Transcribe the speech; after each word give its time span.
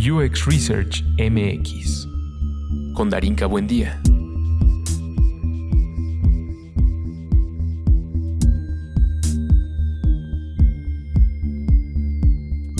UX 0.00 0.46
Research 0.46 1.04
MX. 1.18 2.06
Con 2.94 3.10
Darinka 3.10 3.44
Buendía. 3.44 4.00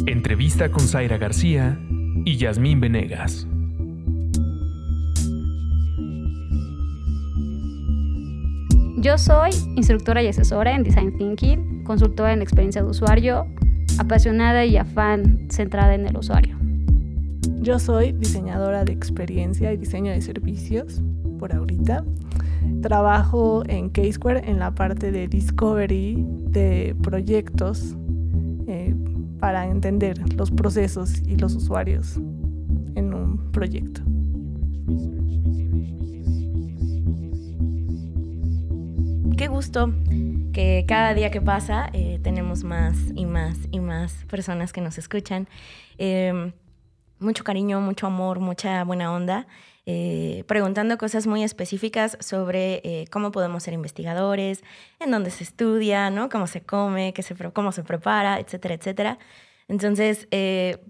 Entrevista 0.06 0.70
con 0.70 0.80
Zaira 0.88 1.18
García 1.18 1.78
y 2.24 2.38
Yasmín 2.38 2.80
Venegas. 2.80 3.46
Yo 8.96 9.18
soy 9.18 9.50
instructora 9.76 10.22
y 10.22 10.28
asesora 10.28 10.74
en 10.74 10.84
Design 10.84 11.18
Thinking, 11.18 11.84
consultora 11.84 12.32
en 12.32 12.40
experiencia 12.40 12.82
de 12.82 12.88
usuario, 12.88 13.46
apasionada 13.98 14.64
y 14.64 14.78
afán 14.78 15.48
centrada 15.50 15.94
en 15.94 16.06
el 16.06 16.16
usuario. 16.16 16.59
Yo 17.60 17.78
soy 17.78 18.12
diseñadora 18.12 18.86
de 18.86 18.92
experiencia 18.92 19.70
y 19.70 19.76
diseño 19.76 20.12
de 20.12 20.22
servicios 20.22 21.02
por 21.38 21.54
ahorita. 21.54 22.04
Trabajo 22.80 23.62
en 23.66 23.90
K-Square 23.90 24.48
en 24.48 24.58
la 24.58 24.74
parte 24.74 25.12
de 25.12 25.28
discovery 25.28 26.24
de 26.26 26.96
proyectos 27.02 27.96
eh, 28.66 28.94
para 29.40 29.66
entender 29.66 30.18
los 30.36 30.50
procesos 30.50 31.20
y 31.26 31.36
los 31.36 31.54
usuarios 31.54 32.16
en 32.94 33.12
un 33.12 33.52
proyecto. 33.52 34.00
Qué 39.36 39.48
gusto 39.48 39.92
que 40.54 40.86
cada 40.88 41.12
día 41.12 41.30
que 41.30 41.42
pasa 41.42 41.90
eh, 41.92 42.20
tenemos 42.22 42.64
más 42.64 42.96
y 43.14 43.26
más 43.26 43.58
y 43.70 43.80
más 43.80 44.24
personas 44.30 44.72
que 44.72 44.80
nos 44.80 44.96
escuchan. 44.96 45.46
Em, 45.98 46.52
mucho 47.20 47.44
cariño, 47.44 47.80
mucho 47.80 48.06
amor, 48.06 48.40
mucha 48.40 48.82
buena 48.84 49.12
onda, 49.12 49.46
eh, 49.86 50.44
preguntando 50.46 50.98
cosas 50.98 51.26
muy 51.26 51.42
específicas 51.42 52.16
sobre 52.20 52.80
eh, 52.84 53.04
cómo 53.10 53.30
podemos 53.30 53.62
ser 53.62 53.74
investigadores, 53.74 54.62
en 54.98 55.10
dónde 55.10 55.30
se 55.30 55.44
estudia, 55.44 56.10
¿no? 56.10 56.28
cómo 56.28 56.46
se 56.46 56.62
come, 56.62 57.12
qué 57.12 57.22
se, 57.22 57.34
cómo 57.52 57.72
se 57.72 57.82
prepara, 57.84 58.40
etcétera, 58.40 58.74
etcétera. 58.74 59.18
Entonces, 59.68 60.26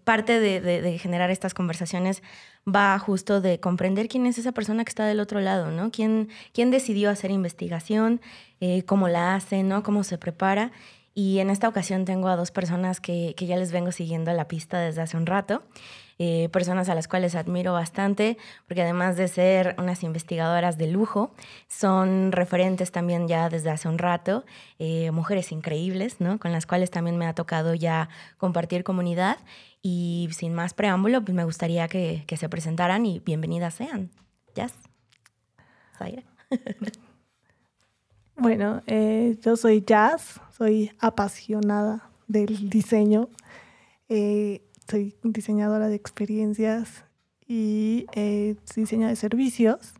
parte 0.05 0.41
de, 0.41 0.61
de, 0.63 0.99
generar 0.99 1.31
estas 1.31 1.53
conversaciones 1.53 2.23
va 2.67 2.99
justo 2.99 3.41
de 3.41 3.61
comprender 3.61 4.09
quién 4.09 4.27
es 4.27 4.39
esa 4.39 4.53
persona 4.53 4.85
que 4.85 4.91
está 4.91 5.07
del 5.07 5.21
otro 5.21 5.41
lado, 5.41 5.71
¿no? 5.71 5.91
¿Quién, 5.91 6.29
quién 6.53 6.71
decidió 6.71 7.11
hacer 7.11 7.31
investigación? 7.31 8.21
Eh, 8.61 8.85
cómo 8.85 9.09
la 9.09 9.35
hace, 9.35 9.63
¿no? 9.63 9.83
Cómo 9.83 10.05
se 10.05 10.19
prepara. 10.19 10.73
Y 11.15 11.39
en 11.39 11.51
esta 11.51 11.69
ocasión 11.69 12.05
tengo 12.05 12.29
a 12.29 12.37
dos 12.37 12.51
personas 12.51 13.01
que, 13.01 13.35
que 13.37 13.47
ya 13.47 13.57
les 13.57 13.73
vengo 13.73 13.93
siguiendo 13.93 14.33
la 14.33 14.49
pista 14.49 14.79
desde 14.81 15.03
hace 15.03 15.17
un 15.17 15.27
rato. 15.27 15.63
Eh, 16.23 16.51
personas 16.51 16.91
a 16.91 16.95
las 16.95 17.09
cuales 17.09 17.35
admiro 17.35 17.73
bastante, 17.73 18.37
porque 18.69 18.83
además 18.83 19.17
de 19.17 19.27
ser 19.27 19.75
unas 19.79 20.03
investigadoras 20.03 20.77
de 20.77 20.87
lujo, 20.87 21.33
son 21.67 22.31
referentes 22.31 22.93
también 22.93 23.27
ya 23.27 23.49
desde 23.49 23.71
hace 23.71 23.89
un 23.89 23.97
rato, 23.97 24.45
eh, 24.79 25.13
mujeres 25.13 25.51
increíbles, 25.51 26.21
¿no? 26.21 26.39
Con 26.39 26.53
las 26.53 26.67
cuales 26.67 26.91
también 26.91 27.17
me 27.17 27.27
ha 27.27 27.35
tocado 27.35 27.73
ya 27.73 28.11
compartir 28.37 28.85
comunidad. 28.85 29.39
Y 29.81 30.29
sin 30.33 30.53
más 30.53 30.75
preámbulo, 30.75 31.25
pues 31.25 31.35
me 31.35 31.45
gustaría 31.45 31.89
que, 31.89 32.25
que 32.27 32.37
se 32.37 32.51
presentaran 32.51 33.07
y 33.07 33.21
bienvenidas 33.21 33.73
sean. 33.73 34.11
Jazz. 34.55 34.75
Zaira. 35.97 36.23
Bueno, 38.37 38.81
eh, 38.87 39.37
yo 39.43 39.55
soy 39.55 39.85
Jazz, 39.87 40.41
soy 40.57 40.93
apasionada 40.99 42.11
del 42.27 42.71
diseño, 42.71 43.29
soy 44.91 45.15
diseñadora 45.23 45.89
de 45.89 45.95
experiencias 45.95 47.05
y 47.47 48.07
eh, 48.15 48.57
diseño 48.75 49.09
de 49.09 49.17
servicios 49.17 49.95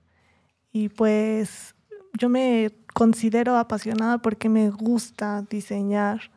y 0.73 0.89
pues 0.89 1.75
yo 2.19 2.29
me 2.29 2.73
considero 2.93 3.57
apasionada 3.57 4.19
porque 4.19 4.49
me 4.49 4.71
gusta 4.71 5.47
diseñar 5.49 6.31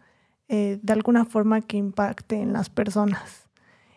de 0.50 0.94
alguna 0.94 1.26
forma 1.26 1.62
que 1.62 1.78
impacte 1.78 2.36
en 2.36 2.54
las 2.54 2.70
personas. 2.70 3.48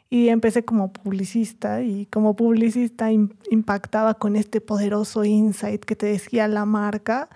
Y 0.09 0.29
empecé 0.29 0.65
como 0.65 0.93
publicista 0.93 1.83
y 1.83 2.07
como 2.07 2.37
publicista 2.37 3.11
impactaba 3.13 4.15
con 4.15 4.37
este 4.37 4.61
poderoso 4.61 5.25
insight 5.25 5.85
que 5.85 5.97
te 5.97 6.07
decía 6.07 6.47
la 6.47 6.65
marca 6.65 7.29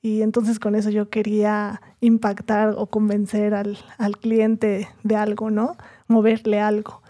y 0.00 0.22
entonces 0.22 0.60
con 0.60 0.76
eso 0.76 0.90
yo 0.90 1.10
quería 1.10 1.82
impactar 2.00 2.74
o 2.76 2.86
convencer 2.86 3.54
al, 3.54 3.76
al 3.98 4.18
cliente 4.18 4.88
de 5.02 5.16
algo, 5.16 5.50
¿no? 5.50 5.76
Moverle 6.12 6.60
algo. 6.60 7.02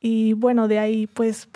Y 0.00 0.34
bueno, 0.34 0.68
de 0.68 0.78
ahí 0.78 1.06
pues 1.06 1.48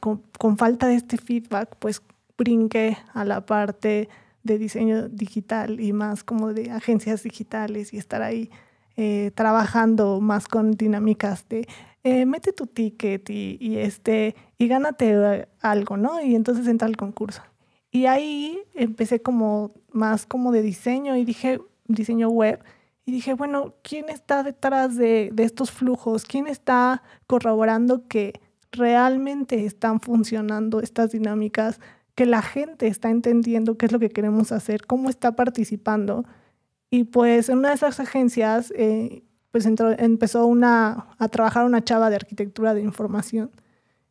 con, 0.00 0.56
falta 0.56 0.86
de 0.86 0.96
este 0.96 1.16
feedback 1.16 1.76
pues 1.78 2.02
brinqué 2.36 2.96
a 3.14 3.24
la 3.24 3.44
parte 3.44 4.08
de 4.42 4.58
diseño 4.58 5.08
digital 5.08 5.80
y 5.80 5.92
más 5.92 6.22
como 6.22 6.52
de 6.52 6.70
agencias 6.70 7.22
digitales 7.22 7.92
y 7.92 7.98
estar 7.98 8.22
ahí 8.22 8.50
eh, 8.96 9.32
trabajando 9.34 10.20
más 10.20 10.46
con 10.46 10.72
dinámicas 10.72 11.48
de 11.48 11.66
eh, 12.04 12.26
mete 12.26 12.52
tu 12.52 12.66
ticket 12.66 13.28
y, 13.28 13.76
este, 13.76 14.34
y 14.56 14.68
gánate 14.68 15.48
algo, 15.60 15.96
¿no? 15.96 16.22
Y 16.22 16.36
entonces 16.36 16.66
entra 16.66 16.86
al 16.86 16.96
concurso. 16.96 17.42
Y 17.90 18.06
ahí 18.06 18.58
empecé 18.74 19.20
como 19.20 19.72
más 19.92 20.24
como 20.24 20.52
de 20.52 20.62
diseño 20.62 21.16
y 21.16 21.24
dije, 21.24 21.60
diseño 21.86 22.28
web, 22.28 22.62
y 23.08 23.10
dije, 23.10 23.32
bueno, 23.32 23.72
¿quién 23.80 24.10
está 24.10 24.42
detrás 24.42 24.94
de, 24.94 25.30
de 25.32 25.44
estos 25.44 25.70
flujos? 25.70 26.26
¿Quién 26.26 26.46
está 26.46 27.02
corroborando 27.26 28.06
que 28.06 28.38
realmente 28.70 29.64
están 29.64 30.00
funcionando 30.00 30.80
estas 30.80 31.12
dinámicas? 31.12 31.80
Que 32.14 32.26
la 32.26 32.42
gente 32.42 32.86
está 32.86 33.08
entendiendo 33.08 33.78
qué 33.78 33.86
es 33.86 33.92
lo 33.92 33.98
que 33.98 34.10
queremos 34.10 34.52
hacer, 34.52 34.84
cómo 34.84 35.08
está 35.08 35.32
participando. 35.32 36.26
Y 36.90 37.04
pues 37.04 37.48
en 37.48 37.60
una 37.60 37.70
de 37.70 37.76
esas 37.76 37.98
agencias, 37.98 38.74
eh, 38.76 39.22
pues 39.52 39.64
entró, 39.64 39.98
empezó 39.98 40.44
una, 40.44 41.06
a 41.18 41.28
trabajar 41.28 41.64
una 41.64 41.82
chava 41.82 42.10
de 42.10 42.16
arquitectura 42.16 42.74
de 42.74 42.82
información 42.82 43.50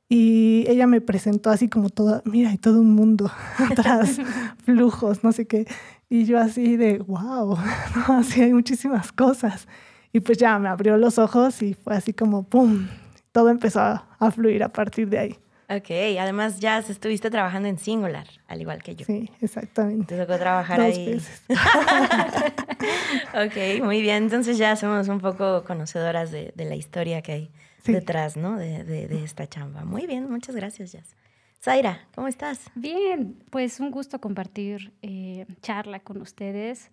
y 0.09 0.65
ella 0.67 0.87
me 0.87 1.01
presentó 1.01 1.49
así 1.49 1.67
como 1.67 1.89
toda, 1.89 2.21
mira, 2.25 2.49
hay 2.49 2.57
todo 2.57 2.79
un 2.79 2.95
mundo 2.95 3.29
atrás, 3.57 4.17
flujos, 4.63 5.23
no 5.23 5.31
sé 5.31 5.45
qué. 5.45 5.67
Y 6.09 6.25
yo 6.25 6.39
así 6.39 6.77
de, 6.77 6.99
wow, 6.99 7.55
¿no? 7.95 8.19
así 8.19 8.41
hay 8.41 8.53
muchísimas 8.53 9.11
cosas. 9.11 9.67
Y 10.13 10.21
pues 10.21 10.37
ya 10.37 10.57
me 10.57 10.69
abrió 10.69 10.97
los 10.97 11.17
ojos 11.17 11.61
y 11.61 11.73
fue 11.73 11.95
así 11.95 12.13
como, 12.13 12.43
¡pum! 12.43 12.87
Todo 13.31 13.49
empezó 13.49 13.81
a, 13.81 14.31
fluir 14.31 14.63
a 14.63 14.69
partir 14.69 15.09
de 15.09 15.19
ahí. 15.19 15.39
Ok, 15.69 15.91
además 16.19 16.61
ya 16.61 16.79
estuviste 16.79 17.29
trabajando 17.29 17.67
en 17.67 17.77
Singular, 17.77 18.25
al 18.47 18.61
igual 18.61 18.81
que 18.81 18.95
yo. 18.95 19.05
Sí, 19.05 19.29
exactamente. 19.41 20.15
Te 20.15 20.25
tocó 20.25 20.39
trabajar 20.39 20.79
Dos 20.79 20.95
ahí. 20.95 21.13
Veces. 21.13 21.43
ok, 23.33 23.83
muy 23.83 24.01
bien. 24.01 24.23
Entonces 24.23 24.57
ya 24.57 24.77
somos 24.77 25.09
un 25.09 25.19
poco 25.19 25.65
conocedoras 25.65 26.31
de, 26.31 26.53
de 26.55 26.65
la 26.65 26.75
historia 26.75 27.21
que 27.21 27.31
hay 27.33 27.51
sí. 27.83 27.91
detrás, 27.91 28.37
¿no? 28.37 28.57
De, 28.57 28.85
de, 28.85 29.09
de, 29.09 29.23
esta 29.25 29.45
chamba. 29.47 29.83
Muy 29.83 30.07
bien, 30.07 30.31
muchas 30.31 30.55
gracias, 30.55 30.93
Jazz. 30.93 31.17
Zaira, 31.61 32.07
¿cómo 32.15 32.27
estás? 32.27 32.69
Bien, 32.75 33.35
pues 33.49 33.79
un 33.79 33.91
gusto 33.91 34.19
compartir 34.21 34.93
eh, 35.01 35.45
charla 35.61 35.99
con 35.99 36.21
ustedes 36.21 36.91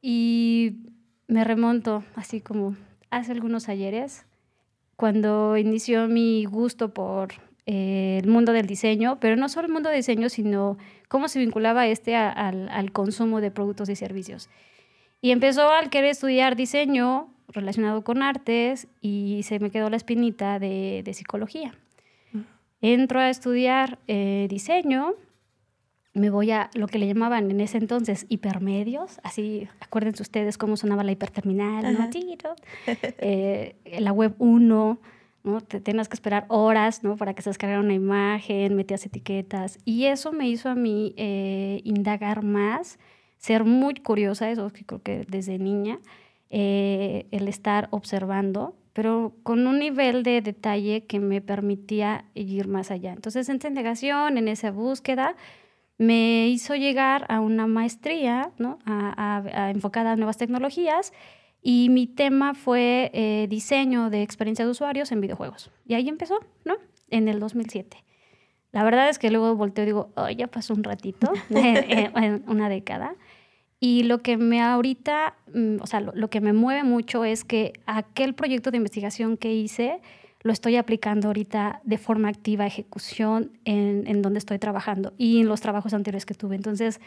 y 0.00 0.76
me 1.26 1.44
remonto 1.44 2.04
así 2.14 2.40
como 2.40 2.76
hace 3.10 3.32
algunos 3.32 3.68
ayeres 3.68 4.24
cuando 4.96 5.56
inició 5.56 6.06
mi 6.06 6.44
gusto 6.44 6.94
por 6.94 7.34
eh, 7.66 8.20
el 8.22 8.28
mundo 8.28 8.52
del 8.52 8.66
diseño, 8.66 9.18
pero 9.20 9.36
no 9.36 9.48
solo 9.48 9.66
el 9.66 9.72
mundo 9.72 9.88
del 9.88 9.98
diseño, 9.98 10.28
sino 10.28 10.78
cómo 11.08 11.28
se 11.28 11.40
vinculaba 11.40 11.86
este 11.86 12.14
al, 12.14 12.68
al 12.68 12.92
consumo 12.92 13.40
de 13.40 13.50
productos 13.50 13.88
y 13.88 13.96
servicios. 13.96 14.48
Y 15.20 15.32
empezó 15.32 15.70
al 15.70 15.90
querer 15.90 16.10
estudiar 16.10 16.54
diseño, 16.54 17.28
relacionado 17.48 18.04
con 18.04 18.22
artes 18.22 18.86
y 19.00 19.40
se 19.44 19.58
me 19.58 19.70
quedó 19.70 19.90
la 19.90 19.96
espinita 19.96 20.58
de, 20.58 21.02
de 21.04 21.14
psicología. 21.14 21.74
Entro 22.80 23.20
a 23.20 23.30
estudiar 23.30 23.98
eh, 24.08 24.46
diseño, 24.50 25.14
me 26.14 26.30
voy 26.30 26.52
a 26.52 26.70
lo 26.74 26.86
que 26.86 26.98
le 26.98 27.06
llamaban 27.06 27.50
en 27.50 27.60
ese 27.60 27.78
entonces 27.78 28.24
hipermedios, 28.28 29.20
así 29.24 29.68
acuérdense 29.80 30.22
ustedes 30.22 30.56
cómo 30.56 30.76
sonaba 30.76 31.02
la 31.02 31.12
hiperterminal, 31.12 31.92
¿no? 31.92 32.08
eh, 32.86 33.76
la 33.98 34.12
web 34.12 34.34
1, 34.38 35.00
¿no? 35.42 35.60
Te 35.60 35.80
tenías 35.80 36.08
que 36.08 36.14
esperar 36.14 36.46
horas 36.48 37.02
¿no? 37.02 37.16
para 37.16 37.34
que 37.34 37.42
se 37.42 37.50
descargara 37.50 37.80
una 37.80 37.94
imagen, 37.94 38.76
metías 38.76 39.04
etiquetas 39.04 39.78
y 39.84 40.04
eso 40.04 40.32
me 40.32 40.48
hizo 40.48 40.68
a 40.68 40.74
mí 40.74 41.14
eh, 41.16 41.80
indagar 41.84 42.44
más, 42.44 42.98
ser 43.36 43.64
muy 43.64 43.94
curiosa, 43.94 44.50
eso 44.50 44.72
que 44.72 44.84
creo 44.84 45.02
que 45.02 45.26
desde 45.28 45.58
niña, 45.58 45.98
eh, 46.48 47.26
el 47.32 47.48
estar 47.48 47.88
observando, 47.90 48.76
pero 48.94 49.34
con 49.42 49.66
un 49.66 49.78
nivel 49.78 50.22
de 50.22 50.40
detalle 50.40 51.04
que 51.04 51.20
me 51.20 51.42
permitía 51.42 52.24
ir 52.34 52.66
más 52.66 52.90
allá. 52.90 53.12
Entonces, 53.12 53.48
en 53.50 53.56
esa 53.56 53.68
indagación, 53.68 54.38
en 54.38 54.48
esa 54.48 54.70
búsqueda, 54.70 55.36
me 55.98 56.48
hizo 56.48 56.74
llegar 56.74 57.26
a 57.28 57.40
una 57.40 57.66
maestría 57.66 58.50
¿no? 58.58 58.78
a, 58.86 59.36
a, 59.36 59.64
a 59.66 59.70
enfocada 59.70 60.12
a 60.12 60.16
nuevas 60.16 60.38
tecnologías 60.38 61.12
y 61.62 61.88
mi 61.90 62.06
tema 62.06 62.54
fue 62.54 63.10
eh, 63.14 63.46
diseño 63.48 64.10
de 64.10 64.22
experiencia 64.22 64.64
de 64.64 64.70
usuarios 64.70 65.12
en 65.12 65.20
videojuegos. 65.20 65.70
Y 65.86 65.94
ahí 65.94 66.08
empezó, 66.08 66.40
¿no? 66.64 66.76
en 67.10 67.28
el 67.28 67.40
2007. 67.40 68.04
La 68.72 68.82
verdad 68.82 69.08
es 69.08 69.18
que 69.18 69.30
luego 69.30 69.54
volteo 69.54 69.84
y 69.84 69.86
digo, 69.86 70.10
oh, 70.16 70.28
ya 70.28 70.48
pasó 70.48 70.74
un 70.74 70.82
ratito, 70.82 71.32
eh, 71.50 72.10
eh, 72.14 72.40
una 72.46 72.68
década. 72.68 73.14
Y 73.86 74.04
lo 74.04 74.22
que 74.22 74.38
me 74.38 74.62
ahorita, 74.62 75.34
mm, 75.52 75.76
o 75.82 75.86
sea, 75.86 76.00
lo, 76.00 76.30
que 76.30 76.40
me 76.40 76.54
mueve 76.54 76.84
mucho 76.84 77.22
es 77.26 77.44
que 77.44 77.74
aquel 77.84 78.32
proyecto 78.32 78.70
de 78.70 78.78
investigación 78.78 79.36
que 79.36 79.52
hice, 79.52 80.00
lo 80.40 80.54
estoy 80.54 80.76
aplicando 80.76 81.28
ahorita 81.28 81.82
de 81.84 81.98
forma 81.98 82.30
activa, 82.30 82.64
ejecución, 82.64 83.50
en, 83.66 84.04
en 84.06 84.22
donde 84.22 84.38
estoy 84.38 84.58
trabajando 84.58 85.12
y 85.18 85.42
en 85.42 85.48
los 85.48 85.60
trabajos 85.60 85.92
anteriores 85.92 86.24
que 86.24 86.32
tuve. 86.32 86.56
Entonces, 86.56 86.98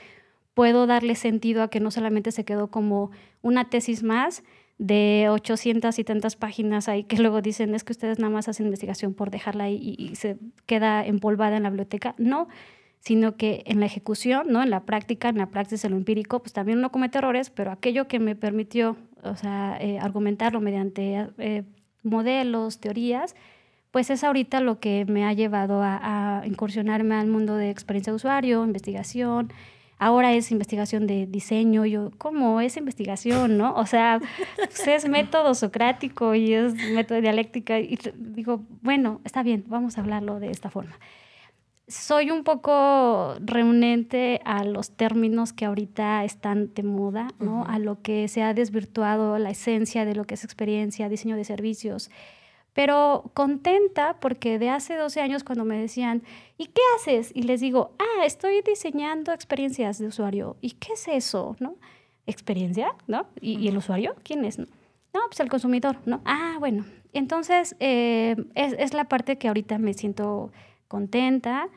puedo 0.53 0.85
darle 0.85 1.15
sentido 1.15 1.63
a 1.63 1.71
que 1.71 1.79
no 1.79 1.89
solamente 1.89 2.31
se 2.31 2.45
quedó 2.45 2.68
como 2.68 3.09
una 3.41 3.71
tesis 3.71 4.03
más, 4.03 4.44
de 4.77 5.27
800 5.29 5.97
y 5.97 6.03
tantas 6.03 6.35
páginas 6.35 6.88
ahí 6.88 7.03
que 7.03 7.18
luego 7.18 7.41
dicen 7.41 7.74
es 7.74 7.83
que 7.83 7.94
ustedes 7.94 8.19
nada 8.19 8.31
más 8.31 8.47
hacen 8.47 8.68
investigación 8.68 9.13
por 9.13 9.31
dejarla 9.31 9.65
ahí 9.65 9.95
y, 9.97 10.15
se 10.15 10.38
queda 10.65 11.06
empolvada 11.06 11.57
en 11.57 11.63
la 11.63 11.69
biblioteca. 11.69 12.13
No, 12.18 12.47
sino 12.99 13.35
que 13.35 13.63
en 13.65 13.79
la 13.79 13.85
ejecución, 13.85 14.47
¿no? 14.49 14.61
en 14.63 14.69
la 14.69 14.81
práctica, 14.81 15.29
en 15.29 15.38
la 15.38 15.47
práctica, 15.47 15.88
en 15.88 15.91
lo 15.91 15.97
empírico, 15.97 16.39
pues 16.39 16.53
también 16.53 16.79
uno 16.79 16.91
comete 16.91 17.17
errores, 17.17 17.49
pero 17.49 17.71
aquello 17.71 18.07
que 18.07 18.19
me 18.19 18.35
permitió 18.35 18.97
o 19.23 19.35
sea, 19.35 19.77
eh, 19.79 19.99
argumentarlo 19.99 20.61
mediante 20.61 21.27
eh, 21.38 21.63
modelos, 22.03 22.79
teorías, 22.79 23.35
pues 23.91 24.09
es 24.09 24.23
ahorita 24.23 24.59
lo 24.59 24.79
que 24.79 25.05
me 25.05 25.25
ha 25.25 25.33
llevado 25.33 25.81
a, 25.81 26.41
a 26.41 26.47
incursionarme 26.47 27.15
al 27.15 27.27
mundo 27.27 27.55
de 27.55 27.69
experiencia 27.69 28.11
de 28.11 28.17
usuario, 28.17 28.63
investigación, 28.63 29.51
ahora 30.00 30.33
es 30.33 30.51
investigación 30.51 31.07
de 31.07 31.25
diseño. 31.25 31.85
Yo, 31.85 32.11
¿cómo 32.17 32.61
es 32.61 32.77
investigación, 32.77 33.57
no? 33.57 33.73
O 33.75 33.85
sea, 33.85 34.19
pues, 34.55 34.88
es 34.88 35.09
método 35.09 35.55
socrático 35.55 36.35
y 36.35 36.53
es 36.53 36.73
método 36.93 37.21
dialéctica. 37.21 37.79
Y 37.79 37.97
digo, 38.15 38.63
bueno, 38.81 39.21
está 39.23 39.43
bien, 39.43 39.63
vamos 39.67 39.97
a 39.97 40.01
hablarlo 40.01 40.39
de 40.39 40.51
esta 40.51 40.69
forma. 40.69 40.97
Soy 41.88 42.31
un 42.31 42.44
poco 42.44 43.36
reunente 43.39 44.42
a 44.44 44.66
los 44.66 44.92
términos 44.92 45.54
que 45.54 45.66
ahorita 45.66 46.25
están 46.25 46.74
de 46.74 46.84
moda, 46.84 47.30
¿no? 47.39 47.63
A 47.66 47.80
lo 47.80 48.01
que 48.01 48.28
se 48.28 48.44
ha 48.44 48.54
desvirtuado 48.54 49.38
la 49.38 49.51
esencia 49.51 50.04
de 50.04 50.13
lo 50.13 50.25
que 50.25 50.34
es 50.34 50.44
experiencia, 50.44 51.07
diseño 51.07 51.38
de 51.38 51.45
servicios 51.45 52.10
pero 52.78 53.31
contenta 53.34 54.19
porque 54.19 54.60
de 54.60 54.69
hace 54.69 54.98
12 54.98 55.19
años 55.19 55.44
cuando 55.44 55.66
me 55.66 55.80
decían, 55.80 56.22
¿y 56.60 56.68
qué 56.68 56.81
haces? 56.95 57.31
Y 57.34 57.42
les 57.42 57.60
digo, 57.60 57.95
ah, 57.98 58.24
estoy 58.24 58.62
diseñando 58.62 59.34
experiencias 59.34 59.98
de 59.98 60.06
usuario. 60.06 60.57
¿Y 60.62 60.74
qué 60.74 60.94
es 60.94 61.07
eso? 61.07 61.56
¿No? 61.60 61.74
¿Experiencia? 62.28 62.94
¿No? 63.07 63.25
¿Y, 63.42 63.68
el 63.68 63.78
usuario? 63.78 64.16
¿Quién 64.22 64.45
es? 64.45 64.60
No? 64.60 64.68
pues 65.12 65.39
el 65.39 65.50
consumidor, 65.50 65.98
¿no? 66.06 66.22
Ah, 66.24 66.57
bueno. 66.60 66.86
Entonces, 67.13 67.75
eh, 67.80 68.36
es, 68.54 68.94
la 68.94 69.06
parte 69.06 69.39
que 69.39 69.48
ahorita 69.48 69.80
me 69.80 69.95
siento 69.95 70.51
contenta. 70.88 71.69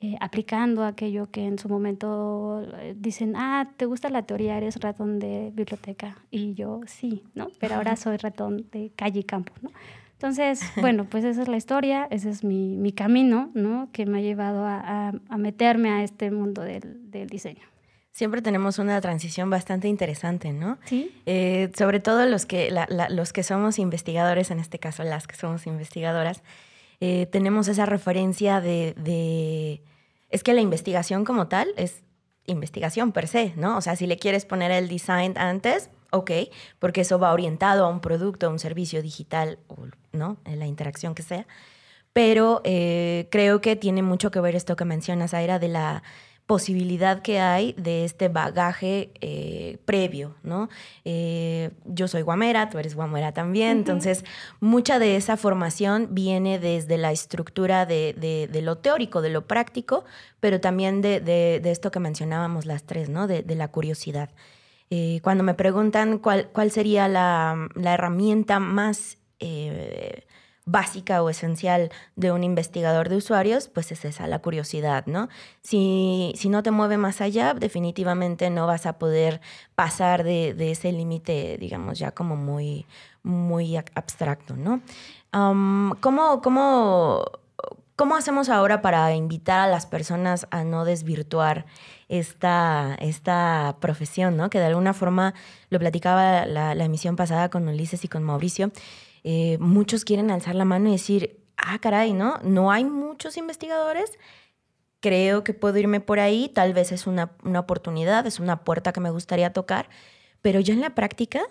Eh, 0.00 0.14
aplicando 0.20 0.84
aquello 0.84 1.28
que 1.28 1.44
en 1.44 1.58
su 1.58 1.68
momento 1.68 2.62
eh, 2.78 2.94
dicen, 2.96 3.34
ah, 3.34 3.72
¿te 3.76 3.84
gusta 3.84 4.08
la 4.10 4.22
teoría? 4.22 4.56
Eres 4.56 4.76
ratón 4.76 5.18
de 5.18 5.50
biblioteca. 5.52 6.16
Y 6.30 6.54
yo, 6.54 6.82
sí, 6.86 7.24
¿no? 7.34 7.48
Pero 7.58 7.74
ahora 7.74 7.96
soy 7.96 8.16
ratón 8.16 8.68
de 8.70 8.92
calle 8.94 9.20
y 9.20 9.24
campo, 9.24 9.52
¿no? 9.60 9.72
Entonces, 10.12 10.60
bueno, 10.80 11.04
pues 11.04 11.24
esa 11.24 11.42
es 11.42 11.48
la 11.48 11.56
historia, 11.56 12.06
ese 12.10 12.30
es 12.30 12.44
mi, 12.44 12.76
mi 12.76 12.92
camino, 12.92 13.50
¿no? 13.54 13.88
Que 13.92 14.06
me 14.06 14.18
ha 14.18 14.20
llevado 14.20 14.64
a, 14.64 15.12
a, 15.28 15.36
meterme 15.36 15.90
a 15.90 16.04
este 16.04 16.30
mundo 16.30 16.62
del, 16.62 17.10
del, 17.10 17.28
diseño. 17.28 17.62
Siempre 18.12 18.42
tenemos 18.42 18.80
una 18.80 19.00
transición 19.00 19.50
bastante 19.50 19.86
interesante, 19.86 20.52
¿no? 20.52 20.78
Sí. 20.84 21.12
Eh, 21.26 21.70
sobre 21.76 21.98
todo 21.98 22.26
los 22.26 22.46
que, 22.46 22.70
la, 22.70 22.86
los 23.10 23.32
que 23.32 23.44
somos 23.44 23.80
investigadores, 23.80 24.52
en 24.52 24.58
este 24.58 24.80
caso 24.80 25.04
las 25.04 25.28
que 25.28 25.36
somos 25.36 25.66
investigadoras, 25.68 26.42
eh, 27.00 27.26
tenemos 27.26 27.68
esa 27.68 27.86
referencia 27.86 28.60
de, 28.60 28.94
de... 28.96 29.82
Es 30.30 30.42
que 30.42 30.54
la 30.54 30.60
investigación 30.60 31.24
como 31.24 31.48
tal 31.48 31.68
es 31.76 32.02
investigación 32.46 33.12
per 33.12 33.28
se, 33.28 33.52
¿no? 33.56 33.76
O 33.76 33.80
sea, 33.80 33.96
si 33.96 34.06
le 34.06 34.16
quieres 34.16 34.44
poner 34.44 34.70
el 34.70 34.88
design 34.88 35.36
antes, 35.36 35.90
ok, 36.10 36.30
porque 36.78 37.02
eso 37.02 37.18
va 37.18 37.32
orientado 37.32 37.84
a 37.84 37.88
un 37.88 38.00
producto, 38.00 38.46
a 38.46 38.50
un 38.50 38.58
servicio 38.58 39.02
digital, 39.02 39.58
¿no? 40.12 40.38
En 40.44 40.58
la 40.58 40.66
interacción 40.66 41.14
que 41.14 41.22
sea. 41.22 41.46
Pero 42.12 42.62
eh, 42.64 43.28
creo 43.30 43.60
que 43.60 43.76
tiene 43.76 44.02
mucho 44.02 44.30
que 44.30 44.40
ver 44.40 44.56
esto 44.56 44.76
que 44.76 44.84
mencionas, 44.84 45.34
Aira, 45.34 45.58
de 45.58 45.68
la 45.68 46.02
posibilidad 46.48 47.20
que 47.20 47.40
hay 47.40 47.74
de 47.74 48.06
este 48.06 48.28
bagaje 48.28 49.10
eh, 49.20 49.76
previo, 49.84 50.34
¿no? 50.42 50.70
Eh, 51.04 51.72
yo 51.84 52.08
soy 52.08 52.22
guamera, 52.22 52.70
tú 52.70 52.78
eres 52.78 52.94
guamera 52.94 53.32
también, 53.32 53.76
entonces 53.76 54.24
mucha 54.58 54.98
de 54.98 55.16
esa 55.16 55.36
formación 55.36 56.08
viene 56.12 56.58
desde 56.58 56.96
la 56.96 57.12
estructura 57.12 57.84
de, 57.84 58.48
lo 58.62 58.78
teórico, 58.78 59.20
de 59.20 59.28
lo 59.28 59.46
práctico, 59.46 60.06
pero 60.40 60.58
también 60.58 61.02
de, 61.02 61.60
esto 61.66 61.90
que 61.90 62.00
mencionábamos 62.00 62.64
las 62.64 62.84
tres, 62.84 63.10
¿no? 63.10 63.26
De, 63.26 63.44
la 63.54 63.68
curiosidad. 63.68 64.30
Eh, 64.88 65.20
cuando 65.22 65.44
me 65.44 65.52
preguntan 65.52 66.16
cuál, 66.18 66.48
cuál 66.48 66.70
sería 66.70 67.08
la, 67.08 67.68
herramienta 67.76 68.58
más 68.58 69.18
eh, 69.38 70.24
básica 70.70 71.22
o 71.22 71.30
esencial 71.30 71.90
de 72.16 72.30
un 72.30 72.44
investigador 72.44 73.08
de 73.08 73.16
usuarios, 73.16 73.68
pues 73.68 73.90
es 73.92 74.04
esa, 74.04 74.26
la 74.26 74.40
curiosidad, 74.40 75.06
¿no? 75.06 75.28
Si, 75.62 76.32
si 76.36 76.48
no 76.48 76.62
te 76.62 76.70
mueve 76.70 76.98
más 76.98 77.20
allá, 77.20 77.54
definitivamente 77.54 78.50
no 78.50 78.66
vas 78.66 78.86
a 78.86 78.98
poder 78.98 79.40
pasar 79.74 80.24
de, 80.24 80.54
ese 80.70 80.92
límite, 80.92 81.56
digamos, 81.58 81.98
ya 81.98 82.10
como 82.12 82.36
muy, 82.36 82.86
muy 83.22 83.76
abstracto, 83.76 84.56
¿no? 84.56 84.82
¿cómo, 86.00 86.40
cómo, 86.42 87.24
¿Cómo 87.98 88.14
hacemos 88.14 88.48
ahora 88.48 88.80
para 88.80 89.12
invitar 89.16 89.58
a 89.58 89.66
las 89.66 89.84
personas 89.86 90.46
a 90.52 90.62
no 90.62 90.84
desvirtuar 90.84 91.66
esta, 92.08 92.96
esta 93.00 93.74
profesión, 93.80 94.36
¿no? 94.36 94.50
Que 94.50 94.60
de 94.60 94.66
alguna 94.66 94.94
forma, 94.94 95.34
lo 95.68 95.80
platicaba 95.80 96.46
la, 96.46 96.72
emisión 96.84 97.16
pasada 97.16 97.48
con 97.48 97.66
Ulises 97.66 98.04
y 98.04 98.08
con 98.08 98.22
Mauricio, 98.22 98.70
eh, 99.30 99.58
muchos 99.58 100.06
quieren 100.06 100.30
alzar 100.30 100.54
la 100.54 100.64
mano 100.64 100.88
y 100.88 100.92
decir, 100.92 101.44
ah, 101.58 101.78
caray, 101.80 102.14
¿no? 102.14 102.38
No 102.42 102.72
hay 102.72 102.86
muchos 102.86 103.36
investigadores, 103.36 104.18
creo 105.00 105.44
que 105.44 105.52
puedo 105.52 105.76
irme 105.76 106.00
por 106.00 106.18
ahí, 106.18 106.48
tal 106.48 106.72
vez 106.72 106.92
es 106.92 107.06
una, 107.06 107.32
una 107.44 107.60
oportunidad, 107.60 108.26
es 108.26 108.40
una 108.40 108.64
puerta 108.64 108.90
que 108.94 109.00
me 109.00 109.10
gustaría 109.10 109.52
tocar, 109.52 109.90
pero 110.40 110.60
ya 110.60 110.72
en 110.72 110.80
la 110.80 110.94
práctica 110.94 111.42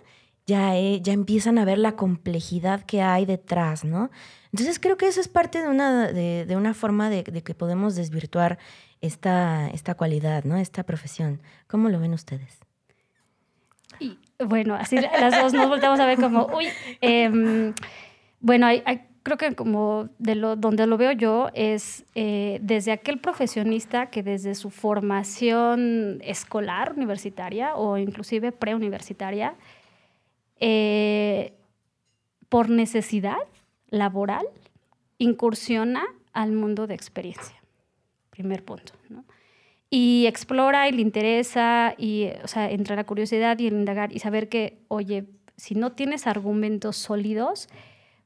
ya, 0.47 0.75
eh, 0.75 1.01
ya 1.03 1.13
empiezan 1.13 1.59
a 1.59 1.65
ver 1.65 1.77
la 1.77 1.95
complejidad 1.95 2.83
que 2.83 3.03
hay 3.03 3.27
detrás, 3.27 3.83
¿no? 3.83 4.09
Entonces 4.51 4.79
creo 4.79 4.97
que 4.97 5.07
eso 5.07 5.21
es 5.21 5.27
parte 5.27 5.61
de 5.61 5.67
una, 5.67 6.07
de, 6.07 6.45
de 6.47 6.55
una 6.55 6.73
forma 6.73 7.11
de, 7.11 7.21
de, 7.21 7.43
que 7.43 7.53
podemos 7.53 7.95
desvirtuar 7.95 8.57
esta, 9.01 9.67
esta 9.67 9.93
cualidad, 9.93 10.45
¿no? 10.45 10.57
Esta 10.57 10.83
profesión. 10.83 11.43
¿Cómo 11.67 11.89
lo 11.89 11.99
ven 11.99 12.15
ustedes? 12.15 12.66
Y 13.99 14.17
bueno, 14.43 14.75
así 14.75 14.95
las 14.95 15.41
dos 15.41 15.53
nos 15.53 15.67
volteamos 15.67 15.99
a 15.99 16.05
ver 16.05 16.19
como, 16.19 16.47
uy, 16.47 16.67
em, 17.01 17.73
bueno, 18.39 18.67
creo 19.23 19.37
que 19.37 19.55
como 19.55 20.09
de 20.19 20.35
donde 20.35 20.87
lo 20.87 20.97
veo 20.97 21.11
yo 21.11 21.49
es 21.53 22.05
eh, 22.15 22.59
desde 22.61 22.91
aquel 22.91 23.19
profesionista 23.19 24.09
que 24.09 24.23
desde 24.23 24.55
su 24.55 24.69
formación 24.69 26.19
escolar, 26.23 26.93
universitaria 26.95 27.75
o 27.75 27.97
inclusive 27.97 28.51
preuniversitaria, 28.51 29.55
eh, 30.59 31.53
por 32.49 32.69
necesidad 32.69 33.37
laboral, 33.89 34.47
incursiona 35.17 36.03
al 36.31 36.51
mundo 36.51 36.87
de 36.87 36.93
experiencia 36.93 37.57
primer 38.37 38.63
punto, 38.63 38.93
¿no? 39.09 39.25
Y 39.89 40.25
explora 40.27 40.89
y 40.89 40.91
le 40.91 41.01
interesa, 41.01 41.95
y, 41.97 42.29
o 42.43 42.47
sea, 42.47 42.69
entre 42.69 42.95
la 42.95 43.05
curiosidad 43.05 43.57
y 43.59 43.67
el 43.67 43.73
indagar 43.73 44.11
y 44.13 44.19
saber 44.19 44.49
que, 44.49 44.79
oye, 44.89 45.25
si 45.55 45.75
no 45.75 45.93
tienes 45.93 46.27
argumentos 46.27 46.97
sólidos, 46.97 47.69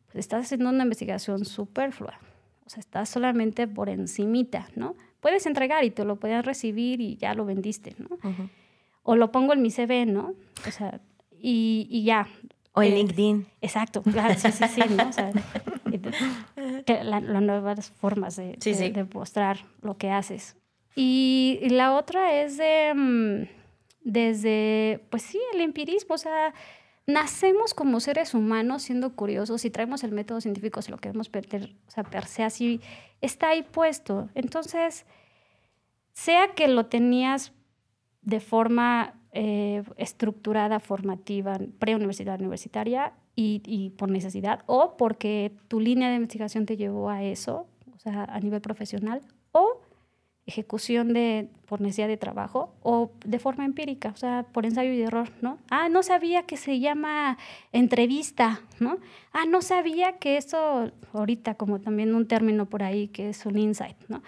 pues 0.08 0.18
estás 0.18 0.46
haciendo 0.46 0.70
una 0.70 0.84
investigación 0.84 1.46
superflua. 1.46 2.20
O 2.66 2.70
sea, 2.70 2.80
estás 2.80 3.10
solamente 3.10 3.68
por 3.68 3.90
encimita, 3.90 4.68
¿no? 4.76 4.96
Puedes 5.20 5.46
entregar 5.46 5.84
y 5.84 5.92
te 5.92 6.04
lo 6.04 6.16
puedes 6.16 6.44
recibir 6.44 7.00
y 7.00 7.16
ya 7.18 7.34
lo 7.34 7.46
vendiste, 7.46 7.96
¿no? 7.98 8.08
O 9.04 9.16
lo 9.16 9.32
pongo 9.32 9.54
en 9.54 9.62
mi 9.62 9.70
CV, 9.70 10.06
¿no? 10.06 10.34
O 10.68 10.72
sea, 10.72 11.00
y, 11.40 11.88
y 11.90 12.04
ya. 12.04 12.28
O 12.74 12.82
en 12.82 12.94
eh, 12.94 12.96
LinkedIn. 12.98 13.48
Exacto, 13.62 14.02
claro, 14.02 14.34
sí, 14.36 14.52
sí, 14.52 14.64
sí, 14.68 14.82
¿no? 14.90 15.10
O 15.10 15.12
sea, 15.12 15.32
las 17.04 17.24
nuevas 17.24 17.92
formas 17.92 18.36
de, 18.36 18.54
de, 18.58 19.08
mostrar 19.14 19.60
lo 19.82 19.98
que 19.98 20.10
haces. 20.10 20.56
Y, 20.96 21.60
la 21.70 21.96
otra 21.96 22.42
es 22.42 22.58
de, 22.58 22.94
mm, 22.94 23.48
desde, 24.04 25.06
pues 25.10 25.24
sí, 25.24 25.40
el 25.54 25.62
empirismo, 25.62 26.16
o 26.16 26.18
sea, 26.18 26.54
nacemos 27.08 27.74
como 27.74 28.00
seres 28.00 28.34
humanos 28.34 28.84
siendo 28.84 29.16
curiosos 29.16 29.66
y 29.66 29.70
traemos 29.70 30.04
el 30.04 30.12
método 30.12 30.42
científico, 30.42 30.82
si 30.82 30.92
lo 30.92 30.98
queremos 30.98 31.30
perder, 31.30 31.76
o 31.88 31.92
sea, 31.92 32.04
per 32.04 32.26
se 32.26 32.44
así, 32.44 32.82
está 33.22 33.50
ahí 33.50 33.64
puesto. 33.64 34.30
Entonces, 34.36 35.06
sea 36.14 36.54
que 36.56 36.68
lo 36.68 36.88
tenías 36.88 37.54
de 38.22 38.40
forma 38.40 39.20
eh, 39.32 39.84
estructurada, 39.98 40.80
formativa, 40.80 41.58
preuniversitaria, 41.80 42.44
universitaria, 42.44 43.14
y, 43.36 43.94
por 43.98 44.12
necesidad 44.12 44.64
o 44.66 44.98
porque 44.98 45.54
tu 45.68 45.80
línea 45.80 46.10
de 46.10 46.16
investigación 46.16 46.66
te 46.66 46.78
llevó 46.78 47.10
a 47.10 47.24
eso, 47.24 47.68
sea, 47.98 48.26
a 48.26 48.40
nivel 48.40 48.62
profesional, 48.62 49.22
o 49.52 49.82
ejecución 50.46 51.14
de, 51.14 51.50
por 51.66 51.82
necesidad 51.82 52.08
de 52.08 52.18
trabajo 52.18 52.74
o 52.82 53.12
de 53.26 53.40
forma 53.40 53.64
empírica, 53.64 54.10
o 54.10 54.18
sea, 54.18 54.44
por 54.52 54.66
ensayo 54.66 54.92
y 54.92 55.02
error, 55.02 55.30
¿no? 55.42 55.60
Ah, 55.70 55.88
no 55.90 56.04
sabía 56.04 56.44
que 56.44 56.58
se 56.58 56.80
llama 56.80 57.38
entrevista, 57.72 58.62
¿no? 58.80 58.98
Ah, 59.34 59.46
no 59.46 59.62
sabía 59.62 60.18
que 60.18 60.38
eso, 60.38 60.92
ahorita 61.14 61.56
como 61.56 61.80
también 61.80 62.16
un 62.16 62.28
término 62.28 62.66
por 62.66 62.84
ahí 62.84 63.08
que 63.08 63.30
es 63.30 63.46
un 63.46 63.58
insight, 63.58 63.98
¿no? 64.08 64.22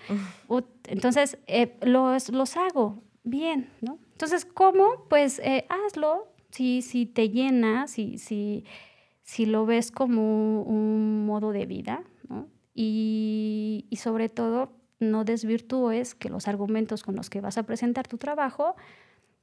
Entonces, 0.86 1.38
eh, 1.48 1.76
los, 1.82 2.30
los 2.30 2.58
hago 2.58 3.02
bien, 3.24 3.70
¿no? 3.82 3.98
Entonces, 4.12 4.46
¿cómo? 4.46 5.06
Pues 5.10 5.40
eh, 5.40 5.66
hazlo 5.70 6.28
si, 6.52 6.82
si 6.82 7.06
te 7.06 7.30
llena, 7.30 7.88
si, 7.88 8.20
si, 8.20 8.66
si 9.24 9.46
lo 9.46 9.66
ves 9.66 9.92
como 9.92 10.62
un 10.62 11.26
modo 11.26 11.52
de 11.52 11.66
vida, 11.66 12.04
¿no? 12.30 12.48
Y, 12.76 13.86
y 13.90 13.96
sobre 13.98 14.30
todo, 14.30 14.72
no 15.04 15.24
desvirtúes 15.24 16.16
que 16.16 16.30
los 16.30 16.48
argumentos 16.48 17.04
con 17.04 17.16
los 17.16 17.30
que 17.30 17.42
vas 17.42 17.58
a 17.58 17.64
presentar 17.64 18.08
tu 18.08 18.18
trabajo 18.18 18.76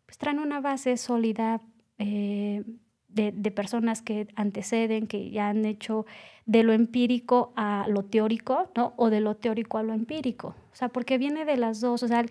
pues 0.07 0.19
traen 0.19 0.41
una 0.41 0.61
base 0.61 0.97
sólida 0.97 1.61
eh, 1.99 2.65
de, 3.09 3.33
de, 3.33 3.51
personas 3.53 4.03
que 4.03 4.27
anteceden, 4.35 5.07
que 5.07 5.31
ya 5.31 5.49
han 5.49 5.65
hecho 5.65 6.05
de 6.47 6.65
lo 6.65 6.73
empírico 6.73 7.53
a 7.55 7.87
lo 7.89 8.05
teórico, 8.05 8.71
¿no? 8.75 8.93
O 8.97 9.09
de 9.11 9.21
lo 9.21 9.37
teórico 9.37 9.79
a 9.79 9.85
lo 9.85 9.93
empírico. 9.93 10.57
O 10.73 10.75
sea, 10.75 10.89
porque 10.89 11.17
viene 11.17 11.45
de 11.45 11.57
las 11.57 11.81
dos. 11.81 12.03
O 12.03 12.09
sea, 12.09 12.25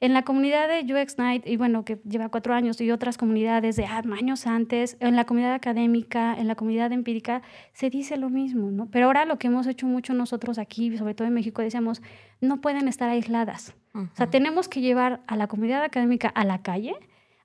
en 0.00 0.14
la 0.14 0.22
comunidad 0.22 0.66
de 0.66 0.92
UX 0.92 1.18
Night, 1.18 1.46
y 1.46 1.56
bueno, 1.56 1.84
que 1.84 2.00
lleva 2.08 2.30
cuatro 2.30 2.54
años, 2.54 2.80
y 2.80 2.90
otras 2.90 3.18
comunidades 3.18 3.76
de 3.76 3.84
ah, 3.84 4.02
años 4.18 4.46
antes, 4.46 4.96
en 5.00 5.14
la 5.14 5.26
comunidad 5.26 5.52
académica, 5.52 6.34
en 6.38 6.48
la 6.48 6.54
comunidad 6.54 6.90
empírica, 6.92 7.42
se 7.74 7.90
dice 7.90 8.16
lo 8.16 8.30
mismo, 8.30 8.70
¿no? 8.70 8.86
Pero 8.90 9.06
ahora 9.06 9.26
lo 9.26 9.38
que 9.38 9.48
hemos 9.48 9.66
hecho 9.66 9.86
mucho 9.86 10.14
nosotros 10.14 10.58
aquí, 10.58 10.96
sobre 10.96 11.14
todo 11.14 11.28
en 11.28 11.34
México, 11.34 11.60
decíamos, 11.60 12.00
no 12.40 12.62
pueden 12.62 12.88
estar 12.88 13.10
aisladas. 13.10 13.74
O 13.92 14.08
sea, 14.14 14.28
tenemos 14.28 14.68
que 14.68 14.80
llevar 14.80 15.20
a 15.26 15.36
la 15.36 15.48
comunidad 15.48 15.82
académica 15.82 16.28
a 16.28 16.44
la 16.44 16.62
calle, 16.62 16.94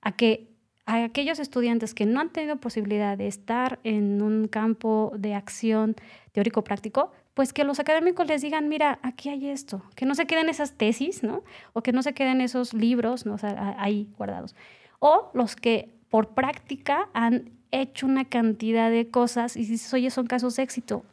a 0.01 0.12
que 0.13 0.55
a 0.85 1.03
aquellos 1.03 1.39
estudiantes 1.39 1.93
que 1.93 2.05
no 2.05 2.21
han 2.21 2.29
tenido 2.29 2.57
posibilidad 2.57 3.17
de 3.17 3.27
estar 3.27 3.79
en 3.83 4.21
un 4.21 4.47
campo 4.47 5.12
de 5.17 5.33
acción 5.33 5.95
teórico-práctico, 6.31 7.12
pues 7.36 7.54
que 7.54 7.65
los 7.65 7.80
académicos 7.80 8.25
les 8.27 8.42
digan, 8.42 8.70
mira, 8.70 8.98
aquí 9.04 9.30
hay 9.30 9.50
esto, 9.50 9.84
que 9.96 10.06
no 10.06 10.15
se 10.15 10.25
queden 10.25 10.50
esas 10.50 10.72
tesis, 10.72 11.22
¿no? 11.22 11.44
O 11.74 11.84
que 11.84 11.92
no 11.92 12.01
se 12.01 12.13
queden 12.13 12.42
esos 12.42 12.74
libros, 12.74 13.25
¿no? 13.25 13.36
ahí 13.77 14.08
guardados. 14.18 14.56
O 15.00 15.30
los 15.34 15.56
que 15.56 15.94
por 16.10 16.30
práctica 16.30 17.10
han 17.13 17.51
hecho 17.72 18.08
una 18.08 18.25
cantidad 18.25 18.89
de 18.89 19.10
cosas 19.10 19.58
y 19.58 19.65
si 19.65 19.96
oye, 19.96 20.10
son 20.10 20.27
casos 20.27 20.56
de 20.56 20.63
éxito, 20.63 21.04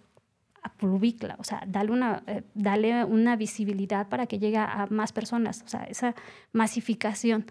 publicla, 0.76 1.34
o 1.40 1.44
sea, 1.44 1.64
dale 1.66 1.90
una, 1.90 2.22
eh, 2.28 2.42
dale 2.54 3.04
una 3.04 3.34
visibilidad 3.34 4.08
para 4.08 4.26
que 4.26 4.38
llegue 4.38 4.58
a 4.58 4.86
más 4.90 5.12
personas, 5.12 5.62
o 5.64 5.68
sea, 5.68 5.82
esa 5.84 6.14
masificación 6.52 7.46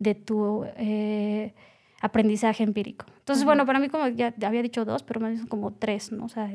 de 0.00 0.16
tu 0.16 0.64
eh, 0.76 1.54
aprendizaje 2.00 2.64
empírico. 2.64 3.06
Entonces, 3.18 3.44
bueno, 3.44 3.66
para 3.66 3.78
mí, 3.78 3.88
como 3.88 4.08
ya 4.08 4.34
había 4.42 4.62
dicho 4.62 4.84
dos, 4.84 5.04
pero 5.04 5.20
me 5.20 5.36
son 5.36 5.46
como 5.46 5.72
tres, 5.72 6.10
¿no? 6.10 6.24
O 6.24 6.28
sea, 6.28 6.50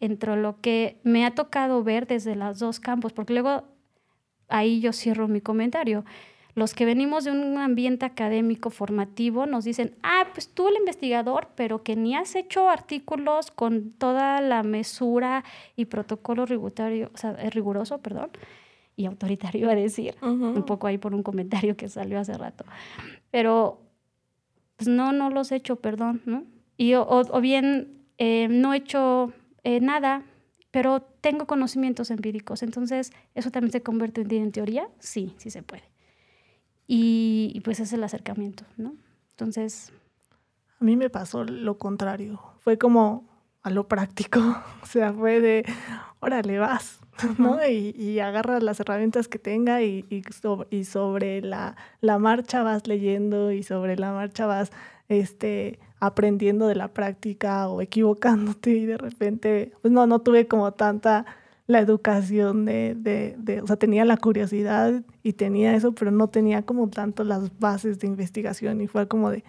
entre 0.00 0.36
lo 0.36 0.60
que 0.60 1.00
me 1.02 1.24
ha 1.24 1.34
tocado 1.34 1.82
ver 1.82 2.06
desde 2.06 2.36
los 2.36 2.58
dos 2.58 2.80
campos, 2.80 3.12
porque 3.12 3.32
luego 3.32 3.64
ahí 4.48 4.80
yo 4.80 4.92
cierro 4.92 5.28
mi 5.28 5.40
comentario. 5.40 6.04
Los 6.54 6.74
que 6.74 6.84
venimos 6.84 7.22
de 7.24 7.30
un 7.30 7.56
ambiente 7.58 8.04
académico 8.04 8.70
formativo 8.70 9.46
nos 9.46 9.64
dicen, 9.64 9.94
ah, 10.02 10.26
pues 10.32 10.48
tú 10.48 10.66
el 10.66 10.76
investigador, 10.76 11.50
pero 11.54 11.84
que 11.84 11.94
ni 11.94 12.16
has 12.16 12.34
hecho 12.34 12.68
artículos 12.68 13.52
con 13.52 13.92
toda 13.92 14.40
la 14.40 14.64
mesura 14.64 15.44
y 15.76 15.84
protocolo 15.84 16.46
riguroso, 16.46 17.10
o 17.14 17.16
sea, 17.16 17.32
riguroso, 17.50 17.98
perdón, 17.98 18.30
y 18.96 19.06
autoritario 19.06 19.70
a 19.70 19.76
decir, 19.76 20.16
un 20.20 20.64
poco 20.64 20.88
ahí 20.88 20.98
por 20.98 21.14
un 21.14 21.22
comentario 21.22 21.76
que 21.76 21.88
salió 21.88 22.18
hace 22.18 22.36
rato. 22.36 22.64
Pero, 23.30 23.80
pues 24.74 24.88
no, 24.88 25.12
no 25.12 25.30
los 25.30 25.52
he 25.52 25.56
hecho, 25.56 25.76
perdón, 25.76 26.22
¿no? 26.26 26.42
Y 26.76 26.94
o, 26.94 27.40
bien 27.40 28.04
eh, 28.18 28.48
no 28.50 28.74
he 28.74 28.78
hecho 28.78 29.32
eh, 29.68 29.80
nada, 29.82 30.22
pero 30.70 31.02
tengo 31.02 31.46
conocimientos 31.46 32.10
empíricos. 32.10 32.62
Entonces, 32.62 33.12
¿eso 33.34 33.50
también 33.50 33.70
se 33.70 33.82
convierte 33.82 34.22
en 34.22 34.50
teoría? 34.50 34.88
Sí, 34.98 35.34
sí 35.36 35.50
se 35.50 35.62
puede. 35.62 35.82
Y, 36.86 37.60
pues 37.64 37.78
es 37.78 37.92
el 37.92 38.02
acercamiento, 38.02 38.64
¿no? 38.78 38.96
Entonces... 39.32 39.92
A 40.80 40.84
mí 40.84 40.96
me 40.96 41.10
pasó 41.10 41.44
lo 41.44 41.76
contrario. 41.76 42.40
Fue 42.60 42.78
como 42.78 43.28
a 43.62 43.68
lo 43.68 43.88
práctico. 43.88 44.40
O 44.82 44.86
sea, 44.86 45.12
fue 45.12 45.38
de, 45.40 45.66
órale, 46.20 46.58
vas, 46.58 47.00
¿no? 47.36 47.58
Y, 47.68 47.90
y 47.90 48.20
agarras 48.20 48.62
las 48.62 48.80
herramientas 48.80 49.28
que 49.28 49.38
tenga 49.38 49.82
y, 49.82 50.06
y, 50.08 50.22
y 50.70 50.84
sobre 50.84 51.42
la, 51.42 51.76
la 52.00 52.18
marcha 52.18 52.62
vas 52.62 52.86
leyendo 52.86 53.52
y 53.52 53.64
sobre 53.64 53.96
la 53.96 54.12
marcha 54.12 54.46
vas 54.46 54.72
este, 55.08 55.78
aprendiendo 56.00 56.66
de 56.66 56.74
la 56.74 56.88
práctica 56.88 57.68
o 57.68 57.80
equivocándote 57.80 58.70
y 58.70 58.86
de 58.86 58.98
repente, 58.98 59.72
pues 59.82 59.92
no, 59.92 60.06
no 60.06 60.20
tuve 60.20 60.46
como 60.46 60.72
tanta 60.72 61.26
la 61.66 61.80
educación 61.80 62.64
de, 62.64 62.94
de, 62.96 63.36
de, 63.38 63.60
o 63.60 63.66
sea, 63.66 63.76
tenía 63.76 64.04
la 64.04 64.16
curiosidad 64.16 65.02
y 65.22 65.34
tenía 65.34 65.74
eso, 65.74 65.92
pero 65.92 66.10
no 66.10 66.28
tenía 66.28 66.62
como 66.62 66.88
tanto 66.88 67.24
las 67.24 67.58
bases 67.58 67.98
de 67.98 68.06
investigación 68.06 68.80
y 68.80 68.86
fue 68.86 69.06
como 69.06 69.30
de, 69.30 69.44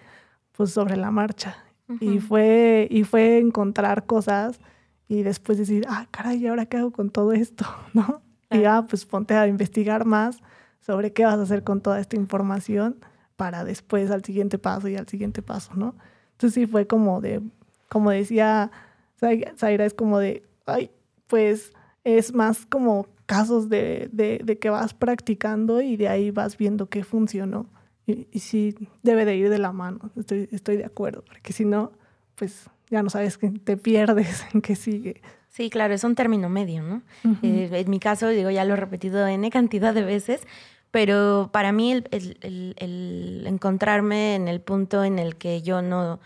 pues 0.52 0.70
sobre 0.70 0.96
la 0.96 1.10
marcha. 1.10 1.64
Y 1.98 2.20
fue, 2.20 2.86
y 2.88 3.02
fue 3.02 3.38
encontrar 3.38 4.06
cosas 4.06 4.60
y 5.08 5.24
después 5.24 5.58
decir, 5.58 5.84
ah, 5.88 6.06
caray, 6.12 6.38
¿y 6.38 6.46
ahora 6.46 6.66
qué 6.66 6.76
hago 6.76 6.92
con 6.92 7.10
todo 7.10 7.32
esto? 7.32 7.64
¿No? 7.94 8.22
Y 8.48 8.60
ya, 8.60 8.86
pues 8.86 9.04
ponte 9.06 9.34
a 9.34 9.48
investigar 9.48 10.04
más 10.04 10.38
sobre 10.80 11.12
qué 11.12 11.24
vas 11.24 11.38
a 11.38 11.42
hacer 11.42 11.64
con 11.64 11.80
toda 11.80 11.98
esta 11.98 12.14
información 12.14 12.96
para 13.40 13.64
después 13.64 14.10
al 14.10 14.22
siguiente 14.22 14.58
paso 14.58 14.86
y 14.86 14.96
al 14.96 15.08
siguiente 15.08 15.40
paso, 15.40 15.72
¿no? 15.74 15.94
Entonces 16.32 16.52
sí 16.52 16.66
fue 16.66 16.86
como 16.86 17.22
de, 17.22 17.40
como 17.88 18.10
decía 18.10 18.70
Zaira, 19.18 19.86
es 19.86 19.94
como 19.94 20.18
de, 20.18 20.42
ay, 20.66 20.90
pues 21.26 21.72
es 22.04 22.34
más 22.34 22.66
como 22.66 23.06
casos 23.24 23.70
de, 23.70 24.10
de, 24.12 24.42
de, 24.44 24.58
que 24.58 24.68
vas 24.68 24.92
practicando 24.92 25.80
y 25.80 25.96
de 25.96 26.08
ahí 26.08 26.30
vas 26.30 26.58
viendo 26.58 26.90
qué 26.90 27.02
funcionó. 27.02 27.64
Y, 28.06 28.26
y, 28.30 28.40
sí, 28.40 28.74
debe 29.02 29.24
de 29.24 29.36
ir 29.36 29.48
de 29.48 29.58
la 29.58 29.72
mano, 29.72 30.10
estoy, 30.16 30.46
estoy 30.52 30.76
de 30.76 30.84
acuerdo, 30.84 31.24
porque 31.26 31.54
si 31.54 31.64
no, 31.64 31.92
pues 32.34 32.68
ya 32.90 33.02
no 33.02 33.08
sabes 33.08 33.38
que 33.38 33.48
te 33.48 33.78
pierdes 33.78 34.44
en 34.52 34.60
qué 34.60 34.76
sigue. 34.76 35.22
Sí, 35.48 35.70
claro, 35.70 35.94
es 35.94 36.04
un 36.04 36.14
término 36.14 36.50
medio, 36.50 36.82
¿no? 36.82 37.00
eh, 37.42 37.70
en 37.72 37.88
mi 37.88 38.00
caso, 38.00 38.28
digo, 38.28 38.50
ya 38.50 38.66
lo 38.66 38.74
he 38.74 38.76
repetido 38.76 39.26
N 39.26 39.50
cantidad 39.50 39.94
de 39.94 40.02
veces, 40.02 40.42
pero 40.90 41.50
para 41.52 41.72
mí 41.72 41.92
el, 41.92 43.44
encontrarme 43.46 44.34
en 44.34 44.48
el 44.48 44.60
punto 44.60 45.04
en 45.04 45.18
el 45.18 45.36
que 45.36 45.62
yo 45.62 45.82
no 45.82 46.20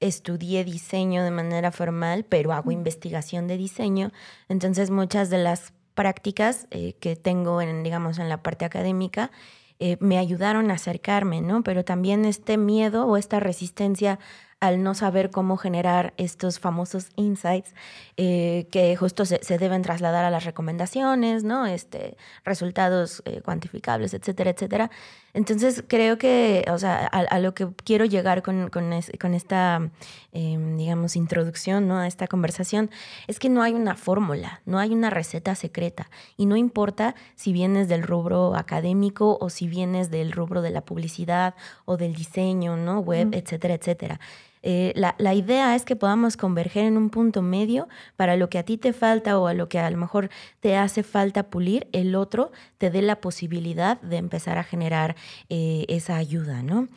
estudié 0.00 0.64
diseño 0.64 1.24
de 1.24 1.30
manera 1.30 1.72
formal, 1.72 2.24
pero 2.24 2.52
hago 2.52 2.70
investigación 2.70 3.48
de 3.48 3.56
diseño, 3.56 4.12
entonces 4.48 4.90
muchas 4.90 5.28
de 5.30 5.38
las 5.38 5.72
prácticas 5.94 6.68
eh, 6.70 6.94
que 7.00 7.16
tengo 7.16 7.60
en, 7.60 7.82
digamos, 7.82 8.18
en 8.18 8.28
la 8.28 8.42
parte 8.42 8.64
académica 8.64 9.32
eh, 9.80 9.96
me 10.00 10.18
ayudaron 10.18 10.70
a 10.70 10.74
acercarme, 10.74 11.40
¿no? 11.40 11.62
Pero 11.62 11.84
también 11.84 12.24
este 12.24 12.56
miedo 12.56 13.06
o 13.06 13.16
esta 13.16 13.38
resistencia 13.38 14.18
al 14.60 14.82
no 14.82 14.94
saber 14.94 15.30
cómo 15.30 15.56
generar 15.56 16.14
estos 16.16 16.58
famosos 16.58 17.10
insights 17.14 17.74
eh, 18.16 18.66
que 18.72 18.96
justo 18.96 19.24
se, 19.24 19.38
deben 19.58 19.82
trasladar 19.82 20.24
a 20.24 20.30
las 20.30 20.44
recomendaciones, 20.44 21.44
¿no? 21.44 21.66
Este, 21.66 22.16
resultados 22.44 23.22
eh, 23.24 23.40
cuantificables, 23.40 24.14
etcétera, 24.14 24.50
etcétera. 24.50 24.90
Entonces 25.34 25.84
creo 25.86 26.18
que, 26.18 26.64
o 26.72 26.78
sea, 26.78 27.06
a, 27.06 27.38
lo 27.38 27.54
que 27.54 27.68
quiero 27.84 28.04
llegar 28.04 28.42
con, 28.42 28.70
con, 28.70 28.92
esta, 28.92 29.90
em, 30.32 30.76
digamos, 30.76 31.14
introducción, 31.14 31.86
¿no? 31.86 31.98
A 31.98 32.08
esta 32.08 32.26
conversación, 32.26 32.90
es 33.28 33.38
que 33.38 33.48
no 33.48 33.62
hay 33.62 33.74
una 33.74 33.94
fórmula, 33.94 34.62
no 34.66 34.80
hay 34.80 34.92
una 34.92 35.10
receta 35.10 35.54
secreta 35.54 36.10
y 36.36 36.46
no 36.46 36.56
importa 36.56 37.14
si 37.36 37.52
vienes 37.52 37.88
del 37.88 38.02
rubro 38.02 38.56
académico 38.56 39.38
o 39.40 39.50
si 39.50 39.68
vienes 39.68 40.10
del 40.10 40.32
rubro 40.32 40.62
de 40.62 40.70
la 40.70 40.80
publicidad 40.80 41.54
o 41.84 41.96
del 41.96 42.14
diseño, 42.14 42.76
¿no? 42.76 42.98
Web, 43.00 43.28
etcétera, 43.34 43.74
etcétera. 43.74 44.18
Eh, 44.62 44.92
la, 44.96 45.14
la, 45.18 45.34
idea 45.34 45.74
es 45.74 45.84
que 45.84 45.96
podamos 45.96 46.36
converger 46.36 46.84
en 46.84 46.96
un 46.96 47.10
punto 47.10 47.42
medio 47.42 47.88
para 48.16 48.36
lo 48.36 48.48
que 48.48 48.58
a 48.58 48.62
ti 48.62 48.76
te 48.76 48.92
falta 48.92 49.38
o 49.38 49.46
a 49.46 49.54
lo 49.54 49.68
que 49.68 49.78
a 49.78 49.90
lo 49.90 49.96
mejor 49.96 50.30
te 50.60 50.76
hace 50.76 51.02
falta 51.02 51.44
pulir, 51.44 51.88
el 51.92 52.14
otro 52.14 52.50
te 52.78 52.90
dé 52.90 53.02
la 53.02 53.20
posibilidad 53.20 54.00
de 54.00 54.16
empezar 54.16 54.58
a 54.58 54.64
generar 54.64 55.16
eh, 55.48 55.84
esa 55.88 56.16
ayuda, 56.16 56.62
¿no? 56.62 56.88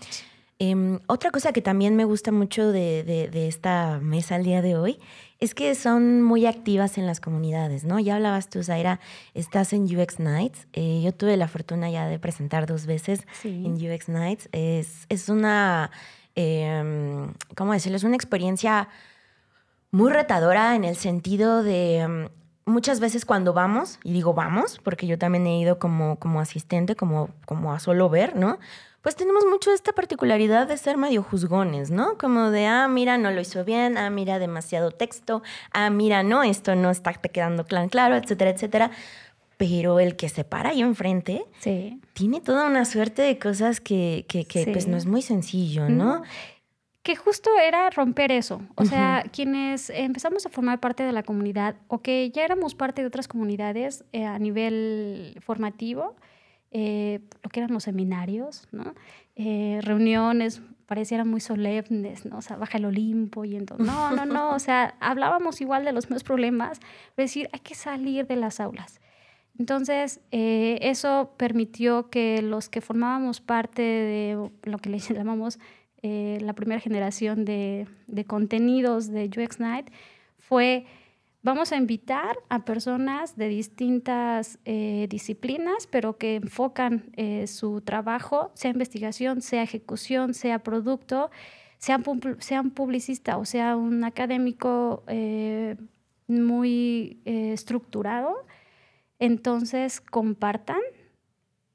Eh, 0.63 0.99
otra 1.07 1.31
cosa 1.31 1.53
que 1.53 1.61
también 1.63 1.95
me 1.95 2.05
gusta 2.05 2.31
mucho 2.31 2.71
de, 2.71 3.03
de, 3.03 3.29
de, 3.29 3.47
esta 3.47 3.99
mesa 3.99 4.35
al 4.35 4.43
día 4.43 4.61
de 4.61 4.75
hoy 4.75 4.99
es 5.39 5.55
que 5.55 5.73
son 5.73 6.21
muy 6.21 6.45
activas 6.45 6.99
en 6.99 7.07
las 7.07 7.19
comunidades, 7.19 7.83
¿no? 7.83 7.99
Ya 7.99 8.15
hablabas 8.15 8.47
tú, 8.47 8.63
Zaira, 8.63 8.99
estás 9.33 9.73
en 9.73 9.85
UX 9.85 10.19
Nights. 10.19 10.67
Eh, 10.73 11.01
yo 11.03 11.13
tuve 11.13 11.35
la 11.35 11.47
fortuna 11.47 11.89
ya 11.89 12.07
de 12.07 12.19
presentar 12.19 12.67
dos 12.67 12.85
veces 12.85 13.21
sí. 13.41 13.63
en 13.65 13.73
UX 13.73 14.07
Nights. 14.07 14.49
Es, 14.51 15.07
es 15.09 15.29
una 15.29 15.89
eh, 16.35 17.27
¿cómo 17.55 17.73
decirlo? 17.73 17.97
Es 17.97 18.03
una 18.03 18.15
experiencia 18.15 18.89
muy 19.91 20.11
retadora 20.11 20.75
en 20.75 20.83
el 20.83 20.95
sentido 20.95 21.63
de, 21.63 21.97
em, 21.99 22.29
muchas 22.65 22.99
veces 22.99 23.25
cuando 23.25 23.53
vamos, 23.53 23.99
y 24.03 24.13
digo 24.13 24.33
vamos, 24.33 24.79
porque 24.83 25.07
yo 25.07 25.17
también 25.17 25.45
he 25.47 25.59
ido 25.59 25.79
como, 25.79 26.17
como 26.17 26.39
asistente, 26.39 26.95
como, 26.95 27.29
como 27.45 27.73
a 27.73 27.79
solo 27.79 28.09
ver, 28.09 28.35
¿no? 28.35 28.59
Pues 29.01 29.15
tenemos 29.15 29.45
mucho 29.45 29.71
esta 29.73 29.93
particularidad 29.93 30.67
de 30.67 30.77
ser 30.77 30.95
medio 30.95 31.23
juzgones, 31.23 31.89
¿no? 31.89 32.19
Como 32.19 32.51
de, 32.51 32.67
ah, 32.67 32.87
mira, 32.87 33.17
no 33.17 33.31
lo 33.31 33.41
hizo 33.41 33.65
bien, 33.65 33.97
ah, 33.97 34.11
mira, 34.11 34.37
demasiado 34.37 34.91
texto, 34.91 35.41
ah, 35.73 35.89
mira, 35.89 36.21
no, 36.21 36.43
esto 36.43 36.75
no 36.75 36.91
está 36.91 37.13
quedando 37.13 37.65
claro, 37.65 38.15
etcétera, 38.15 38.51
etcétera. 38.51 38.91
Pero 39.61 39.99
el 39.99 40.15
que 40.15 40.27
se 40.27 40.43
para 40.43 40.71
ahí 40.71 40.81
enfrente 40.81 41.45
Sí. 41.59 42.01
tiene 42.13 42.41
toda 42.41 42.65
una 42.65 42.83
suerte 42.83 43.21
de 43.21 43.37
cosas 43.37 43.79
que, 43.79 44.25
que, 44.27 44.45
que, 44.45 44.65
pues 44.71 44.87
no 44.87 44.97
es 44.97 45.05
muy 45.05 45.21
sencillo, 45.21 45.87
¿no? 45.87 46.23
Que 47.03 47.15
justo 47.15 47.51
era 47.63 47.89
romper 47.91 48.31
eso. 48.31 48.63
O 48.75 48.85
sea, 48.85 49.23
quienes 49.31 49.91
empezamos 49.91 50.47
a 50.47 50.49
formar 50.49 50.79
parte 50.79 51.03
de 51.03 51.11
la 51.11 51.21
comunidad 51.21 51.75
o 51.87 51.99
que 51.99 52.31
ya 52.31 52.43
éramos 52.43 52.73
parte 52.73 53.01
de 53.01 53.07
otras 53.07 53.27
comunidades 53.27 54.03
eh, 54.13 54.25
a 54.25 54.39
nivel 54.39 55.37
formativo, 55.41 56.15
eh, 56.71 57.19
lo 57.43 57.49
que 57.51 57.59
eran 57.59 57.71
los 57.73 57.83
seminarios, 57.83 58.67
¿no? 58.71 58.95
Eh, 59.35 59.79
reuniones 59.83 60.61
parecieran 60.87 61.27
muy 61.27 61.41
solemnes, 61.41 62.25
¿no? 62.25 62.37
O 62.37 62.41
sea, 62.41 62.57
baja 62.57 62.77
el 62.79 62.85
Olimpo 62.85 63.45
y 63.45 63.55
entonces, 63.55 63.85
no, 63.85 64.11
no, 64.11 64.25
no, 64.25 64.55
o 64.55 64.59
sea, 64.59 64.95
hablábamos 64.99 65.61
igual 65.61 65.85
de 65.85 65.91
los 65.91 66.05
mismos 66.05 66.23
problemas, 66.23 66.79
es 67.11 67.15
decir, 67.15 67.47
hay 67.53 67.59
que 67.59 67.75
salir 67.75 68.25
de 68.25 68.35
las 68.37 68.59
aulas. 68.59 69.00
Entonces, 69.57 70.21
eh, 70.31 70.79
eso 70.81 71.33
permitió 71.37 72.09
que 72.09 72.41
los 72.41 72.69
que 72.69 72.81
formábamos 72.81 73.41
parte 73.41 73.81
de 73.81 74.51
lo 74.63 74.77
que 74.79 74.89
le 74.89 74.99
llamamos 75.13 75.59
eh, 76.01 76.39
la 76.41 76.53
primera 76.53 76.81
generación 76.81 77.45
de, 77.45 77.87
de 78.07 78.25
contenidos 78.25 79.07
de 79.07 79.25
UX 79.25 79.59
Night 79.59 79.91
fue, 80.39 80.85
vamos 81.43 81.71
a 81.71 81.77
invitar 81.77 82.37
a 82.49 82.65
personas 82.65 83.35
de 83.35 83.49
distintas 83.49 84.57
eh, 84.65 85.05
disciplinas, 85.09 85.85
pero 85.85 86.17
que 86.17 86.37
enfocan 86.37 87.11
su 87.45 87.81
trabajo, 87.81 88.51
sea 88.55 88.71
investigación, 88.71 89.41
sea 89.41 89.61
ejecución, 89.61 90.33
sea 90.33 90.59
producto, 90.59 91.29
sea, 91.77 91.99
un 92.61 92.71
publicista 92.71 93.37
o 93.37 93.45
sea 93.45 93.75
un 93.75 94.03
académico 94.03 95.03
muy 96.27 97.21
estructurado, 97.25 98.45
entonces 99.21 100.01
compartan 100.01 100.81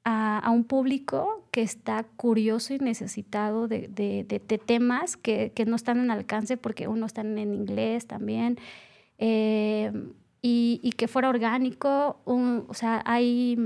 a, 0.03 0.51
un 0.51 0.63
público 0.65 1.47
que 1.51 1.61
está 1.61 2.03
curioso 2.03 2.73
y 2.73 2.79
necesitado 2.79 3.67
de, 3.67 3.87
de- 3.89 4.59
temas 4.59 5.17
que, 5.17 5.51
que 5.53 5.65
no 5.65 5.75
están 5.75 5.99
en 5.99 6.11
alcance 6.11 6.57
porque 6.57 6.87
uno 6.87 7.05
están 7.05 7.37
en 7.37 7.53
inglés 7.53 8.05
también. 8.05 8.57
eh, 9.17 9.91
y, 10.41 10.79
y 10.83 10.91
que 10.91 11.07
fuera 11.07 11.29
orgánico, 11.29 12.21
o 12.25 12.73
sea, 12.73 13.01
hay, 13.05 13.57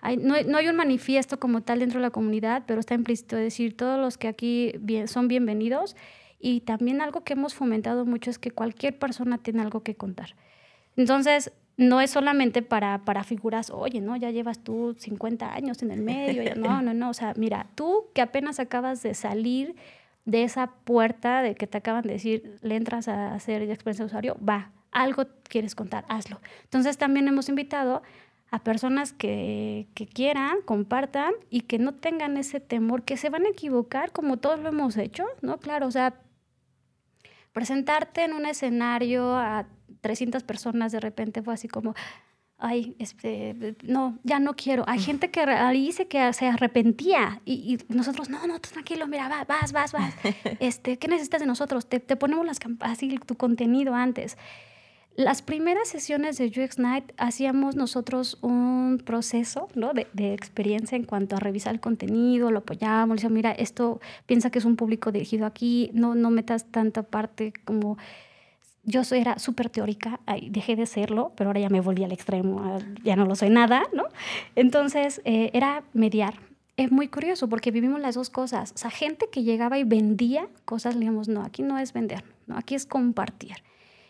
hay- 0.00 0.16
no, 0.18 0.34
no 0.46 0.58
hay 0.58 0.68
un 0.68 0.76
manifiesto 0.76 1.40
como 1.40 1.62
tal 1.62 1.80
dentro 1.80 1.98
de 2.00 2.02
la 2.06 2.10
comunidad, 2.10 2.62
pero 2.66 2.78
está 2.80 2.94
implícito 2.94 3.36
decir, 3.36 3.76
todos 3.76 3.98
los 4.00 4.16
que 4.16 4.28
aquí 4.28 4.72
son 5.06 5.28
bienvenidos. 5.28 5.96
Y 6.40 6.60
también 6.60 7.00
algo 7.00 7.24
que 7.24 7.32
hemos 7.32 7.54
fomentado 7.54 8.06
mucho 8.06 8.30
es 8.30 8.38
que 8.38 8.52
cualquier 8.52 8.98
persona 8.98 9.38
tiene 9.38 9.60
algo 9.62 9.82
que 9.82 9.96
contar. 9.96 10.36
Entonces, 10.96 11.52
no 11.78 12.00
es 12.00 12.10
solamente 12.10 12.60
para, 12.60 12.98
para 13.04 13.22
figuras, 13.22 13.70
oye, 13.70 14.00
¿no? 14.00 14.16
Ya 14.16 14.30
llevas 14.32 14.58
tú 14.58 14.96
50 14.98 15.54
años 15.54 15.80
en 15.82 15.92
el 15.92 16.02
medio. 16.02 16.42
No, 16.58 16.82
no, 16.82 16.92
no. 16.92 17.10
O 17.10 17.14
sea, 17.14 17.34
mira, 17.36 17.68
tú 17.76 18.06
que 18.14 18.20
apenas 18.20 18.58
acabas 18.58 19.02
de 19.02 19.14
salir 19.14 19.76
de 20.24 20.42
esa 20.42 20.72
puerta 20.84 21.40
de 21.40 21.54
que 21.54 21.68
te 21.68 21.78
acaban 21.78 22.02
de 22.02 22.14
decir, 22.14 22.58
le 22.62 22.74
entras 22.74 23.06
a 23.06 23.32
hacer 23.32 23.62
experiencia 23.62 24.04
de 24.04 24.08
usuario, 24.08 24.36
va, 24.46 24.72
algo 24.90 25.24
quieres 25.44 25.76
contar, 25.76 26.04
hazlo. 26.08 26.40
Entonces, 26.64 26.98
también 26.98 27.28
hemos 27.28 27.48
invitado 27.48 28.02
a 28.50 28.58
personas 28.58 29.12
que, 29.12 29.86
que 29.94 30.06
quieran, 30.08 30.56
compartan 30.64 31.32
y 31.48 31.60
que 31.62 31.78
no 31.78 31.94
tengan 31.94 32.36
ese 32.36 32.58
temor, 32.58 33.04
que 33.04 33.16
se 33.16 33.30
van 33.30 33.46
a 33.46 33.50
equivocar 33.50 34.10
como 34.10 34.38
todos 34.38 34.58
lo 34.58 34.70
hemos 34.70 34.96
hecho, 34.96 35.24
¿no? 35.42 35.58
Claro, 35.58 35.86
o 35.86 35.92
sea, 35.92 36.14
presentarte 37.52 38.24
en 38.24 38.32
un 38.32 38.46
escenario 38.46 39.36
a 39.36 39.66
300 40.00 40.42
personas 40.42 40.92
de 40.92 41.00
repente 41.00 41.42
fue 41.42 41.54
así 41.54 41.68
como, 41.68 41.94
ay, 42.58 42.96
este, 42.98 43.76
no, 43.84 44.18
ya 44.24 44.40
no 44.40 44.54
quiero. 44.54 44.84
Hay 44.86 44.98
gente 44.98 45.30
que 45.30 45.40
ahí 45.40 45.86
dice 45.86 46.08
que 46.08 46.32
se 46.32 46.46
arrepentía 46.46 47.40
y, 47.44 47.52
y 47.88 47.94
nosotros, 47.94 48.28
no, 48.28 48.46
no, 48.46 48.58
tranquilo, 48.60 49.06
mira, 49.06 49.28
va, 49.28 49.44
vas, 49.44 49.72
vas, 49.72 49.92
vas. 49.92 50.14
Este, 50.60 50.98
¿Qué 50.98 51.08
necesitas 51.08 51.40
de 51.40 51.46
nosotros? 51.46 51.86
Te, 51.86 52.00
te 52.00 52.16
ponemos 52.16 52.44
las, 52.44 52.58
así 52.80 53.18
tu 53.18 53.36
contenido 53.36 53.94
antes. 53.94 54.36
Las 55.14 55.42
primeras 55.42 55.88
sesiones 55.88 56.38
de 56.38 56.46
UX 56.46 56.78
Night 56.78 57.12
hacíamos 57.16 57.74
nosotros 57.74 58.38
un 58.40 59.02
proceso 59.04 59.66
¿no? 59.74 59.92
de, 59.92 60.06
de 60.12 60.32
experiencia 60.32 60.94
en 60.94 61.02
cuanto 61.02 61.34
a 61.34 61.40
revisar 61.40 61.74
el 61.74 61.80
contenido, 61.80 62.52
lo 62.52 62.60
apoyábamos, 62.60 63.08
le 63.08 63.14
decíamos, 63.16 63.34
mira, 63.34 63.50
esto 63.50 64.00
piensa 64.26 64.50
que 64.50 64.60
es 64.60 64.64
un 64.64 64.76
público 64.76 65.10
dirigido 65.10 65.44
aquí, 65.44 65.90
no, 65.92 66.14
no 66.14 66.30
metas 66.30 66.66
tanta 66.70 67.02
parte 67.04 67.52
como... 67.64 67.98
Yo 68.88 69.02
era 69.10 69.38
súper 69.38 69.68
teórica, 69.68 70.18
ay, 70.24 70.48
dejé 70.48 70.74
de 70.74 70.86
serlo, 70.86 71.32
pero 71.36 71.50
ahora 71.50 71.60
ya 71.60 71.68
me 71.68 71.82
volví 71.82 72.04
al 72.04 72.12
extremo, 72.12 72.78
ya 73.04 73.16
no 73.16 73.26
lo 73.26 73.36
soy 73.36 73.50
nada, 73.50 73.82
¿no? 73.92 74.04
Entonces, 74.56 75.20
eh, 75.26 75.50
era 75.52 75.84
mediar. 75.92 76.34
Es 76.78 76.90
muy 76.90 77.08
curioso 77.08 77.50
porque 77.50 77.70
vivimos 77.70 78.00
las 78.00 78.14
dos 78.14 78.30
cosas. 78.30 78.72
O 78.74 78.78
sea, 78.78 78.90
gente 78.90 79.28
que 79.30 79.42
llegaba 79.42 79.78
y 79.78 79.84
vendía 79.84 80.48
cosas, 80.64 80.94
le 80.94 81.00
digamos, 81.00 81.28
no, 81.28 81.42
aquí 81.42 81.62
no 81.62 81.78
es 81.78 81.92
vender, 81.92 82.24
no, 82.46 82.56
aquí 82.56 82.74
es 82.74 82.86
compartir. 82.86 83.56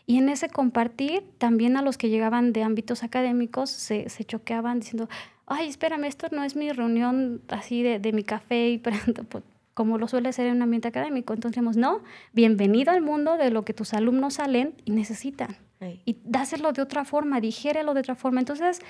Y 0.06 0.18
en 0.18 0.28
ese 0.28 0.48
compartir, 0.48 1.24
también 1.38 1.76
a 1.76 1.82
los 1.82 1.98
que 1.98 2.08
llegaban 2.08 2.52
de 2.52 2.62
ámbitos 2.62 3.02
académicos 3.02 3.70
se, 3.70 4.08
se 4.08 4.22
choqueaban 4.22 4.78
diciendo, 4.78 5.08
ay, 5.46 5.66
espérame, 5.68 6.04
esto 6.04 6.28
no 6.30 6.44
es 6.44 6.54
mi 6.54 6.70
reunión 6.70 7.42
así 7.48 7.82
de, 7.82 7.98
de 7.98 8.12
mi 8.12 8.22
café 8.22 8.68
y 8.68 8.78
pues, 8.78 9.42
como 9.78 9.96
lo 9.96 10.08
suele 10.08 10.32
ser 10.32 10.48
en 10.48 10.56
un 10.56 10.62
ambiente 10.62 10.88
académico. 10.88 11.34
Entonces 11.34 11.54
decimos, 11.54 11.76
no, 11.76 12.02
bienvenido 12.32 12.90
al 12.90 13.00
mundo 13.00 13.36
de 13.36 13.52
lo 13.52 13.64
que 13.64 13.72
tus 13.74 13.94
alumnos 13.94 14.34
salen 14.34 14.74
y 14.84 14.90
necesitan. 14.90 15.56
Ay. 15.78 16.00
Y 16.04 16.16
dáselo 16.24 16.72
de 16.72 16.82
otra 16.82 17.04
forma, 17.04 17.40
digiérelo 17.40 17.94
de 17.94 18.00
otra 18.00 18.16
forma. 18.16 18.40
Entonces 18.40 18.80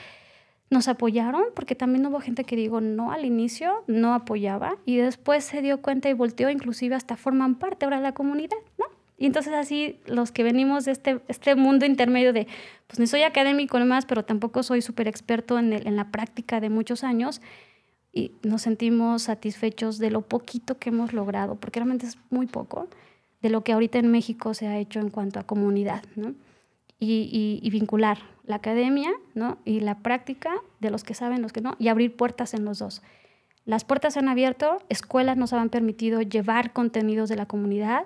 nos 0.70 0.88
apoyaron 0.88 1.42
porque 1.54 1.74
también 1.74 2.06
hubo 2.06 2.20
gente 2.20 2.44
que 2.44 2.56
digo 2.56 2.80
no 2.80 3.12
al 3.12 3.26
inicio, 3.26 3.84
no 3.86 4.14
apoyaba 4.14 4.76
y 4.86 4.96
después 4.96 5.44
se 5.44 5.60
dio 5.60 5.82
cuenta 5.82 6.08
y 6.08 6.14
volteó, 6.14 6.48
inclusive 6.48 6.94
hasta 6.94 7.16
forman 7.16 7.56
parte 7.56 7.84
ahora 7.84 7.98
de 7.98 8.04
la 8.04 8.12
comunidad, 8.14 8.56
¿no? 8.78 8.86
Y 9.18 9.26
entonces 9.26 9.52
así 9.52 10.00
los 10.06 10.32
que 10.32 10.42
venimos 10.42 10.86
de 10.86 10.92
este, 10.92 11.20
este 11.28 11.54
mundo 11.54 11.84
intermedio 11.84 12.32
de, 12.32 12.46
pues 12.86 12.98
ni 12.98 13.06
soy 13.06 13.24
académico 13.24 13.78
nomás, 13.78 14.06
pero 14.06 14.24
tampoco 14.24 14.62
soy 14.62 14.80
súper 14.80 15.06
experto 15.06 15.58
en, 15.58 15.74
el- 15.74 15.86
en 15.86 15.96
la 15.96 16.10
práctica 16.10 16.60
de 16.60 16.70
muchos 16.70 17.04
años, 17.04 17.42
y 18.18 18.32
nos 18.42 18.62
sentimos 18.62 19.22
satisfechos 19.22 19.98
de 19.98 20.10
lo 20.10 20.22
poquito 20.22 20.78
que 20.78 20.88
hemos 20.90 21.12
logrado, 21.12 21.54
porque 21.56 21.80
realmente 21.80 22.06
es 22.06 22.18
muy 22.30 22.46
poco, 22.46 22.88
de 23.42 23.50
lo 23.50 23.62
que 23.62 23.72
ahorita 23.72 23.98
en 23.98 24.10
México 24.10 24.54
se 24.54 24.66
ha 24.66 24.78
hecho 24.78 24.98
en 25.00 25.10
cuanto 25.10 25.38
a 25.38 25.44
comunidad, 25.44 26.02
¿no? 26.16 26.34
Y, 26.98 27.28
y- 27.32 27.60
y 27.62 27.70
vincular 27.70 28.18
la 28.44 28.56
academia, 28.56 29.10
¿no? 29.34 29.58
Y 29.64 29.80
la 29.80 29.98
práctica 29.98 30.50
de 30.80 30.90
los 30.90 31.04
que 31.04 31.14
saben, 31.14 31.42
los 31.42 31.52
que 31.52 31.60
no, 31.60 31.76
y 31.78 31.88
abrir 31.88 32.16
puertas 32.16 32.54
en 32.54 32.64
los 32.64 32.78
dos. 32.80 33.02
Las 33.64 33.84
puertas 33.84 34.14
se 34.14 34.18
han 34.20 34.28
abierto, 34.28 34.78
escuelas 34.88 35.36
nos 35.36 35.52
han 35.52 35.68
permitido 35.68 36.22
llevar 36.22 36.72
contenidos 36.72 37.28
de 37.28 37.36
la 37.36 37.46
comunidad 37.46 38.04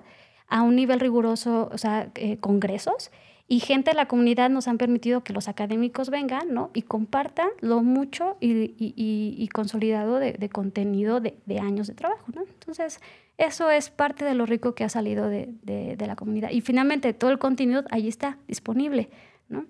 a 0.49 0.61
un 0.63 0.77
nivel 0.77 1.01
riguroso, 1.01 1.71
o 1.73 1.79
sea, 1.79 2.11
eh, 2.17 2.37
congresos, 2.39 3.11
y 3.53 3.61
gente 3.61 3.91
de 3.91 3.97
la 3.97 4.07
comunidad 4.07 4.49
nos 4.49 4.67
han 4.67 4.79
permitido 4.79 5.23
que 5.25 5.35
los 5.35 5.47
académicos 5.47 6.09
vengan, 6.09 6.55
¿no? 6.55 6.71
Y 6.73 6.83
compartan 6.83 7.49
lo 7.61 7.83
mucho 7.83 8.39
y, 8.41 8.53
y- 8.53 8.95
y- 8.97 9.35
y 9.37 9.49
consolidado 9.49 10.19
de, 10.19 10.33
de 10.33 10.49
contenido 10.49 11.21
de, 11.21 11.35
de 11.45 11.59
años 11.59 11.87
de 11.87 11.93
trabajo, 11.95 12.25
¿no? 12.35 12.43
Entonces, 12.43 12.99
eso 13.37 13.71
es 13.71 13.91
parte 13.91 14.25
de 14.25 14.33
lo 14.35 14.47
rico 14.47 14.75
que 14.75 14.85
ha 14.85 14.89
salido 14.89 15.29
de, 15.29 15.51
de- 15.65 16.07
la 16.07 16.17
comunidad. 16.17 16.51
Y 16.51 16.63
finalmente, 16.63 17.13
todo 17.13 17.31
el 17.31 17.39
contenido 17.39 17.85
ahí 17.91 18.09
está 18.09 18.39
disponible, 18.49 19.11
¿no? 19.51 19.67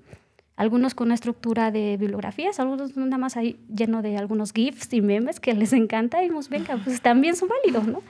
Algunos 0.55 0.95
con 0.95 1.09
una 1.09 1.15
estructura 1.17 1.73
de 1.73 1.97
bibliografías, 1.97 2.61
algunos 2.61 2.97
nada 2.97 3.19
más 3.19 3.37
ahí 3.37 3.59
lleno 3.75 4.01
de 4.01 4.17
algunos 4.17 4.53
GIFs 4.53 4.93
y 4.93 5.01
memes 5.01 5.41
que 5.41 5.55
les 5.55 5.73
encanta 5.73 6.23
y 6.23 6.29
pues 6.31 6.49
venga, 6.49 6.77
pues 6.85 7.01
también 7.01 7.35
son 7.35 7.49
válidos, 7.49 7.89
¿no? 7.89 8.01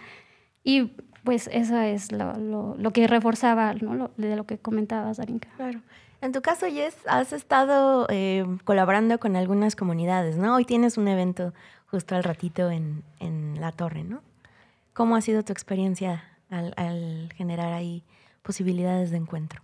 Y 0.64 0.90
pues 1.24 1.48
eso 1.52 1.78
es 1.80 2.12
lo, 2.12 2.34
lo- 2.38 2.76
lo 2.78 2.90
que 2.92 3.06
reforzaba, 3.06 3.74
¿no? 3.74 3.94
Lo- 3.94 4.10
de 4.16 4.36
lo 4.36 4.44
que 4.44 4.58
comentabas, 4.58 5.16
Darinka. 5.18 5.48
Claro. 5.56 5.80
En 6.20 6.32
tu 6.32 6.40
caso, 6.40 6.66
Jess, 6.66 6.96
has 7.08 7.32
estado 7.32 8.06
eh, 8.08 8.44
colaborando 8.64 9.18
con 9.18 9.34
algunas 9.36 9.74
comunidades, 9.76 10.36
¿no? 10.36 10.54
Hoy 10.54 10.64
tienes 10.64 10.96
un 10.96 11.08
evento 11.08 11.52
justo 11.86 12.14
al 12.14 12.22
ratito 12.24 12.70
en, 12.70 13.02
en 13.18 13.60
la 13.60 13.72
torre, 13.72 14.04
¿no? 14.04 14.22
¿Cómo 14.92 15.16
ha 15.16 15.20
sido 15.20 15.42
tu 15.42 15.52
experiencia 15.52 16.22
al, 16.48 16.74
al 16.76 17.32
generar 17.34 17.72
ahí 17.72 18.04
posibilidades 18.42 19.10
de 19.10 19.16
encuentro? 19.16 19.62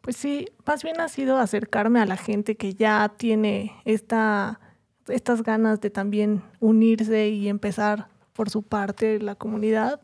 Pues 0.00 0.16
sí, 0.16 0.46
más 0.66 0.82
bien 0.82 1.00
ha 1.00 1.08
sido 1.08 1.38
acercarme 1.38 2.00
a 2.00 2.06
la 2.06 2.16
gente 2.16 2.56
que 2.56 2.74
ya 2.74 3.10
tiene 3.16 3.72
esta, 3.84 4.60
estas 5.08 5.42
ganas 5.42 5.80
de 5.80 5.90
también 5.90 6.42
unirse 6.60 7.28
y 7.28 7.48
empezar 7.48 8.08
por 8.34 8.50
su 8.50 8.62
parte 8.62 9.18
la 9.20 9.34
comunidad. 9.34 10.00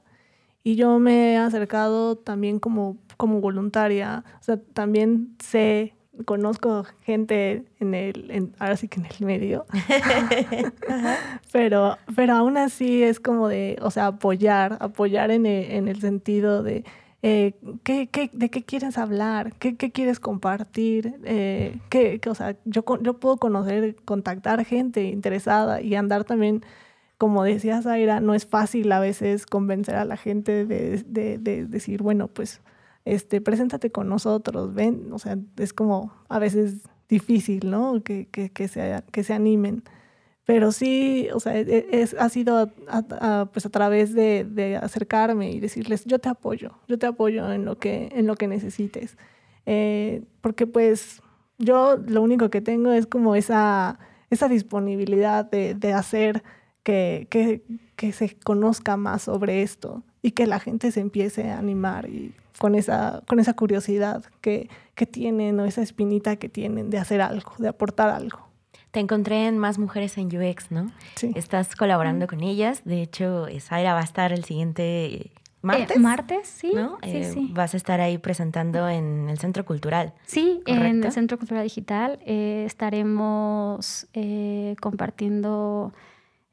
Y 0.63 0.77
yo 0.77 0.99
me 0.99 1.35
he 1.35 1.37
acercado 1.39 2.17
también 2.17 2.59
como, 2.59 2.99
como 3.17 3.41
voluntaria. 3.41 4.25
O 4.41 4.43
sea, 4.43 4.59
también 4.75 5.37
sé 5.43 5.95
conozco 6.25 6.85
gente 7.01 7.65
en 7.79 7.95
el, 7.95 8.53
ahora 8.59 8.77
sí 8.77 8.89
que 8.89 9.01
en 9.01 9.07
el 9.07 9.27
medio, 9.27 9.65
pero, 11.53 11.97
pero 12.15 12.35
aún 12.35 12.57
así 12.57 13.03
es 13.03 13.21
como 13.21 13.49
de, 13.49 13.79
o 13.81 13.91
sea, 13.91 14.09
apoyar, 14.09 14.77
apoyar 14.81 15.31
en 15.31 15.47
el, 15.47 16.01
sentido 16.01 16.63
de, 16.63 16.85
eh, 17.23 17.55
¿qué, 17.85 18.09
qué, 18.09 18.31
de 18.33 18.51
qué 18.51 18.63
quieres 18.63 18.99
hablar? 18.99 19.55
¿Qué, 19.59 19.77
qué 19.77 19.93
quieres 19.93 20.21
compartir? 20.21 21.15
Eh, 21.25 21.79
¿qué, 21.89 22.21
o 22.29 22.35
sea, 22.35 22.57
yo, 22.65 22.85
yo 23.01 23.15
puedo 23.15 23.37
conocer, 23.37 23.97
contactar 24.05 24.65
gente 24.65 25.05
interesada 25.05 25.81
y 25.81 25.95
andar 25.95 26.25
también 26.25 26.65
como 27.21 27.45
decía 27.45 27.83
Zaira, 27.83 28.21
no 28.21 28.35
es 28.35 28.47
fácil 28.47 28.91
a 28.93 28.99
veces 28.99 29.45
convencer 29.45 29.97
a 29.97 30.07
la 30.07 30.17
gente 30.17 30.65
de, 30.65 31.05
de, 31.07 31.67
decir, 31.67 32.03
bueno, 32.03 32.29
pues, 32.29 32.63
este, 33.05 33.43
preséntate 33.43 33.93
con 33.93 34.09
nosotros, 34.09 34.73
ven, 34.73 35.13
o 35.13 35.19
sea, 35.19 35.37
es 35.59 35.75
como 35.75 36.15
a 36.31 36.39
veces 36.39 36.89
difícil, 37.11 37.69
¿no? 37.69 38.03
Que, 38.03 38.27
que, 38.29 38.49
que, 38.49 38.69
se, 38.69 39.05
que 39.13 39.23
se 39.23 39.35
animen. 39.35 39.83
Pero 40.47 40.73
sí, 40.73 41.29
o 41.35 41.41
sea, 41.41 41.59
e, 41.59 41.89
es, 41.93 42.15
ha 42.19 42.31
sido 42.31 42.71
a, 42.89 43.51
pues 43.53 43.67
a 43.67 43.69
través 43.69 44.15
de, 44.15 44.47
de, 44.51 44.77
acercarme 44.79 45.53
y 45.53 45.61
decirles, 45.61 46.07
yo 46.07 46.21
te 46.21 46.31
apoyo, 46.31 46.79
yo 46.89 46.99
te 46.99 47.07
apoyo 47.07 47.53
en 47.53 47.67
lo 47.67 47.79
que, 47.79 48.09
en 48.13 48.27
lo 48.27 48.35
que 48.35 48.49
necesites. 48.49 49.19
Eh, 49.67 50.23
porque 50.41 50.67
pues 50.67 51.21
yo 51.59 51.99
lo 51.99 52.23
único 52.23 52.49
que 52.49 52.63
tengo 52.63 52.93
es 52.93 53.07
como 53.07 53.37
esa, 53.37 53.99
esa 54.31 54.49
disponibilidad 54.49 55.45
de, 55.45 55.75
de 55.75 55.93
hacer 55.93 56.43
que, 56.83 57.27
que, 57.31 57.63
que, 57.97 58.13
se 58.13 58.37
conozca 58.37 58.97
más 58.97 59.23
sobre 59.23 59.63
esto 59.63 60.03
y 60.23 60.33
que 60.33 60.47
la 60.47 60.61
gente 60.61 60.91
se 60.93 61.01
empiece 61.01 61.51
a 61.51 61.59
animar 61.59 62.09
y 62.09 62.35
con 62.59 62.75
esa, 62.75 63.23
con 63.27 63.41
esa 63.41 63.55
curiosidad 63.55 64.25
que, 64.41 64.69
que 64.95 65.07
tienen 65.07 65.59
o 65.61 65.65
esa 65.65 65.83
espinita 65.83 66.37
que 66.37 66.49
tienen 66.49 66.91
de 66.91 66.99
hacer 66.99 67.21
algo, 67.23 67.53
de 67.59 67.69
aportar 67.69 68.11
algo. 68.11 68.51
Te 68.91 69.01
encontré 69.01 69.47
en 69.47 69.57
Más 69.57 69.79
Mujeres 69.79 70.19
en 70.19 70.27
UX, 70.27 70.71
¿no? 70.71 70.91
Sí. 71.15 71.33
Estás 71.37 71.77
colaborando 71.77 72.27
con 72.27 72.43
ellas. 72.43 72.83
De 72.85 73.03
hecho, 73.03 73.47
Zaira 73.61 73.95
va 73.95 74.01
a 74.01 74.05
estar 74.05 74.33
el 74.33 74.45
siguiente 74.45 75.31
martes. 75.63 75.97
Eh, 75.97 76.01
martes, 76.01 76.49
sí. 76.49 76.73
¿no? 76.75 76.99
Sí, 77.03 77.17
eh, 77.17 77.31
sí. 77.33 77.51
Vas 77.53 77.75
a 77.75 77.77
estar 77.77 78.01
ahí 78.01 78.19
presentando 78.19 78.89
en 78.89 79.29
el 79.29 79.39
Centro 79.39 79.65
Cultural. 79.65 80.13
Sí, 80.27 80.61
en 80.67 81.05
el 81.05 81.13
Centro 81.13 81.39
Cultural 81.39 81.63
Digital. 81.63 82.19
Eh, 82.27 82.65
estaremos 82.67 84.09
compartiendo 84.81 85.93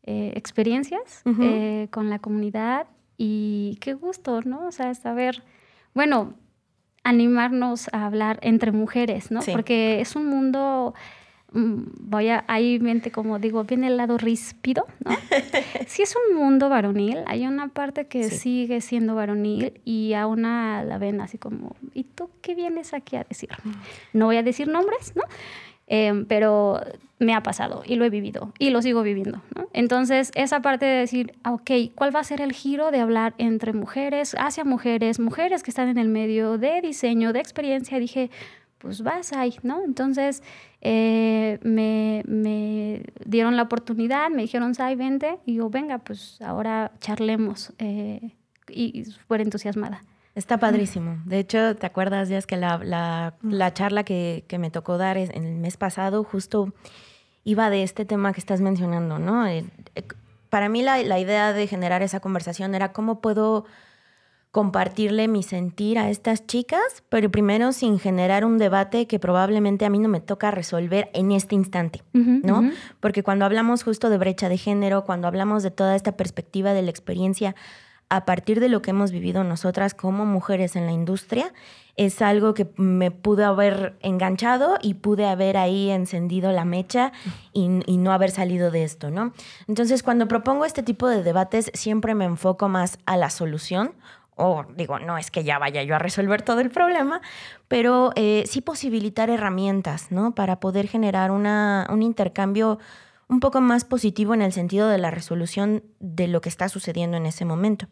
eh, 0.10 0.32
experiencias 0.36 1.22
eh, 1.26 1.90
con 1.92 2.10
la 2.10 2.20
comunidad 2.20 2.88
y 3.18 3.78
qué 3.82 3.94
gusto, 3.94 4.42
¿no? 4.42 4.66
O 4.66 4.72
sea, 4.72 4.96
saber, 4.96 5.44
bueno, 5.94 6.34
animarnos 7.04 7.90
a 7.92 8.06
hablar 8.06 8.40
entre 8.42 8.72
mujeres, 8.72 9.32
¿no? 9.32 9.42
Porque 9.52 10.00
es 10.00 10.16
un 10.16 10.28
mundo, 10.28 10.94
voy 11.52 12.30
a, 12.30 12.46
ahí 12.48 12.80
mente 12.80 13.12
como 13.12 13.38
digo, 13.38 13.66
viene 13.66 13.88
el 13.88 13.98
lado 13.98 14.18
ríspido, 14.18 14.86
¿no? 15.04 15.12
sí 15.88 16.04
es 16.04 16.16
un 16.16 16.38
mundo 16.38 16.70
varonil, 16.70 17.24
hay 17.26 17.46
una 17.46 17.68
parte 17.68 18.08
que 18.08 18.30
sigue 18.30 18.80
siendo 18.80 19.14
varonil 19.14 19.82
y 19.84 20.14
a 20.14 20.26
una 20.26 20.86
la 20.86 20.98
ven 20.98 21.20
así 21.20 21.38
como, 21.38 21.76
¿y 21.94 22.06
tú 22.06 22.30
qué 22.42 22.56
vienes 22.56 22.94
aquí 22.94 23.18
a 23.18 23.26
decir? 23.26 23.50
No 24.14 24.28
voy 24.28 24.38
a 24.38 24.44
decir 24.44 24.70
nombres, 24.70 25.14
¿no? 25.18 25.24
Em, 25.88 26.26
pero 26.26 26.82
me 27.18 27.34
ha 27.34 27.42
pasado 27.42 27.82
y 27.86 27.96
lo 27.96 28.04
he 28.04 28.10
vivido 28.10 28.52
y 28.60 28.70
lo 28.70 28.82
sigo 28.82 29.02
viviendo. 29.04 29.42
Entonces, 29.74 30.32
esa 30.36 30.62
parte 30.62 30.86
de 30.86 31.00
decir, 31.00 31.34
ah, 31.44 31.54
ok, 31.54 31.72
¿cuál 31.96 32.14
va 32.16 32.20
a 32.20 32.24
ser 32.26 32.42
el 32.42 32.52
giro 32.52 32.92
de 32.92 33.00
hablar 33.00 33.34
entre 33.38 33.74
mujeres, 33.74 34.36
hacia 34.38 34.66
mujeres, 34.66 35.20
mujeres 35.20 35.64
que 35.64 35.72
están 35.72 35.88
en 35.88 35.98
el 35.98 36.10
medio 36.10 36.58
de 36.58 36.82
diseño, 36.82 37.32
de 37.32 37.40
experiencia? 37.40 38.00
Dije, 38.00 38.30
pues 38.80 39.02
vas 39.02 39.32
ahí, 39.34 39.56
¿no? 39.64 39.82
Entonces, 39.84 40.44
eh, 40.82 41.58
me, 41.64 43.02
dieron 43.26 43.56
la 43.56 43.64
oportunidad, 43.64 44.30
me 44.30 44.42
dijeron, 44.44 44.76
Sai, 44.76 44.96
vente, 44.96 45.40
y 45.46 45.56
yo, 45.56 45.70
venga, 45.70 46.00
pues 46.00 46.42
ahora 46.42 46.92
charlemos. 47.00 47.74
Eh, 47.80 48.32
y, 48.70 49.00
y 49.00 49.06
súper 49.06 49.42
entusiasmada. 49.42 50.04
Está 50.38 50.60
padrísimo. 50.60 51.18
De 51.26 51.40
hecho, 51.40 51.76
¿te 51.76 51.88
acuerdas, 51.88 52.30
ya 52.30 52.38
es 52.38 52.46
que 52.46 52.58
la, 52.58 52.78
la, 52.84 53.34
la 53.42 53.74
charla 53.74 54.04
que, 54.04 54.46
que, 54.48 54.60
me 54.60 54.70
tocó 54.70 55.00
dar 55.00 55.18
en 55.18 55.32
el 55.34 55.56
mes 55.56 55.78
pasado 55.78 56.24
justo 56.24 56.76
iba 57.44 57.72
de 57.72 57.82
este 57.82 58.06
tema 58.06 58.34
que 58.34 58.40
estás 58.40 58.62
mencionando, 58.62 59.18
¿no? 59.18 59.48
Eh, 59.48 59.66
eh, 59.96 60.04
para 60.50 60.70
mí 60.70 60.84
la, 60.84 61.02
la 61.02 61.18
idea 61.18 61.54
de 61.54 61.66
generar 61.66 62.04
esa 62.04 62.20
conversación 62.20 62.76
era 62.76 62.94
cómo 62.94 63.20
puedo 63.20 63.66
compartirle 64.52 65.28
mi 65.28 65.42
sentir 65.42 65.98
a 65.98 66.12
estas 66.12 66.46
chicas, 66.46 67.04
pero 67.10 67.32
primero 67.32 67.72
sin 67.72 67.98
generar 67.98 68.46
un 68.46 68.60
debate 68.60 69.08
que 69.08 69.18
probablemente 69.18 69.86
a 69.86 69.90
mí 69.90 69.98
no 69.98 70.08
me 70.08 70.22
toca 70.22 70.52
resolver 70.52 71.10
en 71.14 71.32
este 71.32 71.56
instante, 71.56 72.04
¿no? 72.14 72.72
Porque 73.00 73.24
cuando 73.24 73.46
hablamos 73.46 73.84
justo 73.84 74.12
de 74.12 74.20
brecha 74.20 74.50
de 74.50 74.58
género, 74.58 75.04
cuando 75.04 75.28
hablamos 75.28 75.64
de 75.64 75.72
toda 75.72 75.96
esta 75.96 76.12
perspectiva 76.12 76.74
de 76.74 76.84
la 76.84 76.92
experiencia 76.92 77.56
a 78.10 78.26
partir 78.26 78.60
de 78.60 78.70
lo 78.70 78.82
que 78.82 78.92
hemos 78.92 79.12
vivido 79.12 79.44
nosotras 79.44 79.94
como 79.94 80.26
mujeres 80.26 80.76
en 80.76 80.86
la 80.86 80.92
industria, 80.92 81.54
es 81.98 82.22
algo 82.22 82.54
que 82.54 82.68
me 82.78 83.12
pudo 83.12 83.46
haber 83.48 83.98
enganchado 84.02 84.78
y 84.82 84.94
pude 84.94 85.26
haber 85.26 85.58
ahí 85.58 85.90
encendido 85.90 86.52
la 86.52 86.64
mecha 86.64 87.12
y, 87.54 87.68
no 87.68 88.14
haber 88.14 88.30
salido 88.30 88.70
de 88.70 88.84
esto, 88.84 89.10
¿no? 89.10 89.34
Entonces, 89.68 90.04
cuando 90.04 90.28
propongo 90.28 90.64
este 90.64 90.84
tipo 90.84 91.10
de 91.10 91.24
debates, 91.24 91.72
siempre 91.74 92.14
me 92.14 92.26
enfoco 92.26 92.70
más 92.70 93.00
a 93.06 93.18
la 93.18 93.32
solución. 93.32 93.94
O 94.36 94.66
digo, 94.76 95.00
no 95.00 95.18
es 95.18 95.32
que 95.32 95.44
ya 95.44 95.58
vaya 95.58 95.82
yo 95.82 95.96
a 95.96 96.00
resolver 96.00 96.44
todo 96.44 96.60
el 96.60 96.70
problema, 96.70 97.22
pero 97.68 98.12
eh, 98.16 98.44
sí 98.46 98.62
posibilitar 98.62 99.32
herramientas, 99.32 100.12
¿no? 100.12 100.36
Para 100.36 100.60
poder 100.60 100.88
generar 100.88 101.32
un 101.32 102.04
intercambio 102.04 102.78
un 103.30 103.40
poco 103.40 103.62
más 103.62 103.86
positivo 103.86 104.34
en 104.34 104.42
el 104.42 104.54
sentido 104.54 104.88
de 104.88 104.98
la 104.98 105.12
resolución 105.12 105.84
de 106.00 106.28
lo 106.28 106.42
que 106.42 106.50
está 106.50 106.70
sucediendo 106.70 107.18
en 107.18 107.26
ese 107.26 107.46
momento. 107.46 107.88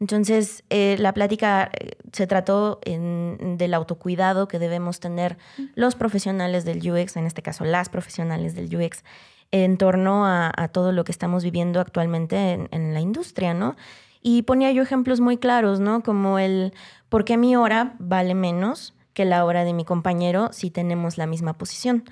Entonces, 0.00 0.62
eh, 0.70 0.96
la 0.98 1.12
plática 1.12 1.70
eh, 1.72 1.96
se 2.12 2.26
trató 2.28 2.80
del 2.84 3.74
autocuidado 3.74 4.46
que 4.46 4.60
debemos 4.60 5.00
tener 5.00 5.38
los 5.74 5.96
profesionales 5.96 6.64
del 6.64 6.78
UX, 6.78 7.16
en 7.16 7.26
este 7.26 7.42
caso 7.42 7.64
las 7.64 7.88
profesionales 7.88 8.54
del 8.54 8.74
UX, 8.74 9.02
en 9.50 9.76
torno 9.76 10.26
a, 10.26 10.68
todo 10.72 10.92
lo 10.92 11.04
que 11.04 11.12
estamos 11.12 11.42
viviendo 11.42 11.80
actualmente 11.80 12.68
en, 12.70 12.94
la 12.94 13.00
industria, 13.00 13.54
¿no? 13.54 13.76
Y 14.22 14.42
ponía 14.42 14.70
yo 14.72 14.82
ejemplos 14.82 15.20
muy 15.20 15.38
claros, 15.38 15.80
¿no? 15.80 16.02
Como 16.02 16.38
el 16.38 16.74
por 17.08 17.24
qué 17.24 17.36
mi 17.36 17.56
hora 17.56 17.94
vale 17.98 18.34
menos 18.34 18.94
que 19.14 19.24
la 19.24 19.44
hora 19.44 19.64
de 19.64 19.72
mi 19.72 19.84
compañero 19.84 20.50
si 20.52 20.70
tenemos 20.70 21.18
la 21.18 21.26
misma 21.26 21.54
posición 21.54 22.04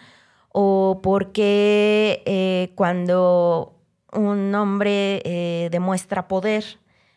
o 0.59 1.01
porque 1.03 2.23
eh, 2.25 2.73
cuando 2.77 3.75
un 4.11 4.55
hombre 4.55 5.21
eh, 5.27 5.69
demuestra 5.71 6.29
poder, 6.29 6.65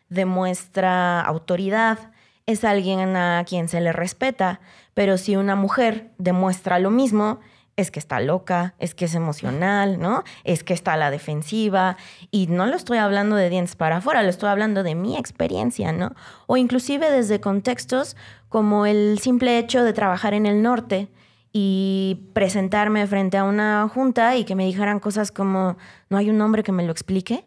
demuestra 0.10 1.22
autoridad, 1.22 2.12
es 2.48 2.66
alguien 2.66 3.16
a 3.16 3.46
quien 3.48 3.70
se 3.70 3.80
le 3.80 3.94
respeta, 3.94 4.60
pero 4.94 5.18
si 5.18 5.38
una 5.38 5.56
mujer 5.56 6.12
demuestra 6.18 6.80
lo 6.80 6.92
mismo, 6.92 7.40
es 7.78 7.92
que 7.92 8.00
está 8.00 8.20
loca, 8.20 8.76
es 8.78 8.94
que 8.94 9.06
es 9.06 9.16
emocional, 9.16 10.02
¿no? 10.02 10.26
Es 10.44 10.66
que 10.66 10.74
está 10.74 10.96
a 10.96 10.98
la 10.98 11.10
defensiva. 11.10 11.96
Y 12.32 12.48
no 12.48 12.66
lo 12.66 12.76
estoy 12.76 12.98
hablando 12.98 13.38
de 13.38 13.50
dientes 13.50 13.78
para 13.78 13.98
afuera, 13.98 14.22
lo 14.22 14.30
estoy 14.30 14.50
hablando 14.50 14.84
de 14.84 14.96
mi 14.96 15.16
experiencia, 15.16 15.94
¿no? 15.94 16.14
O 16.46 16.58
inclusive 16.58 17.10
desde 17.10 17.40
contextos 17.40 18.18
como 18.50 18.86
el 18.86 19.20
simple 19.20 19.58
hecho 19.60 19.86
de 19.86 19.94
trabajar 19.94 20.34
en 20.34 20.46
el 20.46 20.62
norte, 20.62 21.08
y 21.52 22.30
presentarme 22.34 23.06
frente 23.08 23.38
a 23.38 23.44
una 23.44 23.88
junta 23.88 24.36
y 24.38 24.46
que 24.46 24.56
me 24.56 24.66
dijeran 24.66 25.00
cosas 25.00 25.32
como, 25.32 25.78
no 26.10 26.18
hay 26.18 26.30
un 26.30 26.40
hombre 26.42 26.64
que 26.64 26.72
me 26.72 26.84
lo 26.84 26.92
explique. 26.92 27.46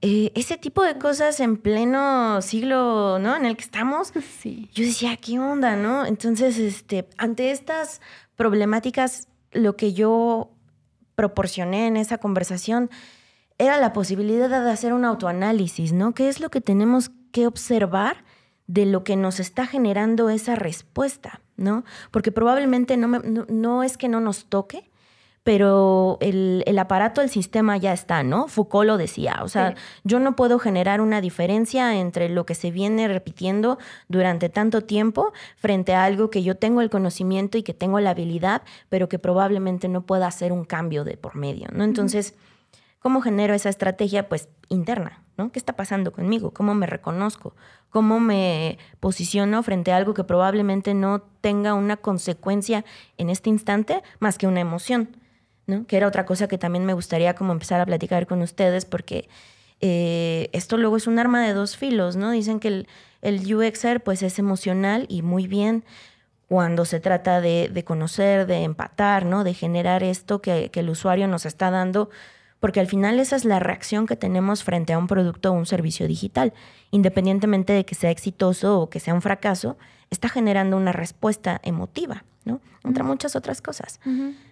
Eh, 0.00 0.30
ese 0.36 0.56
tipo 0.56 0.84
de 0.84 0.96
cosas 0.98 1.40
en 1.40 1.56
pleno 1.56 2.40
siglo, 2.40 3.18
¿no? 3.18 3.34
En 3.34 3.44
el 3.44 3.56
que 3.56 3.64
estamos. 3.64 4.12
Sí. 4.40 4.70
Yo 4.72 4.84
decía, 4.84 5.16
¿qué 5.16 5.38
onda, 5.38 5.74
no? 5.74 6.06
Entonces, 6.06 6.58
este, 6.58 7.08
ante 7.16 7.50
estas 7.50 8.00
problemáticas, 8.36 9.28
lo 9.50 9.76
que 9.76 9.92
yo 9.92 10.52
proporcioné 11.16 11.88
en 11.88 11.96
esa 11.96 12.18
conversación 12.18 12.90
era 13.58 13.78
la 13.78 13.92
posibilidad 13.92 14.48
de 14.48 14.70
hacer 14.70 14.92
un 14.92 15.04
autoanálisis, 15.04 15.92
¿no? 15.92 16.14
¿Qué 16.14 16.28
es 16.28 16.38
lo 16.38 16.50
que 16.50 16.60
tenemos 16.60 17.10
que 17.32 17.48
observar 17.48 18.24
de 18.68 18.86
lo 18.86 19.02
que 19.02 19.16
nos 19.16 19.40
está 19.40 19.66
generando 19.66 20.30
esa 20.30 20.54
respuesta? 20.54 21.40
¿no? 21.58 21.84
Porque 22.10 22.32
probablemente 22.32 22.96
no, 22.96 23.08
no, 23.48 23.82
es 23.82 23.98
que 23.98 24.08
no 24.08 24.20
nos 24.20 24.46
toque, 24.46 24.90
pero 25.42 26.18
el, 26.20 26.78
aparato, 26.78 27.20
el 27.20 27.30
sistema 27.30 27.76
ya 27.76 27.92
está, 27.92 28.22
¿no? 28.22 28.48
Foucault 28.48 28.86
lo 28.86 28.96
decía, 28.96 29.40
o 29.42 29.48
sea, 29.48 29.74
yo 30.04 30.20
no 30.20 30.36
puedo 30.36 30.58
generar 30.58 31.00
una 31.00 31.20
diferencia 31.20 31.96
entre 31.96 32.28
lo 32.28 32.44
que 32.44 32.54
se 32.54 32.70
viene 32.70 33.08
repitiendo 33.08 33.78
durante 34.08 34.50
tanto 34.50 34.82
tiempo 34.82 35.32
frente 35.56 35.94
a 35.94 36.04
algo 36.04 36.30
que 36.30 36.42
yo 36.42 36.56
tengo 36.56 36.80
el 36.80 36.90
conocimiento 36.90 37.58
y 37.58 37.62
que 37.62 37.74
tengo 37.74 37.98
la 37.98 38.10
habilidad, 38.10 38.62
pero 38.88 39.08
que 39.08 39.18
probablemente 39.18 39.88
no 39.88 40.02
pueda 40.02 40.26
hacer 40.26 40.52
un 40.52 40.64
cambio 40.64 41.04
de 41.04 41.16
por 41.16 41.34
medio, 41.34 41.68
¿no? 41.72 41.84
Entonces... 41.84 42.34
¿Cómo 42.98 43.20
genero 43.20 43.54
esa 43.54 43.68
estrategia? 43.68 44.28
Pues 44.28 44.48
interna, 44.68 45.22
¿no? 45.36 45.52
¿Qué 45.52 45.58
está 45.58 45.74
pasando 45.74 46.12
conmigo? 46.12 46.52
¿Cómo 46.52 46.74
me 46.74 46.86
reconozco? 46.86 47.54
¿Cómo 47.90 48.20
me 48.20 48.78
posiciono 49.00 49.62
frente 49.62 49.92
a 49.92 49.96
algo 49.96 50.14
que 50.14 50.24
probablemente 50.24 50.94
no 50.94 51.22
tenga 51.40 51.74
una 51.74 51.96
consecuencia 51.96 52.84
en 53.16 53.30
este 53.30 53.50
instante 53.50 54.02
más 54.18 54.36
que 54.36 54.46
una 54.46 54.60
emoción? 54.60 55.16
¿no? 55.66 55.86
Que 55.86 55.98
era 55.98 56.08
otra 56.08 56.26
cosa 56.26 56.48
que 56.48 56.58
también 56.58 56.84
me 56.84 56.94
gustaría 56.94 57.34
como 57.34 57.52
empezar 57.52 57.80
a 57.80 57.86
platicar 57.86 58.26
con 58.26 58.42
ustedes 58.42 58.84
porque 58.84 59.28
eh, 59.80 60.48
esto 60.52 60.76
luego 60.76 60.96
es 60.96 61.06
un 61.06 61.18
arma 61.18 61.46
de 61.46 61.52
dos 61.52 61.76
filos, 61.76 62.16
¿no? 62.16 62.32
Dicen 62.32 62.58
que 62.58 62.68
el, 62.68 62.88
el 63.22 63.54
UXer 63.54 64.02
pues 64.02 64.22
es 64.22 64.38
emocional 64.38 65.06
y 65.08 65.22
muy 65.22 65.46
bien 65.46 65.84
cuando 66.48 66.86
se 66.86 66.98
trata 67.00 67.40
de, 67.42 67.68
de 67.70 67.84
conocer, 67.84 68.46
de 68.46 68.62
empatar, 68.64 69.26
¿no? 69.26 69.44
De 69.44 69.54
generar 69.54 70.02
esto 70.02 70.40
que, 70.40 70.70
que 70.70 70.80
el 70.80 70.88
usuario 70.88 71.28
nos 71.28 71.44
está 71.44 71.70
dando 71.70 72.08
porque 72.60 72.80
al 72.80 72.86
final 72.86 73.20
esa 73.20 73.36
es 73.36 73.44
la 73.44 73.60
reacción 73.60 74.06
que 74.06 74.16
tenemos 74.16 74.64
frente 74.64 74.92
a 74.92 74.98
un 74.98 75.06
producto 75.06 75.50
o 75.50 75.54
un 75.54 75.66
servicio 75.66 76.08
digital. 76.08 76.52
Independientemente 76.90 77.72
de 77.72 77.84
que 77.84 77.94
sea 77.94 78.10
exitoso 78.10 78.80
o 78.80 78.90
que 78.90 79.00
sea 79.00 79.14
un 79.14 79.22
fracaso, 79.22 79.76
está 80.10 80.28
generando 80.28 80.76
una 80.76 80.92
respuesta 80.92 81.60
emotiva, 81.62 82.24
¿no? 82.44 82.60
Entre 82.84 83.02
muchas 83.02 83.36
otras 83.36 83.60
cosas. 83.60 84.00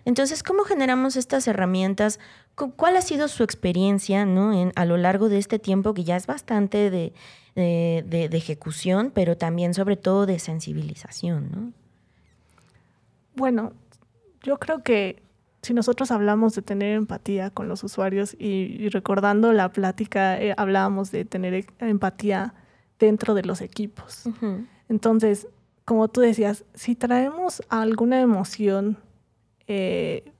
Entonces, 0.04 0.42
¿cómo 0.42 0.64
generamos 0.64 1.16
estas 1.16 1.48
herramientas? 1.48 2.20
¿Cuál 2.54 2.96
ha 2.96 3.00
sido 3.00 3.28
su 3.28 3.42
experiencia 3.42 4.26
¿no? 4.26 4.52
en, 4.52 4.72
a 4.76 4.84
lo 4.84 4.96
largo 4.96 5.28
de 5.28 5.38
este 5.38 5.58
tiempo 5.58 5.94
que 5.94 6.04
ya 6.04 6.16
es 6.16 6.26
bastante 6.26 6.90
de, 6.90 7.12
de, 7.54 8.28
de 8.28 8.36
ejecución, 8.36 9.10
pero 9.14 9.36
también 9.36 9.72
sobre 9.72 9.96
todo 9.96 10.26
de 10.26 10.38
sensibilización? 10.38 11.50
¿no? 11.50 11.72
Bueno, 13.36 13.72
yo 14.42 14.58
creo 14.58 14.82
que 14.82 15.22
si 15.66 15.74
nosotros 15.74 16.12
hablamos 16.12 16.54
de 16.54 16.62
tener 16.62 16.94
empatía 16.94 17.50
con 17.50 17.66
los 17.66 17.82
usuarios 17.82 18.36
y, 18.38 18.88
recordando 18.90 19.52
la 19.52 19.72
plática, 19.72 20.40
eh, 20.40 20.54
hablábamos 20.56 21.10
de 21.10 21.24
tener 21.24 21.54
e, 21.54 21.66
empatía 21.80 22.54
dentro 23.00 23.34
de 23.34 23.42
los 23.42 23.60
equipos. 23.60 24.28
Entonces, 24.88 25.48
como 25.84 26.06
tú 26.06 26.20
decías, 26.20 26.64
si 26.74 26.94
traemos 26.94 27.64
alguna 27.68 28.20
emoción 28.20 28.98
eh, 29.66 30.30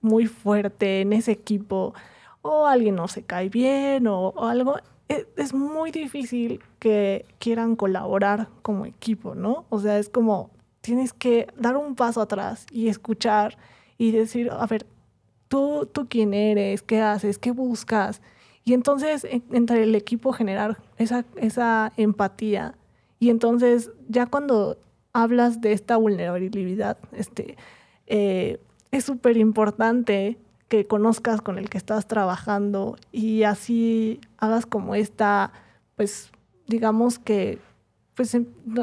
muy 0.00 0.26
fuerte 0.26 1.02
en 1.02 1.12
ese 1.12 1.30
equipo, 1.30 1.94
o 2.42 2.66
alguien 2.66 2.96
no 2.96 3.06
se 3.06 3.22
cae 3.22 3.50
bien, 3.50 4.08
o, 4.08 4.34
algo, 4.36 4.78
es, 5.06 5.28
es, 5.36 5.54
muy 5.54 5.92
difícil 5.92 6.60
que 6.80 7.24
quieran 7.38 7.76
colaborar 7.76 8.48
como 8.62 8.84
equipo, 8.84 9.36
¿no? 9.36 9.64
O 9.68 9.78
sea, 9.78 9.96
es 10.00 10.08
como 10.08 10.50
tienes 10.80 11.12
que 11.12 11.46
dar 11.56 11.76
un 11.76 11.94
paso 11.94 12.20
atrás 12.20 12.66
y 12.72 12.88
escuchar 12.88 13.56
y 14.02 14.10
decir, 14.10 14.50
a 14.50 14.66
ver, 14.66 14.84
tú, 15.46 15.88
tú 15.92 16.08
quién 16.08 16.34
eres, 16.34 16.82
qué 16.82 17.00
haces, 17.00 17.38
qué 17.38 17.52
buscas. 17.52 18.20
Y 18.64 18.74
entonces 18.74 19.24
entre 19.52 19.84
el 19.84 19.94
equipo 19.94 20.32
generar 20.32 20.82
esa, 20.98 21.24
esa 21.36 21.92
empatía. 21.96 22.74
Y 23.20 23.30
entonces 23.30 23.92
ya 24.08 24.26
cuando 24.26 24.76
hablas 25.12 25.60
de 25.60 25.70
esta 25.70 25.96
vulnerabilidad, 25.98 26.98
este, 27.12 27.56
eh, 28.08 28.58
es 28.90 29.04
súper 29.04 29.36
importante 29.36 30.36
que 30.66 30.84
conozcas 30.84 31.40
con 31.40 31.56
el 31.56 31.70
que 31.70 31.78
estás 31.78 32.08
trabajando 32.08 32.96
y 33.12 33.44
así 33.44 34.20
hagas 34.38 34.66
como 34.66 34.96
esta, 34.96 35.52
pues 35.94 36.32
digamos 36.66 37.20
que, 37.20 37.60
pues 38.16 38.36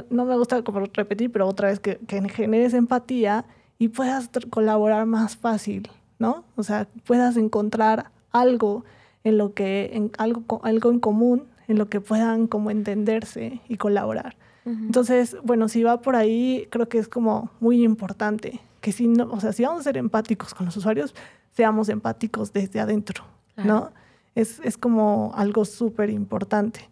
no, 0.09 0.23
me 0.23 0.37
gusta 0.37 0.63
como 0.63 0.79
repetir, 0.79 1.29
pero 1.29 1.45
otra 1.45 1.67
vez 1.67 1.81
que, 1.81 1.97
que 2.07 2.21
generes 2.29 2.73
empatía 2.73 3.45
y 3.79 3.87
puedas 3.87 4.29
colaborar 4.49 5.05
más 5.05 5.37
fácil, 5.37 5.89
¿no? 6.19 6.43
O 6.57 6.63
sea, 6.63 6.87
puedas 7.05 7.37
encontrar 7.37 8.11
algo 8.31 8.83
en 9.23 9.37
lo 9.37 9.53
que, 9.53 9.91
en 9.93 10.11
algo, 10.17 10.61
algo 10.63 10.91
en 10.91 10.99
común, 10.99 11.45
en 11.67 11.77
lo 11.77 11.89
que 11.89 12.01
puedan 12.01 12.47
como 12.47 12.69
entenderse 12.69 13.61
y 13.67 13.77
colaborar. 13.77 14.35
Entonces, 14.65 15.35
bueno, 15.41 15.67
si 15.67 15.81
va 15.81 15.99
por 15.99 16.15
ahí, 16.15 16.67
creo 16.69 16.87
que 16.87 16.99
es 16.99 17.07
como 17.07 17.49
muy 17.59 17.83
importante 17.83 18.59
que 18.81 18.91
si 18.91 19.07
no, 19.07 19.27
o 19.31 19.39
sea, 19.39 19.51
si 19.51 19.63
vamos 19.63 19.79
a 19.79 19.83
ser 19.83 19.97
empáticos 19.97 20.53
con 20.53 20.67
los 20.67 20.77
usuarios, 20.77 21.15
seamos 21.53 21.89
empáticos 21.89 22.53
desde 22.53 22.79
adentro, 22.79 23.23
¿no? 23.57 23.91
Es, 24.35 24.59
es, 24.63 24.77
como 24.77 25.31
algo 25.35 25.65
súper 25.65 26.11
importante. 26.11 26.87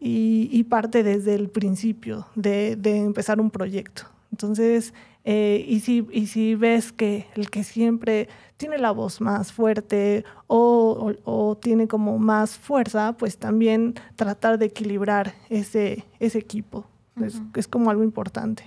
Y, 0.00 0.48
y, 0.50 0.64
parte 0.64 1.04
desde 1.04 1.34
el 1.34 1.48
principio 1.48 2.26
de, 2.34 2.74
de 2.74 2.98
empezar 2.98 3.40
un 3.40 3.50
proyecto. 3.50 4.02
Entonces, 4.32 4.92
eh, 5.24 5.64
y, 5.66 5.80
si, 5.80 6.06
y 6.12 6.26
si 6.26 6.54
ves 6.54 6.92
que 6.92 7.26
el 7.34 7.50
que 7.50 7.62
siempre 7.62 8.28
tiene 8.56 8.78
la 8.78 8.90
voz 8.90 9.20
más 9.20 9.52
fuerte 9.52 10.24
o, 10.46 11.14
o, 11.24 11.56
tiene 11.56 11.88
como 11.88 12.18
más 12.18 12.56
fuerza, 12.56 13.14
pues 13.14 13.38
también 13.38 13.94
tratar 14.16 14.58
de 14.58 14.66
equilibrar 14.66 15.34
ese, 15.48 16.04
ese 16.18 16.38
equipo. 16.38 16.86
es, 17.22 17.40
es, 17.54 17.68
como 17.68 17.90
algo 17.90 18.02
importante. 18.02 18.64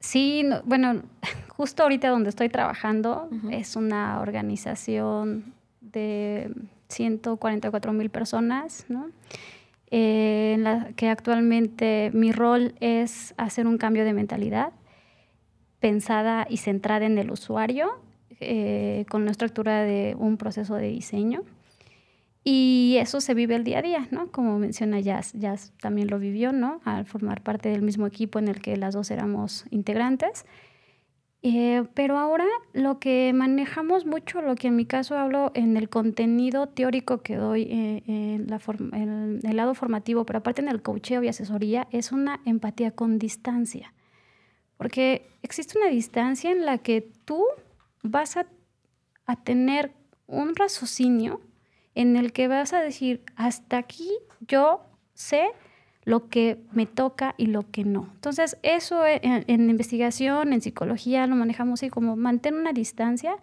Sí, 0.00 0.44
bueno, 0.64 1.02
justo 1.56 1.82
ahorita 1.82 2.08
donde 2.10 2.28
estoy 2.28 2.48
trabajando 2.50 3.28
es 3.50 3.76
una 3.76 4.20
organización 4.20 5.54
de 5.80 6.52
144 6.88 7.92
mil 7.92 8.10
personas, 8.10 8.84
¿no? 8.88 9.08
Eh, 9.90 10.52
en 10.54 10.64
la 10.64 10.92
que 10.96 11.08
actualmente 11.08 12.10
mi 12.12 12.32
rol 12.32 12.74
es 12.80 13.32
hacer 13.36 13.66
un 13.66 13.78
cambio 13.78 14.04
de 14.04 14.12
mentalidad 14.12 14.72
pensada 15.84 16.46
y 16.48 16.56
centrada 16.56 17.04
en 17.04 17.18
el 17.18 17.30
usuario, 17.30 17.90
eh, 18.40 19.04
con 19.10 19.20
una 19.20 19.32
estructura 19.32 19.82
de 19.82 20.16
un 20.18 20.38
proceso 20.38 20.76
de 20.76 20.88
diseño. 20.88 21.42
Y 22.42 22.96
eso 23.00 23.20
se 23.20 23.34
vive 23.34 23.54
el 23.54 23.64
día 23.64 23.80
a 23.80 23.82
día, 23.82 24.08
¿no? 24.10 24.32
Como 24.32 24.58
menciona 24.58 24.98
Jazz, 25.00 25.34
Jazz 25.34 25.74
también 25.82 26.08
lo 26.08 26.18
vivió, 26.18 26.52
¿no? 26.52 26.80
Al 26.86 27.04
formar 27.04 27.42
parte 27.42 27.68
del 27.68 27.82
mismo 27.82 28.06
equipo 28.06 28.38
en 28.38 28.48
el 28.48 28.62
que 28.62 28.78
las 28.78 28.94
dos 28.94 29.10
éramos 29.10 29.66
integrantes. 29.68 30.46
Eh, 31.42 31.84
pero 31.92 32.16
ahora 32.16 32.46
lo 32.72 32.98
que 32.98 33.30
manejamos 33.34 34.06
mucho, 34.06 34.40
lo 34.40 34.54
que 34.54 34.68
en 34.68 34.76
mi 34.76 34.86
caso 34.86 35.18
hablo 35.18 35.52
en 35.52 35.76
el 35.76 35.90
contenido 35.90 36.66
teórico 36.66 37.20
que 37.20 37.36
doy 37.36 37.64
eh, 37.64 38.02
en, 38.06 38.46
la 38.46 38.58
en 38.92 39.40
el 39.42 39.56
lado 39.56 39.74
formativo, 39.74 40.24
pero 40.24 40.38
aparte 40.38 40.62
en 40.62 40.68
el 40.68 40.80
coacheo 40.80 41.22
y 41.22 41.28
asesoría, 41.28 41.88
es 41.90 42.10
una 42.10 42.40
empatía 42.46 42.92
con 42.92 43.18
distancia. 43.18 43.93
Porque 44.76 45.28
existe 45.42 45.78
una 45.78 45.88
distancia 45.88 46.50
en 46.50 46.66
la 46.66 46.78
que 46.78 47.00
tú 47.24 47.44
vas 48.02 48.36
a, 48.36 48.46
tener 49.44 49.92
un 50.26 50.54
raciocinio 50.54 51.40
en 51.94 52.16
el 52.16 52.32
que 52.32 52.48
vas 52.48 52.72
a 52.72 52.80
decir, 52.80 53.22
hasta 53.36 53.78
aquí 53.78 54.10
yo 54.40 54.82
sé 55.14 55.46
lo 56.04 56.28
que 56.28 56.58
me 56.72 56.84
toca 56.84 57.34
y 57.38 57.46
lo 57.46 57.70
que 57.70 57.84
no. 57.84 58.10
Entonces, 58.14 58.58
eso 58.62 59.06
en, 59.06 59.44
en 59.46 59.70
investigación, 59.70 60.52
en 60.52 60.60
psicología, 60.60 61.26
lo 61.26 61.36
manejamos 61.36 61.80
así 61.80 61.88
como 61.88 62.16
mantener 62.16 62.60
una 62.60 62.72
distancia 62.74 63.36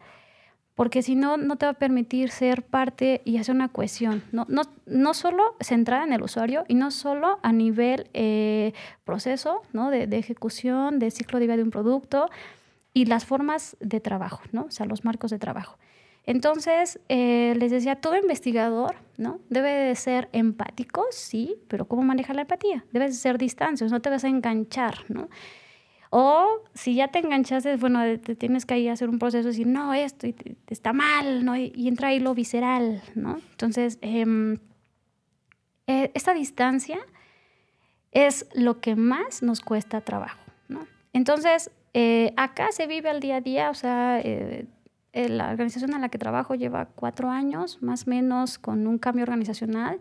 porque 0.76 1.02
si 1.02 1.16
no, 1.16 1.38
no 1.38 1.58
te 1.58 1.66
va 1.66 1.72
a 1.72 1.76
permitir 1.76 2.30
ser 2.32 2.64
parte 2.64 3.22
y 3.26 3.38
hacer 3.38 3.56
una 3.56 3.68
cohesión, 3.68 4.24
no, 4.32 4.46
no, 4.50 4.64
no 4.86 5.14
solo 5.14 5.56
centrada 5.60 6.04
en 6.04 6.14
el 6.14 6.22
usuario 6.22 6.64
y 6.68 6.76
no 6.76 6.92
solo 6.92 7.40
a 7.44 7.52
nivel 7.52 8.10
eh, 8.14 8.74
proceso 9.04 9.62
¿no? 9.74 9.90
de, 9.92 10.08
de, 10.08 10.18
ejecución, 10.18 11.00
de 11.00 11.12
ciclo 11.12 11.40
de 11.40 11.46
vida 11.46 11.58
de 11.58 11.64
un 11.64 11.72
producto 11.72 12.30
y 12.94 13.06
las 13.06 13.26
formas 13.26 13.78
de 13.80 14.00
trabajo, 14.00 14.42
¿no? 14.52 14.64
o 14.64 14.72
sea, 14.72 14.86
los 14.86 15.04
marcos 15.06 15.32
de 15.32 15.40
trabajo. 15.40 15.78
Entonces, 16.26 17.00
eh, 17.10 17.56
les 17.58 17.72
decía, 17.72 17.96
todo 17.96 18.16
investigador 18.16 18.96
¿no? 19.18 19.40
debe 19.50 19.70
de 19.70 19.96
ser 19.96 20.30
empático, 20.34 21.06
sí, 21.12 21.56
pero 21.68 21.86
¿cómo 21.86 22.04
maneja 22.04 22.34
la 22.34 22.42
empatía? 22.42 22.86
Debes 22.92 23.12
de 23.12 23.18
ser 23.18 23.38
distancias, 23.38 23.92
no 23.92 24.02
te 24.02 24.10
vas 24.10 24.24
a 24.24 24.28
enganchar, 24.28 25.00
¿no? 25.10 25.30
O 26.13 26.63
si 26.74 26.95
ya 26.95 27.08
te 27.08 27.19
enganchaste, 27.19 27.78
bueno, 27.78 28.02
te 28.19 28.36
tienes 28.36 28.65
que 28.65 28.74
ahí 28.74 28.89
hacer 28.89 29.08
un 29.08 29.17
proceso 29.17 29.47
y 29.47 29.52
decir, 29.52 29.67
no, 29.67 29.93
esto 29.93 30.28
está 30.67 30.91
mal, 30.91 31.45
¿no? 31.45 31.56
Y, 31.56 31.88
entra 31.88 32.10
ahí 32.10 32.19
lo 32.19 32.36
visceral, 32.36 33.02
¿no? 33.15 33.39
Entonces, 33.52 33.97
eh, 34.02 34.58
esta 35.88 36.34
distancia 36.34 37.00
es 38.12 38.45
lo 38.54 38.82
que 38.82 38.97
más 38.97 39.41
nos 39.41 39.62
cuesta 39.62 40.02
trabajo, 40.02 40.41
¿no? 40.67 40.86
Entonces, 41.13 41.71
eh, 41.93 42.34
acá 42.36 42.74
se 42.74 42.88
vive 42.88 43.10
al 43.10 43.21
día 43.21 43.38
a 43.38 43.41
día, 43.41 43.69
o 43.69 43.74
sea, 43.74 44.19
eh, 44.19 44.67
la 45.13 45.50
organización 45.50 45.93
en 45.93 46.02
la 46.02 46.10
que 46.10 46.17
trabajo 46.17 46.56
lleva 46.56 46.88
cuatro 46.88 47.30
años, 47.30 47.82
más 47.82 48.06
o 48.06 48.10
menos, 48.10 48.60
con 48.60 48.86
un 48.86 48.97
cambio 48.97 49.24
organizacional 49.24 49.97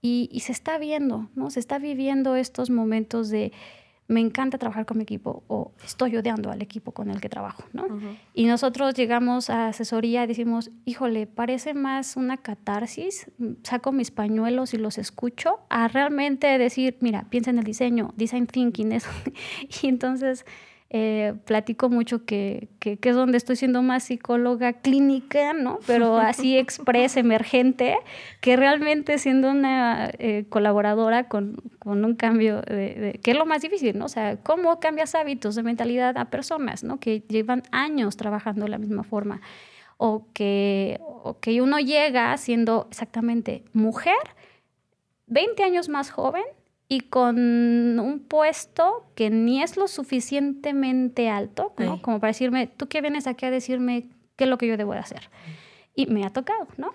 y, 0.00 0.28
y 0.30 0.40
se 0.40 0.52
está 0.52 0.78
viendo, 0.78 1.30
¿no? 1.34 1.50
Se 1.50 1.58
está 1.58 1.78
viviendo 1.78 2.36
estos 2.36 2.70
momentos 2.70 3.28
de 3.28 3.52
me 4.12 4.20
encanta 4.20 4.58
trabajar 4.58 4.86
con 4.86 4.98
mi 4.98 5.02
equipo 5.02 5.42
o 5.48 5.72
estoy 5.84 6.16
odiando 6.16 6.50
al 6.50 6.62
equipo 6.62 6.92
con 6.92 7.10
el 7.10 7.20
que 7.20 7.28
trabajo, 7.28 7.64
¿no? 7.72 7.86
Y 8.34 8.46
nosotros 8.46 8.94
llegamos 8.94 9.50
a 9.50 9.68
asesoría 9.68 10.24
y 10.24 10.26
decimos, 10.26 10.70
híjole, 10.84 11.26
parece 11.26 11.74
más 11.74 12.16
una 12.16 12.36
catarsis, 12.36 13.30
saco 13.62 13.92
mis 13.92 14.10
pañuelos 14.10 14.74
y 14.74 14.78
los 14.78 14.98
escucho, 14.98 15.60
a 15.68 15.88
realmente 15.88 16.46
decir, 16.58 16.96
mira, 17.00 17.26
piensa 17.30 17.50
en 17.50 17.58
el 17.58 17.64
diseño, 17.64 18.12
design 18.16 18.46
thinking, 18.46 18.92
eso. 18.92 19.10
y 19.82 19.88
entonces 19.88 20.44
eh, 20.94 21.32
platico 21.46 21.88
mucho 21.88 22.26
que, 22.26 22.68
que, 22.78 22.98
es 23.02 23.16
donde 23.16 23.38
estoy 23.38 23.56
siendo 23.56 23.80
más 23.80 24.04
psicóloga 24.04 24.74
clínica, 24.74 25.54
¿no? 25.54 25.78
Pero 25.86 26.18
así 26.18 26.58
expresa, 26.58 27.18
emergente, 27.18 27.96
que 28.42 28.56
realmente 28.56 29.16
siendo 29.16 29.50
una 29.50 30.10
eh, 30.18 30.44
colaboradora 30.50 31.30
con, 31.30 31.56
con, 31.78 32.04
un 32.04 32.14
cambio, 32.14 32.60
de, 32.60 33.18
que 33.22 33.30
es 33.30 33.38
lo 33.38 33.46
más 33.46 33.62
difícil, 33.62 33.96
¿no? 33.96 34.04
O 34.04 34.08
sea, 34.08 34.36
¿cómo 34.36 34.80
cambias 34.80 35.14
hábitos 35.14 35.54
de 35.54 35.62
mentalidad 35.62 36.18
a 36.18 36.26
personas, 36.26 36.84
¿no? 36.84 37.00
Que 37.00 37.20
llevan 37.26 37.62
años 37.70 38.18
trabajando 38.18 38.64
de 38.64 38.70
la 38.72 38.78
misma 38.78 39.02
forma. 39.02 39.40
O 39.96 40.26
que, 40.34 41.00
o 41.00 41.38
que 41.40 41.62
uno 41.62 41.78
llega 41.78 42.36
siendo 42.36 42.88
exactamente 42.90 43.64
mujer, 43.72 44.18
20 45.28 45.62
años 45.64 45.88
más 45.88 46.10
joven, 46.10 46.44
y 46.92 47.00
con 47.00 47.38
un 47.38 48.18
puesto 48.28 49.06
que 49.14 49.30
ni 49.30 49.62
es 49.62 49.78
lo 49.78 49.88
suficientemente 49.88 51.30
alto, 51.30 51.72
¿no? 51.78 52.02
Como 52.02 52.20
para 52.20 52.32
decirme, 52.32 52.66
¿tú 52.66 52.86
qué 52.86 53.00
vienes 53.00 53.26
aquí 53.26 53.46
a 53.46 53.50
decirme 53.50 54.10
qué 54.36 54.44
es 54.44 54.50
lo 54.50 54.58
que 54.58 54.66
yo 54.66 54.76
debo 54.76 54.92
de 54.92 54.98
hacer? 54.98 55.30
Y 55.94 56.04
me 56.08 56.26
ha 56.26 56.28
tocado, 56.28 56.68
¿no? 56.76 56.92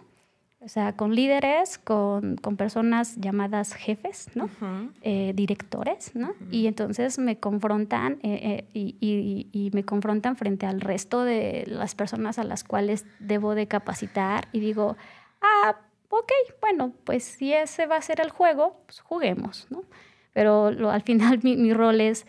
O 0.60 0.68
sea, 0.68 0.96
con 0.96 1.16
líderes, 1.16 1.80
con, 1.80 2.36
con 2.38 2.58
personas 2.58 3.16
llamadas 3.16 3.74
jefes, 3.74 4.30
¿no? 4.36 4.52
Eh, 5.02 5.32
directores, 5.36 6.12
¿no? 6.14 6.36
Y 6.52 6.68
entonces 6.68 7.18
me 7.18 7.40
confrontan 7.40 8.20
eh, 8.22 8.40
eh, 8.44 8.70
y, 8.74 8.98
y, 9.02 9.50
y, 9.52 9.72
me 9.72 9.84
confrontan 9.84 10.36
frente 10.36 10.68
al 10.68 10.80
resto 10.80 11.24
de 11.24 11.64
las 11.66 11.96
personas 11.96 12.38
a 12.38 12.44
las 12.44 12.64
cuales 12.64 13.08
debo 13.18 13.56
de 13.56 13.68
capacitar 13.68 14.48
y 14.52 14.60
digo, 14.60 14.96
ah, 15.42 15.78
ok, 16.10 16.32
bueno, 16.62 16.94
pues 17.04 17.24
si 17.24 17.54
ese 17.54 17.86
va 17.86 17.98
a 17.98 18.02
ser 18.02 18.22
el 18.22 18.30
juego, 18.30 18.82
pues 18.86 19.00
juguemos, 19.00 19.68
¿no? 19.70 19.84
Pero 20.34 20.68
al 20.68 21.02
final 21.02 21.40
mi, 21.44 21.74
rol 21.74 22.02
es, 22.02 22.26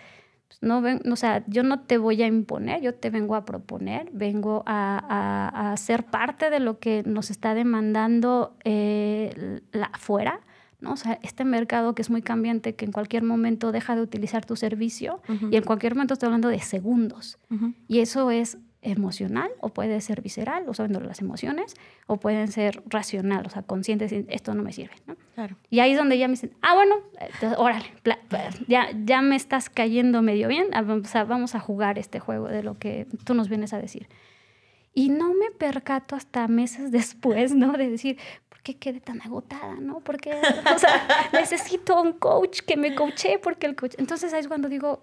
pues, 0.48 0.62
no 0.62 0.80
ven, 0.80 1.00
o 1.10 1.16
sea, 1.16 1.44
yo 1.46 1.62
no 1.62 1.80
te 1.80 1.98
voy 1.98 2.22
a 2.22 2.26
imponer, 2.26 2.80
yo 2.80 2.94
te 2.94 3.10
vengo 3.10 3.34
a 3.34 3.44
proponer, 3.44 4.08
vengo 4.12 4.62
a, 4.66 5.70
a, 5.72 5.76
ser 5.76 6.04
parte 6.04 6.50
de 6.50 6.60
lo 6.60 6.78
que 6.78 7.02
nos 7.04 7.30
está 7.30 7.54
demandando 7.54 8.56
eh, 8.64 9.60
la, 9.72 9.86
afuera, 9.86 10.40
¿no? 10.80 10.92
O 10.92 10.96
sea, 10.96 11.18
este 11.22 11.44
mercado 11.44 11.94
que 11.94 12.02
es 12.02 12.10
muy 12.10 12.22
cambiante, 12.22 12.74
que 12.74 12.84
en 12.84 12.92
cualquier 12.92 13.24
momento 13.24 13.72
deja 13.72 13.96
de 13.96 14.02
utilizar 14.02 14.44
tu 14.44 14.56
servicio 14.56 15.20
y 15.50 15.56
en 15.56 15.64
cualquier 15.64 15.94
momento 15.94 16.14
estoy 16.14 16.28
hablando 16.28 16.48
de 16.48 16.60
segundos. 16.60 17.38
Y 17.88 17.98
eso 17.98 18.30
es 18.30 18.58
emocional 18.82 19.50
o 19.60 19.70
puede 19.70 20.00
ser 20.00 20.22
visceral, 20.22 20.68
o 20.68 20.74
sabiendo 20.74 21.00
las 21.00 21.20
emociones, 21.20 21.74
o 22.06 22.18
pueden 22.18 22.48
ser 22.48 22.82
racional, 22.86 23.44
o 23.46 23.50
sea, 23.50 23.62
conscientes, 23.62 24.12
esto 24.28 24.54
no 24.54 24.62
me 24.62 24.72
sirve, 24.72 24.94
¿no? 25.06 25.16
Claro. 25.34 25.56
Y 25.68 25.80
ahí 25.80 25.92
es 25.92 25.98
donde 25.98 26.16
ya 26.18 26.28
me 26.28 26.32
dicen, 26.32 26.52
ah, 26.62 26.74
bueno, 26.74 26.96
órale, 27.56 27.92
ya, 28.68 28.88
ya 29.04 29.20
me 29.20 29.36
estás 29.36 29.68
cayendo 29.68 30.22
medio 30.22 30.48
bien, 30.48 30.68
ah, 30.74 30.82
o 30.82 31.04
sea, 31.04 31.24
vamos 31.24 31.54
a 31.54 31.60
jugar 31.60 31.98
este 31.98 32.20
juego 32.20 32.48
de 32.48 32.62
lo 32.62 32.78
que 32.78 33.06
tú 33.24 33.34
nos 33.34 33.48
vienes 33.48 33.72
a 33.72 33.78
decir. 33.78 34.08
Y 34.94 35.10
no 35.10 35.32
me 35.32 35.50
percato 35.50 36.16
hasta 36.16 36.48
meses 36.48 36.90
después, 36.90 37.54
¿no? 37.54 37.72
De 37.72 37.88
decir, 37.88 38.18
¿por 38.48 38.62
qué 38.62 38.76
quedé 38.76 39.00
tan 39.00 39.20
agotada, 39.22 39.76
no? 39.80 40.00
Porque, 40.00 40.32
o 40.74 40.78
sea, 40.78 41.28
necesito 41.32 42.00
un 42.00 42.14
coach 42.14 42.60
que 42.60 42.76
me 42.76 42.94
coache 42.94 43.38
porque 43.38 43.66
el 43.66 43.76
coach... 43.76 43.94
Entonces 43.98 44.32
ahí 44.32 44.40
es 44.40 44.48
cuando 44.48 44.68
digo, 44.68 45.02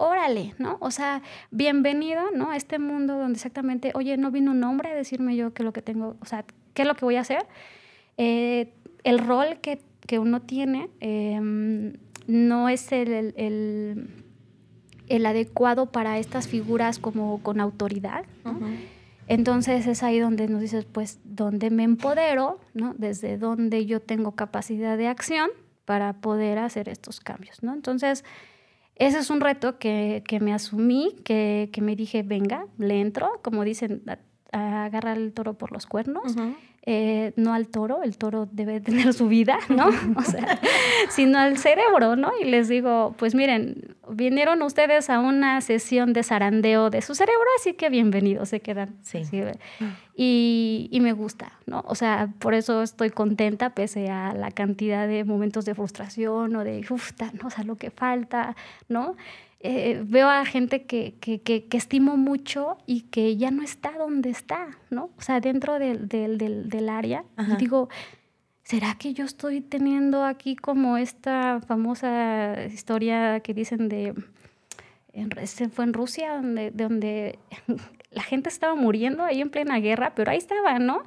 órale, 0.00 0.54
¿no? 0.58 0.78
O 0.80 0.90
sea, 0.90 1.22
bienvenido, 1.50 2.22
¿no? 2.34 2.50
A 2.50 2.56
este 2.56 2.78
mundo 2.78 3.18
donde 3.18 3.36
exactamente, 3.36 3.92
oye, 3.94 4.16
no 4.16 4.30
vino 4.30 4.50
un 4.50 4.64
hombre 4.64 4.90
a 4.90 4.94
decirme 4.94 5.36
yo 5.36 5.52
qué 5.52 5.62
es 5.62 5.64
lo 5.64 5.72
que 5.72 5.82
tengo, 5.82 6.16
o 6.20 6.24
sea, 6.24 6.44
qué 6.72 6.82
es 6.82 6.88
lo 6.88 6.94
que 6.94 7.04
voy 7.04 7.16
a 7.16 7.20
hacer. 7.20 7.46
Eh, 8.16 8.72
el 9.04 9.18
rol 9.18 9.58
que, 9.60 9.82
que 10.06 10.18
uno 10.18 10.40
tiene 10.40 10.88
em, 11.00 11.92
no 12.26 12.70
es 12.70 12.92
el, 12.92 13.34
el, 13.36 14.08
el, 15.08 15.26
adecuado 15.26 15.92
para 15.92 16.18
estas 16.18 16.48
figuras 16.48 16.98
como 16.98 17.42
con 17.42 17.60
autoridad, 17.60 18.24
¿no? 18.44 18.58
Entonces 19.28 19.86
es 19.86 20.02
ahí 20.02 20.18
donde 20.18 20.48
nos 20.48 20.62
dices, 20.62 20.86
pues, 20.86 21.20
donde 21.24 21.70
me 21.70 21.84
empodero, 21.84 22.58
¿no? 22.72 22.94
Desde 22.96 23.36
donde 23.36 23.84
yo 23.84 24.00
tengo 24.00 24.32
capacidad 24.32 24.96
de 24.96 25.08
acción 25.08 25.50
para 25.84 26.14
poder 26.14 26.58
hacer 26.58 26.88
estos 26.88 27.20
cambios, 27.20 27.62
¿no? 27.62 27.74
Entonces, 27.74 28.24
ese 29.00 29.18
es 29.18 29.30
un 29.30 29.40
reto 29.40 29.78
que, 29.78 30.22
que 30.26 30.40
me 30.40 30.52
asumí, 30.52 31.16
que, 31.24 31.70
que, 31.72 31.80
me 31.80 31.96
dije, 31.96 32.22
venga, 32.22 32.66
le 32.76 33.00
entro, 33.00 33.40
como 33.42 33.64
dicen, 33.64 34.02
a, 34.52 34.84
agarrar 34.84 35.16
el 35.16 35.32
toro 35.32 35.54
por 35.54 35.72
los 35.72 35.86
cuernos. 35.86 36.36
Eh, 36.86 37.34
no 37.36 37.52
al 37.52 37.68
toro, 37.68 38.02
el 38.02 38.16
toro 38.16 38.48
debe 38.50 38.80
tener 38.80 39.12
su 39.12 39.28
vida, 39.28 39.58
¿no? 39.68 39.90
O 40.16 40.22
sea, 40.22 40.58
sino 41.10 41.38
al 41.38 41.58
cerebro, 41.58 42.16
¿no? 42.16 42.32
Y 42.40 42.44
les 42.44 42.68
digo, 42.68 43.14
pues 43.18 43.34
miren, 43.34 43.96
vinieron 44.08 44.62
ustedes 44.62 45.10
a 45.10 45.20
una 45.20 45.60
sesión 45.60 46.14
de 46.14 46.22
zarandeo 46.22 46.88
de 46.88 47.02
su 47.02 47.14
cerebro, 47.14 47.44
así 47.58 47.74
que 47.74 47.90
bienvenidos, 47.90 48.48
se 48.48 48.60
quedan. 48.60 48.96
Sí. 49.02 49.22
y, 50.16 50.88
y, 50.90 51.00
me 51.00 51.12
gusta, 51.12 51.52
¿no? 51.66 51.84
O 51.86 51.94
sea, 51.94 52.32
por 52.38 52.54
eso 52.54 52.82
estoy 52.82 53.10
contenta, 53.10 53.74
pese 53.74 54.08
a 54.08 54.32
la 54.32 54.50
cantidad 54.50 55.06
de 55.06 55.24
momentos 55.24 55.66
de 55.66 55.74
frustración 55.74 56.56
o 56.56 56.64
de, 56.64 56.82
uff, 56.88 57.12
¿no? 57.34 57.48
O 57.48 57.50
sea, 57.50 57.62
lo 57.64 57.76
que 57.76 57.90
falta, 57.90 58.56
¿no? 58.88 59.16
Eh, 59.62 60.02
veo 60.06 60.28
a 60.28 60.46
gente 60.46 60.84
que, 60.84 61.14
que, 61.20 61.40
que, 61.42 61.76
estimo 61.76 62.16
mucho 62.16 62.78
y 62.86 63.02
que 63.02 63.36
ya 63.36 63.50
no 63.50 63.62
está 63.62 63.90
donde 63.92 64.30
está, 64.30 64.78
¿no? 64.88 65.10
O 65.18 65.20
sea, 65.20 65.40
dentro 65.40 65.78
del, 65.78 66.08
del, 66.08 66.38
del, 66.38 66.88
área. 66.88 67.24
Y 67.36 67.56
digo, 67.56 67.90
¿será 68.62 68.94
que 68.94 69.12
yo 69.12 69.26
estoy 69.26 69.60
teniendo 69.60 70.24
aquí 70.24 70.56
como 70.56 70.96
esta 70.96 71.60
famosa 71.60 72.64
historia 72.64 73.40
que 73.40 73.52
dicen 73.52 73.90
de... 73.90 74.14
En, 75.12 75.30
fue 75.70 75.84
en 75.84 75.92
Rusia, 75.92 76.36
donde, 76.36 76.70
donde 76.70 77.38
la 78.10 78.22
gente 78.22 78.48
estaba 78.48 78.74
muriendo 78.74 79.24
ahí 79.24 79.42
en 79.42 79.50
plena 79.50 79.78
guerra, 79.78 80.14
pero 80.14 80.30
ahí 80.30 80.38
estaba, 80.38 80.78
¿no? 80.78 81.02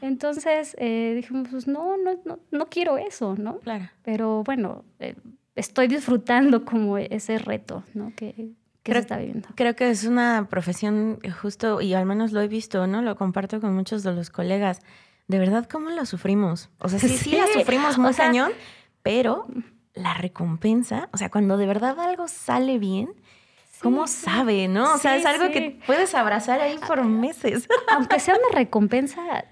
Entonces 0.00 0.76
eh, 0.78 1.14
dijimos, 1.16 1.48
pues 1.50 1.66
no, 1.66 1.96
no, 1.96 2.20
no, 2.24 2.38
no 2.52 2.66
quiero 2.66 2.98
eso, 2.98 3.34
¿no? 3.36 3.58
Claro. 3.58 3.88
Pero 4.04 4.44
bueno, 4.44 4.84
eh, 5.00 5.16
estoy 5.56 5.88
disfrutando 5.88 6.64
como 6.64 6.98
ese 6.98 7.38
reto, 7.38 7.82
¿no? 7.94 8.12
Que, 8.14 8.52
que 8.82 8.92
se 8.92 8.98
está 8.98 9.16
viviendo. 9.16 9.48
Creo 9.56 9.74
que 9.74 9.90
es 9.90 10.04
una 10.04 10.46
profesión 10.48 11.18
justo, 11.42 11.80
y 11.80 11.94
al 11.94 12.06
menos 12.06 12.32
lo 12.32 12.40
he 12.40 12.48
visto, 12.48 12.86
¿no? 12.86 13.02
Lo 13.02 13.16
comparto 13.16 13.60
con 13.60 13.74
muchos 13.74 14.02
de 14.02 14.12
los 14.12 14.30
colegas. 14.30 14.80
De 15.26 15.38
verdad, 15.38 15.66
¿cómo 15.68 15.90
la 15.90 16.06
sufrimos? 16.06 16.70
O 16.78 16.88
sea, 16.88 16.98
sí, 17.00 17.08
sí, 17.08 17.32
la 17.32 17.46
sufrimos 17.52 17.98
muy 17.98 18.14
cañón, 18.14 18.52
pero 19.02 19.46
la 19.94 20.14
recompensa, 20.14 21.08
o 21.12 21.16
sea, 21.16 21.30
cuando 21.30 21.56
de 21.56 21.66
verdad 21.66 21.98
algo 21.98 22.28
sale 22.28 22.78
bien, 22.78 23.08
¿Cómo 23.82 24.06
sabe, 24.06 24.68
no? 24.68 24.94
O 24.94 24.98
sea, 24.98 25.16
es 25.16 25.26
algo 25.26 25.50
que 25.52 25.78
puedes 25.86 26.14
abrazar 26.14 26.60
ahí 26.60 26.78
por 26.78 27.04
meses. 27.04 27.68
Aunque 27.88 28.20
sea 28.20 28.34
una 28.34 28.58
recompensa 28.58 29.44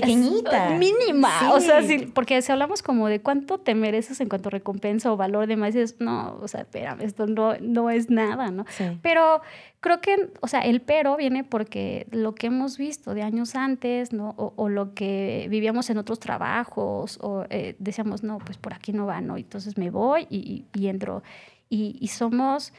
pequeñita. 0.00 0.70
mínima. 0.78 1.52
O 1.52 1.60
sea, 1.60 1.82
sí, 1.82 2.10
porque 2.12 2.40
si 2.42 2.52
hablamos 2.52 2.82
como 2.82 3.08
de 3.08 3.20
cuánto 3.20 3.58
te 3.58 3.74
mereces 3.74 4.20
en 4.20 4.28
cuanto 4.28 4.48
a 4.48 4.50
recompensa 4.50 5.12
o 5.12 5.16
valor 5.16 5.46
de 5.46 5.56
más, 5.56 5.74
dices, 5.74 5.96
no, 6.00 6.38
o 6.40 6.48
sea, 6.48 6.62
espérame, 6.62 7.02
esto 7.02 7.26
no, 7.26 7.54
no 7.60 7.90
es 7.90 8.10
nada, 8.10 8.50
¿no? 8.50 8.64
Pero 9.02 9.40
creo 9.80 10.00
que, 10.00 10.30
o 10.40 10.48
sea, 10.48 10.60
el 10.60 10.80
pero 10.80 11.16
viene 11.16 11.44
porque 11.44 12.06
lo 12.10 12.34
que 12.34 12.48
hemos 12.48 12.78
visto 12.78 13.14
de 13.14 13.22
años 13.22 13.54
antes, 13.54 14.12
¿no? 14.12 14.34
O, 14.36 14.68
lo 14.68 14.94
que 14.94 15.46
vivíamos 15.50 15.90
en 15.90 15.98
otros 15.98 16.18
trabajos, 16.18 17.18
o 17.22 17.44
eh, 17.50 17.76
decíamos, 17.78 18.22
no, 18.22 18.38
pues 18.38 18.58
por 18.58 18.74
aquí 18.74 18.92
no 18.92 19.06
va, 19.06 19.20
¿no? 19.20 19.36
Entonces 19.36 19.78
me 19.78 19.90
voy 19.90 20.26
y, 20.28 20.64
y, 20.74 20.86
entro. 20.88 21.22
Y, 21.68 21.96
y 22.00 22.08
somos 22.08 22.72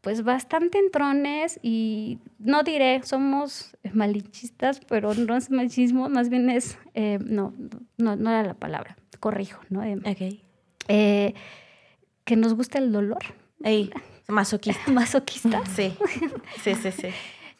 pues 0.00 0.24
bastante 0.24 0.78
entrones 0.78 1.60
y 1.62 2.18
no 2.38 2.62
diré, 2.62 3.02
somos 3.02 3.76
malinchistas, 3.92 4.80
pero 4.80 5.14
no 5.14 5.36
es 5.36 5.50
machismo, 5.50 6.08
más 6.08 6.28
bien 6.30 6.48
es, 6.48 6.78
eh, 6.94 7.18
no, 7.22 7.52
no, 7.98 8.16
no, 8.16 8.30
era 8.30 8.42
la 8.42 8.54
palabra, 8.54 8.96
corrijo, 9.20 9.60
¿no? 9.68 9.82
Eh, 9.82 9.98
eh, 10.88 11.34
que 12.24 12.36
nos 12.36 12.54
gusta 12.54 12.78
el 12.78 12.92
dolor. 12.92 13.22
Ey, 13.62 13.90
masoquista. 14.28 14.82
masoquista. 14.90 15.64
Sí, 15.66 15.92
sí, 16.62 16.74
sí, 16.74 16.92
sí. 16.92 17.08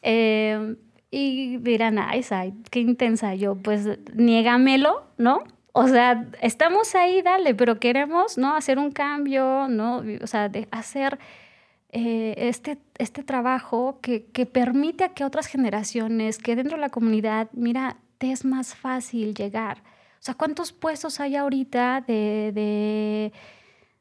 y 1.11 1.57
dirán, 1.57 1.99
ay, 1.99 2.25
ay, 2.31 2.53
qué 2.71 2.79
intensa 2.79 3.35
yo, 3.35 3.55
pues 3.55 3.87
niégamelo, 4.15 5.03
¿no? 5.17 5.43
O 5.73 5.87
sea, 5.87 6.27
estamos 6.41 6.95
ahí, 6.95 7.21
dale, 7.21 7.55
pero 7.55 7.79
queremos, 7.79 8.37
¿no? 8.37 8.55
Hacer 8.55 8.79
un 8.79 8.91
cambio, 8.91 9.67
¿no? 9.69 10.03
O 10.21 10.27
sea, 10.27 10.49
de 10.49 10.67
hacer 10.71 11.17
eh, 11.91 12.33
este, 12.37 12.77
este 12.97 13.23
trabajo 13.23 13.99
que, 14.01 14.25
que, 14.25 14.45
permite 14.45 15.03
a 15.03 15.13
que 15.13 15.25
otras 15.25 15.47
generaciones, 15.47 16.37
que 16.37 16.55
dentro 16.55 16.77
de 16.77 16.81
la 16.81 16.89
comunidad, 16.89 17.49
mira, 17.53 17.97
te 18.17 18.31
es 18.31 18.45
más 18.45 18.75
fácil 18.75 19.33
llegar. 19.33 19.79
O 19.79 20.23
sea, 20.23 20.35
¿cuántos 20.35 20.71
puestos 20.71 21.19
hay 21.19 21.35
ahorita 21.35 22.01
de, 22.07 22.51
de, 22.53 23.33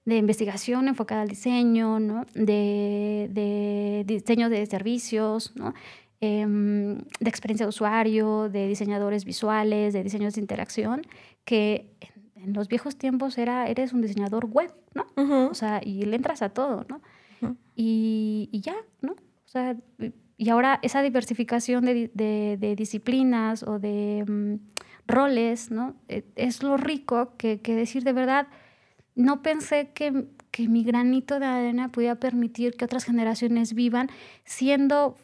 de 0.04 0.16
investigación 0.16 0.86
enfocada 0.88 1.22
al 1.22 1.28
diseño, 1.28 1.98
¿no? 1.98 2.26
de, 2.34 3.28
de 3.32 4.04
diseño 4.06 4.50
de 4.50 4.66
servicios, 4.66 5.52
¿no? 5.56 5.74
Em, 6.22 6.98
de 6.98 7.30
experiencia 7.30 7.64
de 7.64 7.70
usuario, 7.70 8.50
de 8.50 8.68
diseñadores 8.68 9.24
visuales, 9.24 9.94
de 9.94 10.02
diseños 10.02 10.34
de 10.34 10.42
interacción, 10.42 11.02
que 11.46 11.96
en, 12.00 12.44
en 12.48 12.52
los 12.52 12.68
viejos 12.68 12.96
tiempos 12.96 13.38
era, 13.38 13.68
eres 13.68 13.94
un 13.94 14.02
diseñador 14.02 14.44
web, 14.44 14.70
¿no? 14.94 15.06
O 15.48 15.54
sea, 15.54 15.80
y 15.82 16.02
le 16.02 16.16
entras 16.16 16.42
a 16.42 16.50
todo, 16.50 16.84
¿no? 16.90 17.00
Y, 17.82 18.60
ya, 18.60 18.76
¿no? 19.00 19.12
O 19.12 19.48
sea, 19.48 19.76
y 20.36 20.48
ahora 20.50 20.78
esa 20.82 21.00
diversificación 21.02 21.84
de, 21.84 22.10
de, 22.12 22.56
de 22.58 22.76
disciplinas 22.76 23.62
o 23.62 23.78
de 23.78 24.24
mm, 24.26 24.54
roles, 25.06 25.70
¿no? 25.70 25.96
E, 26.08 26.24
es 26.36 26.62
lo 26.62 26.76
rico 26.76 27.36
que, 27.38 27.60
que, 27.60 27.74
decir 27.74 28.04
de 28.04 28.12
verdad, 28.12 28.48
no 29.14 29.42
pensé 29.42 29.92
que, 29.94 30.26
que 30.50 30.68
mi 30.68 30.84
granito 30.84 31.40
de 31.40 31.46
arena 31.46 31.90
pudiera 31.90 32.16
permitir 32.16 32.76
que 32.76 32.84
otras 32.84 33.04
generaciones 33.04 33.72
vivan 33.72 34.10
siendo 34.44 35.16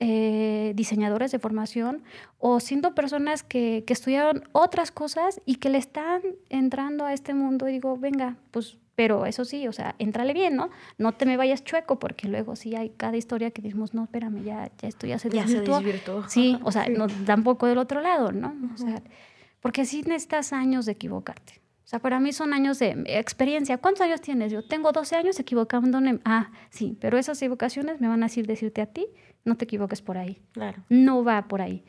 eh, 0.00 0.72
diseñadores 0.74 1.30
de 1.30 1.38
formación 1.38 2.02
o 2.38 2.58
siendo 2.58 2.94
personas 2.94 3.44
que, 3.44 3.84
que, 3.86 3.92
estudiaron 3.92 4.42
otras 4.52 4.90
cosas 4.90 5.40
y 5.46 5.56
que 5.56 5.68
le 5.68 5.78
están 5.78 6.22
entrando 6.48 7.04
a 7.04 7.12
este 7.12 7.34
mundo 7.34 7.68
y 7.68 7.72
digo, 7.72 7.96
venga, 7.96 8.36
pues, 8.50 8.78
pero 8.94 9.26
eso 9.26 9.44
sí, 9.44 9.66
o 9.66 9.72
sea, 9.72 9.94
entrale 9.98 10.32
bien, 10.32 10.56
¿no? 10.56 10.70
No 10.98 11.12
te 11.12 11.26
me 11.26 11.36
vayas 11.36 11.64
chueco 11.64 11.98
porque 11.98 12.28
luego 12.28 12.56
sí 12.56 12.74
hay 12.76 12.90
cada 12.90 13.16
historia 13.16 13.50
que 13.50 13.62
decimos, 13.62 13.94
no, 13.94 14.04
espérame, 14.04 14.42
ya, 14.44 14.70
ya 14.78 14.88
esto 14.88 15.06
ya 15.06 15.18
se 15.18 15.30
desvirtuó. 15.30 16.28
Sí, 16.28 16.58
o 16.62 16.72
sea, 16.72 16.88
no, 16.88 17.06
tampoco 17.26 17.66
del 17.66 17.78
otro 17.78 18.00
lado, 18.00 18.32
¿no? 18.32 18.54
O 18.74 18.76
sea, 18.76 19.02
porque 19.60 19.84
sí 19.84 20.02
necesitas 20.02 20.52
años 20.52 20.86
de 20.86 20.92
equivocarte. 20.92 21.60
O 21.84 21.88
sea, 21.90 21.98
para 21.98 22.20
mí 22.20 22.32
son 22.32 22.52
años 22.52 22.78
de 22.78 23.02
experiencia. 23.06 23.78
¿Cuántos 23.78 24.02
años 24.02 24.20
tienes? 24.20 24.52
Yo 24.52 24.64
tengo 24.64 24.92
12 24.92 25.16
años 25.16 25.40
equivocándome. 25.40 26.20
Ah, 26.24 26.52
sí, 26.68 26.96
pero 27.00 27.18
esas 27.18 27.42
equivocaciones 27.42 28.00
me 28.00 28.06
van 28.06 28.22
a 28.22 28.26
decir 28.26 28.46
decirte 28.46 28.80
a 28.80 28.86
ti 28.86 29.08
no 29.44 29.56
te 29.56 29.64
equivoques 29.64 30.02
por 30.02 30.18
ahí. 30.18 30.40
Claro. 30.52 30.82
No 30.88 31.24
va 31.24 31.48
por 31.48 31.62
ahí. 31.62 31.84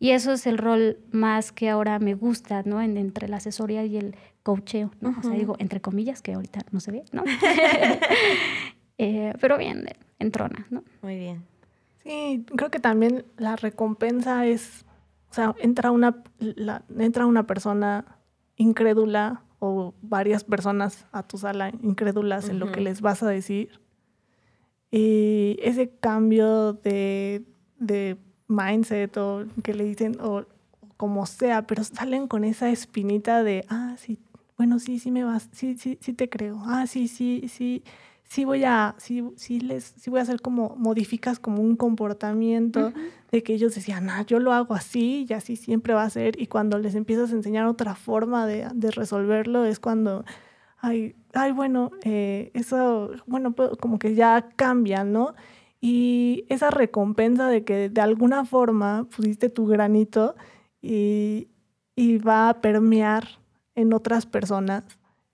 Y 0.00 0.10
eso 0.10 0.32
es 0.32 0.46
el 0.46 0.58
rol 0.58 0.98
más 1.10 1.52
que 1.52 1.68
ahora 1.68 1.98
me 1.98 2.14
gusta, 2.14 2.62
¿no? 2.64 2.80
En, 2.80 2.96
entre 2.96 3.28
la 3.28 3.38
asesoría 3.38 3.84
y 3.84 3.96
el 3.96 4.16
coacheo, 4.42 4.90
¿no? 5.00 5.14
O 5.18 5.22
sea, 5.22 5.32
digo, 5.32 5.56
entre 5.58 5.80
comillas, 5.80 6.22
que 6.22 6.34
ahorita 6.34 6.60
no 6.70 6.80
se 6.80 6.92
ve, 6.92 7.04
¿no? 7.12 7.24
eh, 8.98 9.34
pero 9.40 9.58
bien, 9.58 9.86
entrona, 10.18 10.66
¿no? 10.70 10.82
Muy 11.02 11.16
bien. 11.16 11.44
Sí, 12.02 12.44
creo 12.56 12.70
que 12.70 12.80
también 12.80 13.24
la 13.36 13.56
recompensa 13.56 14.46
es, 14.46 14.84
o 15.30 15.34
sea, 15.34 15.54
entra 15.58 15.90
una, 15.90 16.22
la, 16.38 16.82
entra 16.98 17.26
una 17.26 17.46
persona 17.46 18.18
incrédula 18.56 19.42
o 19.58 19.94
varias 20.02 20.44
personas 20.44 21.06
a 21.12 21.22
tu 21.22 21.36
sala 21.36 21.70
incrédulas 21.82 22.44
uh 22.44 22.48
-huh. 22.48 22.50
en 22.52 22.58
lo 22.60 22.72
que 22.72 22.80
les 22.80 23.00
vas 23.00 23.22
a 23.22 23.28
decir 23.28 23.80
y 24.90 25.58
ese 25.62 25.90
cambio 25.90 26.72
de, 26.72 27.44
de 27.78 28.16
mindset 28.46 29.16
o 29.18 29.44
que 29.62 29.74
le 29.74 29.84
dicen, 29.84 30.18
o, 30.20 30.38
o, 30.80 30.88
como 30.96 31.26
sea, 31.26 31.66
pero 31.66 31.84
salen 31.84 32.26
con 32.26 32.44
esa 32.44 32.70
espinita 32.70 33.42
de, 33.42 33.64
ah, 33.68 33.96
sí, 33.98 34.18
bueno, 34.58 34.78
sí, 34.80 34.98
sí 34.98 35.10
me 35.10 35.24
vas, 35.24 35.48
sí, 35.52 35.76
sí, 35.78 35.98
sí 36.02 36.12
te 36.12 36.28
creo, 36.28 36.60
ah, 36.66 36.86
sí, 36.86 37.08
sí, 37.08 37.46
sí, 37.48 37.84
sí 38.24 38.44
voy 38.44 38.64
a, 38.64 38.94
sí, 38.98 39.24
sí 39.36 39.60
les, 39.60 39.84
sí 39.96 40.10
voy 40.10 40.18
a 40.20 40.22
hacer 40.24 40.40
como, 40.42 40.74
modificas 40.76 41.38
como 41.38 41.62
un 41.62 41.76
comportamiento 41.76 42.88
uh 42.88 42.90
-huh. 42.90 43.10
de 43.32 43.42
que 43.44 43.54
ellos 43.54 43.74
decían, 43.74 44.10
ah, 44.10 44.22
yo 44.26 44.40
lo 44.40 44.52
hago 44.52 44.74
así 44.74 45.26
y 45.28 45.32
así 45.32 45.56
siempre 45.56 45.94
va 45.94 46.02
a 46.02 46.10
ser, 46.10 46.40
y 46.40 46.48
cuando 46.48 46.78
les 46.78 46.94
empiezas 46.96 47.30
a 47.32 47.36
enseñar 47.36 47.66
otra 47.66 47.94
forma 47.94 48.46
de, 48.46 48.68
de 48.74 48.90
resolverlo 48.90 49.64
es 49.64 49.80
cuando 49.80 50.24
ay, 50.80 51.14
ay 51.34 51.52
bueno, 51.52 51.90
eh, 52.04 52.50
eso, 52.54 53.10
bueno, 53.26 53.52
pues, 53.52 53.70
como 53.80 53.98
que 53.98 54.14
ya 54.14 54.48
cambia, 54.56 55.04
¿no? 55.04 55.34
Y 55.80 56.44
esa 56.48 56.70
recompensa 56.70 57.48
de 57.48 57.64
que 57.64 57.88
de 57.90 58.00
alguna 58.00 58.44
forma 58.44 59.06
pusiste 59.14 59.48
tu 59.50 59.66
granito 59.66 60.34
y, 60.82 61.48
y 61.96 62.18
va 62.18 62.48
a 62.50 62.60
permear 62.60 63.38
en 63.78 63.92
otras 63.92 64.26
personas, 64.26 64.84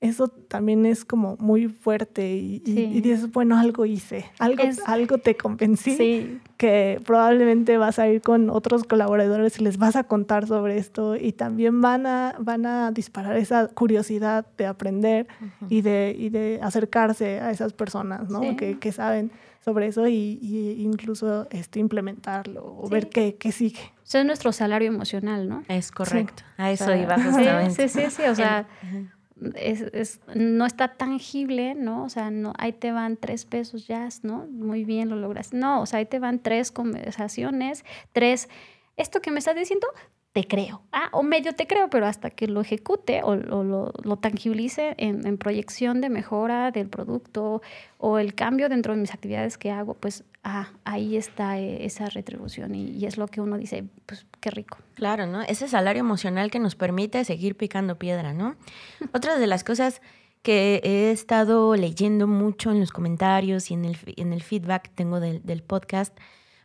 eso 0.01 0.29
también 0.29 0.85
es 0.85 1.05
como 1.07 1.37
muy 1.39 1.69
fuerte 1.69 2.35
y, 2.35 2.63
sí. 2.65 2.91
y, 2.93 2.99
y 2.99 3.01
dices, 3.01 3.33
bueno, 3.33 3.57
algo 3.57 3.87
hice, 3.87 4.27
algo, 4.39 4.63
es, 4.63 4.81
algo 4.87 5.17
te 5.17 5.35
convencí, 5.35 5.97
sí. 5.97 6.41
que 6.59 7.01
probablemente 7.07 7.79
vas 7.79 7.99
a 7.99 8.07
ir 8.09 8.21
con 8.21 8.51
otros 8.51 8.85
colaboradores 8.85 9.59
y 9.59 9.65
les 9.65 9.79
vas 9.79 9.97
a 9.97 10.05
contar 10.05 10.47
sobre 10.47 10.77
esto 10.77 11.17
y 11.17 11.33
también 11.33 11.81
van 11.81 12.07
a, 12.07 12.35
van 12.39 12.67
a 12.67 12.91
disparar 12.93 13.39
esa 13.39 13.69
curiosidad 13.69 14.45
de 14.59 14.67
aprender 14.67 15.27
uh 15.41 15.45
-huh. 15.45 15.67
y, 15.71 15.81
de, 15.81 16.15
y 16.19 16.29
de 16.29 16.61
acercarse 16.63 17.41
a 17.41 17.51
esas 17.51 17.73
personas 17.73 18.29
¿no? 18.29 18.41
Sí. 18.41 18.57
que, 18.57 18.79
que 18.79 18.93
saben 18.93 19.31
sobre 19.65 19.87
eso 19.87 20.07
y, 20.07 20.39
y 20.43 20.83
incluso 20.83 21.49
este, 21.51 21.81
implementarlo 21.81 22.77
o 22.79 22.87
sí. 22.87 22.93
ver 22.93 23.09
qué, 23.09 23.37
qué 23.37 23.51
sigue. 23.51 23.81
Eso 24.05 24.19
es 24.19 24.27
nuestro 24.27 24.53
salario 24.53 24.89
emocional, 24.89 25.49
¿no? 25.49 25.65
Es 25.69 25.91
correcto. 25.91 26.43
Sí. 26.57 26.63
A 26.63 26.71
eso 26.71 26.85
o 26.85 26.87
sea, 26.89 26.97
iba 26.99 27.15
justamente. 27.23 27.89
Sí, 27.89 28.01
sí, 28.01 28.11
sí. 28.11 28.23
O 28.25 28.35
sea, 28.35 28.69
es, 29.57 29.81
es, 29.93 30.21
no 30.35 30.67
está 30.67 30.89
tangible, 30.89 31.75
¿no? 31.75 32.05
O 32.05 32.11
sea, 32.11 32.31
no, 32.31 32.53
ahí 32.59 32.75
te 32.75 32.93
van 32.93 33.17
tres 33.17 33.47
pesos 33.47 33.87
ya, 33.87 34.07
¿no? 34.23 34.47
Muy 34.51 34.85
bien, 34.85 35.09
lo 35.09 35.17
logras. 35.17 35.55
No, 35.55 35.81
o 35.81 35.87
sea, 35.87 36.01
ahí 36.01 36.07
te 36.07 36.19
van 36.19 36.41
tres 36.41 36.71
conversaciones, 36.71 37.87
tres, 38.13 38.51
esto 38.99 39.23
que 39.23 39.31
me 39.31 39.39
estás 39.39 39.57
diciendo, 39.57 39.87
te 40.35 40.49
creo. 40.49 40.83
Ah, 40.91 41.11
o 41.13 41.23
medio 41.23 41.55
te 41.55 41.69
creo, 41.69 41.89
pero 41.89 42.07
hasta 42.07 42.29
que 42.29 42.49
lo 42.49 42.61
ejecute 42.61 43.23
o, 43.23 43.29
o 43.29 43.63
lo, 43.63 43.93
lo, 44.03 44.17
tangibilice 44.17 44.95
en, 44.99 45.25
en, 45.29 45.39
proyección 45.39 46.01
de 46.01 46.11
mejora 46.11 46.73
del 46.73 46.89
producto 46.89 47.63
o 47.99 48.19
el 48.19 48.35
cambio 48.35 48.69
dentro 48.69 48.95
de 48.95 49.01
mis 49.01 49.15
actividades 49.15 49.57
que 49.59 49.71
hago, 49.71 49.95
pues 49.95 50.25
ah, 50.43 50.73
ahí 50.85 51.17
está 51.17 51.61
eh, 51.61 51.85
esa 51.87 52.07
retribución 52.07 52.75
y, 52.75 52.91
y, 52.91 53.07
es 53.07 53.17
lo 53.17 53.29
que 53.29 53.41
uno 53.41 53.57
dice, 53.57 53.85
pues 54.07 54.27
qué 54.41 54.51
rico. 54.51 54.79
Claro, 54.95 55.29
¿no? 55.29 55.41
Ese 55.43 55.69
salario 55.69 56.01
emocional 56.01 56.51
que 56.51 56.59
nos 56.59 56.75
permite 56.75 57.25
seguir 57.25 57.57
picando 57.57 57.97
piedra, 57.97 58.33
¿no? 58.33 58.57
Otra 59.15 59.39
de 59.39 59.47
las 59.47 59.63
cosas 59.63 60.03
que 60.43 60.81
he 60.83 61.13
estado 61.13 61.77
leyendo 61.77 62.27
mucho 62.27 62.73
en 62.73 62.81
los 62.81 62.91
comentarios 62.91 63.71
y 63.71 63.75
en 63.75 63.85
el, 63.85 63.97
en 64.17 64.33
el 64.33 64.43
feedback 64.43 64.83
que 64.83 64.91
tengo 64.97 65.21
del, 65.21 65.47
del 65.47 65.63
podcast 65.63 66.19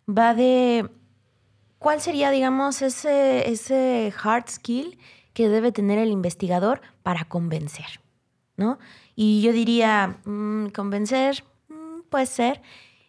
va 0.09 0.33
de 0.33 0.89
¿Cuál 1.79 2.01
sería, 2.01 2.29
digamos, 2.29 2.81
ese, 2.81 3.49
ese 3.49 4.13
hard 4.21 4.49
skill 4.49 4.97
que 5.33 5.49
debe 5.49 5.71
tener 5.71 5.97
el 5.97 6.09
investigador 6.09 6.81
para 7.03 7.25
convencer? 7.25 7.99
¿no? 8.59 8.77
Y 9.15 9.41
yo 9.41 9.51
diría, 9.51 10.17
mmm, 10.25 10.67
convencer, 10.67 11.43
mmm, 11.69 12.01
puede 12.09 12.27
ser. 12.27 12.61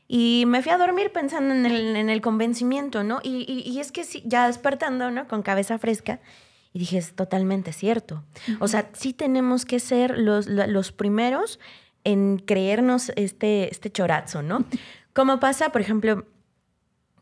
Y 0.09 0.45
me 0.47 0.63
fui 0.63 0.73
a 0.73 0.79
dormir 0.79 1.13
pensando 1.13 1.55
en 1.55 1.67
el, 1.67 1.97
en 1.97 2.09
el 2.09 2.21
convencimiento, 2.21 3.05
¿no? 3.05 3.21
Y, 3.23 3.45
y, 3.47 3.69
y, 3.71 3.81
es 3.81 3.93
que 3.93 4.05
sí, 4.05 4.23
ya 4.25 4.47
despertando, 4.47 5.11
¿no? 5.11 5.29
Con 5.29 5.43
cabeza 5.43 5.79
fresca, 5.79 6.21
y 6.73 6.79
dije, 6.79 6.99
es 6.99 7.15
totalmente 7.15 7.73
cierto. 7.73 8.15
Uh 8.15 8.53
-huh. 8.53 8.57
O 8.61 8.69
sea, 8.69 8.89
sí 8.93 9.13
tenemos 9.13 9.65
que 9.65 9.79
ser 9.81 10.19
los, 10.19 10.47
los 10.47 10.93
primeros 10.93 11.61
en 12.05 12.39
creernos 12.39 13.13
este, 13.17 13.71
este 13.71 13.91
chorazo, 13.91 14.43
¿no? 14.43 14.65
Como 15.13 15.39
pasa, 15.39 15.71
por 15.71 15.81
ejemplo, 15.81 16.25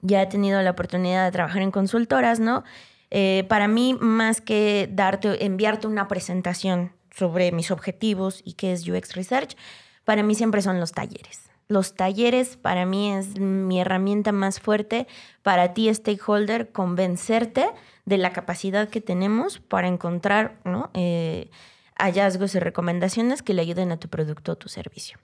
ya 0.03 0.23
he 0.23 0.27
tenido 0.27 0.61
la 0.63 0.71
oportunidad 0.71 1.25
de 1.25 1.33
trabajar 1.33 1.63
en 1.63 1.71
consultoras, 1.71 2.41
¿no? 2.41 2.65
Eh, 3.11 3.45
para 3.49 3.69
mí, 3.69 3.95
más 3.99 4.41
que 4.41 4.89
darte, 4.93 5.45
enviarte 5.45 5.87
una 5.87 6.09
presentación 6.09 6.93
sobre 7.15 7.53
mis 7.53 7.71
objetivos 7.71 8.43
y 8.45 8.53
qué 8.53 8.73
es 8.73 8.87
UX 8.87 9.15
Research, 9.15 9.57
para 10.05 10.23
mí 10.23 10.35
siempre 10.35 10.63
son 10.63 10.81
los 10.81 10.93
talleres. 10.93 11.51
Los 11.69 11.95
talleres 11.95 12.57
para 12.57 12.87
mí 12.87 13.13
es 13.13 13.39
mi 13.39 13.81
herramienta 13.81 14.33
más 14.33 14.59
fuerte 14.59 15.07
para 15.43 15.75
ti, 15.75 15.93
stakeholder, 15.93 16.73
convencerte 16.73 17.67
de 18.07 18.17
la 18.17 18.33
capacidad 18.33 18.89
que 18.89 19.03
tenemos 19.03 19.59
para 19.59 19.87
encontrar 19.87 20.59
¿no? 20.65 20.91
eh, 20.95 21.51
hallazgos 21.95 22.55
y 22.55 22.59
recomendaciones 22.59 23.43
que 23.43 23.53
le 23.53 23.61
ayuden 23.61 23.93
a 23.93 23.99
tu 23.99 24.09
producto 24.09 24.53
o 24.53 24.57
tu 24.57 24.71
servicio. 24.71 25.19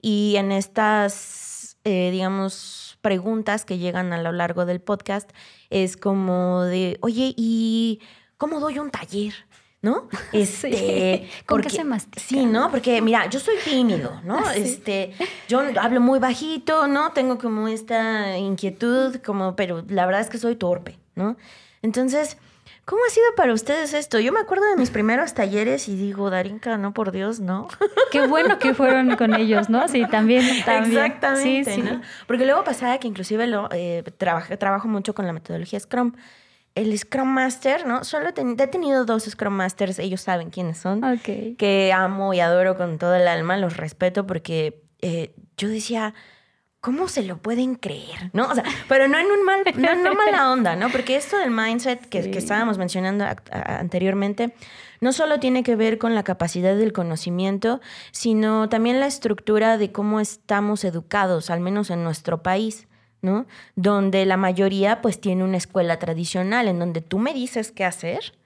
Y 0.00 0.36
en 0.36 0.52
estas, 0.52 1.76
eh, 1.82 2.10
digamos, 2.12 2.87
preguntas 3.00 3.64
que 3.64 3.78
llegan 3.78 4.12
a 4.12 4.20
lo 4.20 4.32
largo 4.32 4.66
del 4.66 4.80
podcast 4.80 5.30
es 5.70 5.96
como 5.96 6.64
de, 6.64 6.98
oye, 7.00 7.34
¿y 7.36 8.00
cómo 8.36 8.60
doy 8.60 8.78
un 8.78 8.90
taller? 8.90 9.34
¿no? 9.80 10.08
Este, 10.32 11.26
sí. 11.26 11.30
¿Con 11.46 11.58
porque, 11.58 11.68
qué 11.68 11.76
se 11.76 11.84
mastica? 11.84 12.20
Sí, 12.26 12.46
¿no? 12.46 12.70
Porque 12.70 13.00
mira, 13.00 13.28
yo 13.30 13.40
soy 13.40 13.56
tímido, 13.64 14.20
¿no? 14.24 14.44
Sí. 14.52 14.60
Este, 14.60 15.14
yo 15.48 15.62
hablo 15.80 16.00
muy 16.00 16.18
bajito, 16.18 16.86
¿no? 16.88 17.12
Tengo 17.12 17.38
como 17.38 17.68
esta 17.68 18.36
inquietud, 18.36 19.16
como, 19.24 19.56
pero 19.56 19.84
la 19.88 20.06
verdad 20.06 20.20
es 20.20 20.30
que 20.30 20.38
soy 20.38 20.56
torpe, 20.56 20.98
¿no? 21.14 21.36
Entonces, 21.82 22.36
¿Cómo 22.88 23.02
ha 23.06 23.10
sido 23.10 23.26
para 23.36 23.52
ustedes 23.52 23.92
esto? 23.92 24.18
Yo 24.18 24.32
me 24.32 24.40
acuerdo 24.40 24.64
de 24.64 24.76
mis 24.78 24.88
primeros 24.88 25.34
talleres 25.34 25.88
y 25.88 25.94
digo, 25.94 26.30
Darinka, 26.30 26.78
no, 26.78 26.94
por 26.94 27.12
Dios, 27.12 27.38
no. 27.38 27.68
Qué 28.10 28.26
bueno 28.26 28.58
que 28.58 28.72
fueron 28.72 29.14
con 29.16 29.34
ellos, 29.34 29.68
¿no? 29.68 29.86
Sí, 29.88 30.06
también. 30.10 30.42
también. 30.64 30.96
Exactamente. 30.96 31.70
Sí, 31.70 31.82
sí. 31.82 31.82
¿no? 31.82 32.00
Porque 32.26 32.46
luego 32.46 32.64
pasaba 32.64 32.96
que 32.96 33.06
inclusive 33.06 33.46
lo, 33.46 33.68
eh, 33.72 34.04
trabajo, 34.16 34.56
trabajo 34.56 34.88
mucho 34.88 35.14
con 35.14 35.26
la 35.26 35.34
metodología 35.34 35.78
Scrum. 35.78 36.14
El 36.74 36.98
Scrum 36.98 37.28
Master, 37.28 37.86
¿no? 37.86 38.04
Solo 38.04 38.32
ten, 38.32 38.56
he 38.58 38.66
tenido 38.68 39.04
dos 39.04 39.24
Scrum 39.24 39.52
Masters, 39.52 39.98
ellos 39.98 40.22
saben 40.22 40.48
quiénes 40.48 40.78
son. 40.78 41.04
Okay. 41.04 41.56
Que 41.56 41.92
amo 41.92 42.32
y 42.32 42.40
adoro 42.40 42.78
con 42.78 42.96
todo 42.96 43.16
el 43.16 43.28
alma, 43.28 43.58
los 43.58 43.76
respeto 43.76 44.26
porque 44.26 44.80
eh, 45.02 45.34
yo 45.58 45.68
decía, 45.68 46.14
¿cómo 46.80 47.08
se 47.08 47.22
lo 47.22 47.38
pueden 47.38 47.74
creer? 47.74 48.30
¿No? 48.32 48.48
O 48.48 48.54
sea, 48.54 48.64
pero 48.88 49.08
no 49.08 49.18
en 49.18 49.26
un 49.26 49.44
mal, 49.44 49.62
no, 49.76 49.94
no 49.96 50.14
mala 50.14 50.52
onda, 50.52 50.76
¿no? 50.76 50.90
Porque 50.90 51.16
esto 51.16 51.36
del 51.38 51.50
mindset 51.50 52.08
que, 52.08 52.30
que 52.30 52.38
estábamos 52.38 52.78
mencionando 52.78 53.24
anteriormente, 53.50 54.54
no 55.00 55.12
solo 55.12 55.40
tiene 55.40 55.62
que 55.62 55.76
ver 55.76 55.98
con 55.98 56.14
la 56.14 56.22
capacidad 56.22 56.76
del 56.76 56.92
conocimiento, 56.92 57.80
sino 58.12 58.68
también 58.68 59.00
la 59.00 59.06
estructura 59.06 59.78
de 59.78 59.92
cómo 59.92 60.20
estamos 60.20 60.84
educados, 60.84 61.50
al 61.50 61.60
menos 61.60 61.90
en 61.90 62.04
nuestro 62.04 62.42
país. 62.42 62.86
¿no? 63.20 63.46
Donde 63.74 64.24
la 64.26 64.36
mayoría 64.36 65.02
pues 65.02 65.20
tiene 65.20 65.42
una 65.42 65.56
escuela 65.56 65.98
tradicional 65.98 66.68
en 66.68 66.78
donde 66.78 67.00
tú 67.00 67.18
me 67.18 67.34
dices 67.34 67.72
qué 67.72 67.84
hacer, 67.84 68.38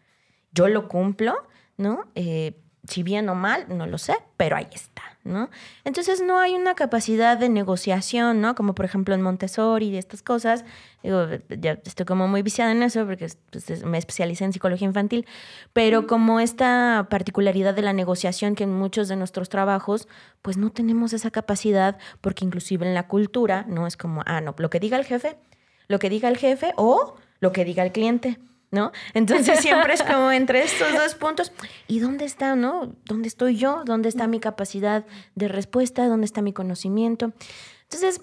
yo 0.52 0.68
lo 0.68 0.88
cumplo, 0.88 1.34
¿no? 1.76 2.06
Eh, 2.14 2.58
si 2.88 3.02
bien 3.02 3.28
o 3.28 3.34
mal, 3.34 3.66
no 3.68 3.86
lo 3.86 3.98
sé, 3.98 4.16
pero 4.36 4.56
ahí 4.56 4.68
está, 4.72 5.11
¿no? 5.24 5.50
Entonces 5.84 6.22
no 6.22 6.38
hay 6.38 6.54
una 6.54 6.74
capacidad 6.74 7.38
de 7.38 7.48
negociación, 7.48 8.40
¿no? 8.40 8.54
Como 8.54 8.74
por 8.74 8.84
ejemplo 8.84 9.14
en 9.14 9.22
Montessori 9.22 9.88
y 9.88 9.96
estas 9.96 10.22
cosas. 10.22 10.64
Digo, 11.02 11.26
ya 11.48 11.78
estoy 11.84 12.06
como 12.06 12.28
muy 12.28 12.42
viciada 12.42 12.72
en 12.72 12.82
eso 12.82 13.04
porque 13.06 13.28
pues, 13.50 13.84
me 13.84 13.98
especialicé 13.98 14.44
en 14.44 14.52
psicología 14.52 14.86
infantil, 14.86 15.26
pero 15.72 16.06
como 16.06 16.40
esta 16.40 17.06
particularidad 17.10 17.74
de 17.74 17.82
la 17.82 17.92
negociación 17.92 18.54
que 18.54 18.64
en 18.64 18.72
muchos 18.72 19.08
de 19.08 19.16
nuestros 19.16 19.48
trabajos, 19.48 20.08
pues 20.42 20.56
no 20.56 20.70
tenemos 20.70 21.12
esa 21.12 21.30
capacidad 21.30 21.98
porque 22.20 22.44
inclusive 22.44 22.86
en 22.86 22.94
la 22.94 23.08
cultura, 23.08 23.64
¿no? 23.68 23.86
Es 23.86 23.96
como, 23.96 24.22
ah, 24.26 24.40
no, 24.40 24.54
lo 24.58 24.70
que 24.70 24.80
diga 24.80 24.96
el 24.96 25.04
jefe, 25.04 25.36
lo 25.88 25.98
que 25.98 26.10
diga 26.10 26.28
el 26.28 26.36
jefe 26.36 26.72
o 26.76 27.16
lo 27.40 27.52
que 27.52 27.64
diga 27.64 27.84
el 27.84 27.92
cliente. 27.92 28.38
¿No? 28.72 28.90
Entonces 29.14 29.60
siempre 29.60 29.94
es 29.94 30.02
como 30.12 30.32
entre 30.32 30.64
estos 30.64 30.92
dos 30.92 31.14
puntos, 31.14 31.52
¿y 31.86 32.00
dónde 32.00 32.24
está, 32.24 32.56
no? 32.56 32.96
¿Dónde 33.04 33.28
estoy 33.28 33.56
yo? 33.56 33.82
¿Dónde 33.84 34.08
está 34.08 34.26
mi 34.26 34.40
capacidad 34.40 35.06
de 35.36 35.46
respuesta? 35.46 36.08
¿Dónde 36.08 36.24
está 36.24 36.42
mi 36.42 36.52
conocimiento? 36.52 37.32
Entonces, 37.84 38.22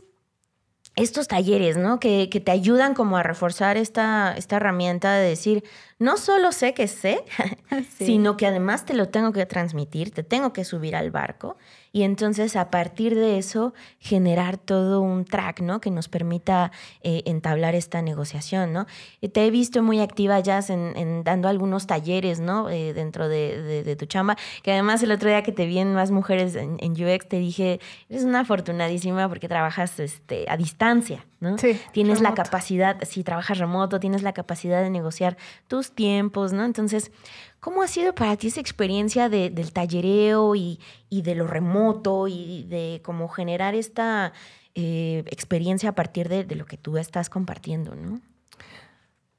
estos 0.96 1.28
talleres, 1.28 1.78
¿no? 1.78 2.00
Que, 2.00 2.28
te 2.28 2.52
ayudan 2.52 2.94
como 2.94 3.16
a 3.18 3.24
reforzar 3.24 3.78
esta, 3.78 4.34
esta 4.36 4.58
herramienta 4.58 5.14
de 5.14 5.30
decir, 5.30 5.64
no 6.00 6.16
solo 6.16 6.54
sé 6.54 6.74
que 6.74 6.88
sé, 6.88 7.24
sino 7.98 8.38
que 8.38 8.48
además 8.48 8.86
te 8.86 8.94
lo 8.94 9.10
tengo 9.10 9.34
que 9.34 9.46
transmitir, 9.46 10.12
te 10.12 10.24
tengo 10.24 10.54
que 10.54 10.64
subir 10.64 10.96
al 10.96 11.12
barco 11.12 11.58
y 11.92 12.04
entonces 12.04 12.56
a 12.56 12.70
partir 12.70 13.16
de 13.16 13.38
eso 13.38 13.74
generar 14.00 14.58
todo 14.58 15.02
un 15.02 15.26
track, 15.26 15.62
¿no? 15.62 15.82
Que 15.82 15.92
nos 15.92 16.08
permita 16.08 16.72
eh, 17.02 17.24
entablar 17.26 17.76
esta 17.76 18.02
negociación, 18.02 18.74
¿no? 18.74 18.86
te 19.34 19.46
he 19.46 19.52
visto 19.52 19.84
muy 19.84 20.00
activa, 20.00 20.40
Jazz, 20.40 20.70
en, 20.70 21.24
dando 21.24 21.50
algunos 21.50 21.86
talleres, 21.86 22.40
¿no? 22.40 22.70
Eh, 22.70 22.94
dentro 22.94 23.28
de, 23.28 23.96
tu 24.00 24.06
chamba, 24.06 24.38
que 24.64 24.72
además 24.72 25.04
el 25.04 25.12
otro 25.12 25.30
día 25.30 25.44
que 25.44 25.52
te 25.52 25.66
vi 25.66 25.80
en 25.80 25.94
Más 25.94 26.12
Mujeres 26.12 26.56
en, 26.56 26.92
UX, 26.92 27.28
te 27.28 27.38
dije, 27.38 27.80
eres 28.10 28.24
una 28.24 28.42
afortunadísima 28.42 29.28
porque 29.28 29.48
trabajas 29.48 30.00
este, 30.00 30.46
a 30.48 30.58
distancia, 30.58 31.26
¿no? 31.40 31.58
Sí, 31.58 31.80
tienes 31.94 32.22
la 32.22 32.34
capacidad, 32.34 32.98
si 33.04 33.24
trabajas 33.24 33.58
remoto, 33.58 34.00
tienes 34.00 34.24
la 34.24 34.34
capacidad 34.34 34.82
de 34.82 34.90
negociar 34.90 35.38
tus 35.68 35.92
tiempos, 35.92 36.54
¿no? 36.54 36.66
Entonces, 36.66 37.12
¿Cómo 37.60 37.84
ha 37.84 37.88
sido 37.88 38.16
para 38.16 38.38
ti 38.38 38.48
esa 38.48 38.62
experiencia 38.62 39.28
del 39.28 39.74
tallereo 39.74 40.56
y, 40.56 40.80
de 41.10 41.36
lo 41.36 41.46
remoto 41.46 42.28
y 42.28 42.64
de 42.64 43.02
cómo 43.04 43.28
generar 43.28 43.76
esta 43.76 44.32
eh, 44.76 45.24
experiencia 45.28 45.90
a 45.90 45.96
partir 45.96 46.30
de, 46.30 46.44
lo 46.56 46.66
que 46.66 46.78
tú 46.78 46.98
estás 46.98 47.30
compartiendo, 47.30 47.96
no? 47.96 48.22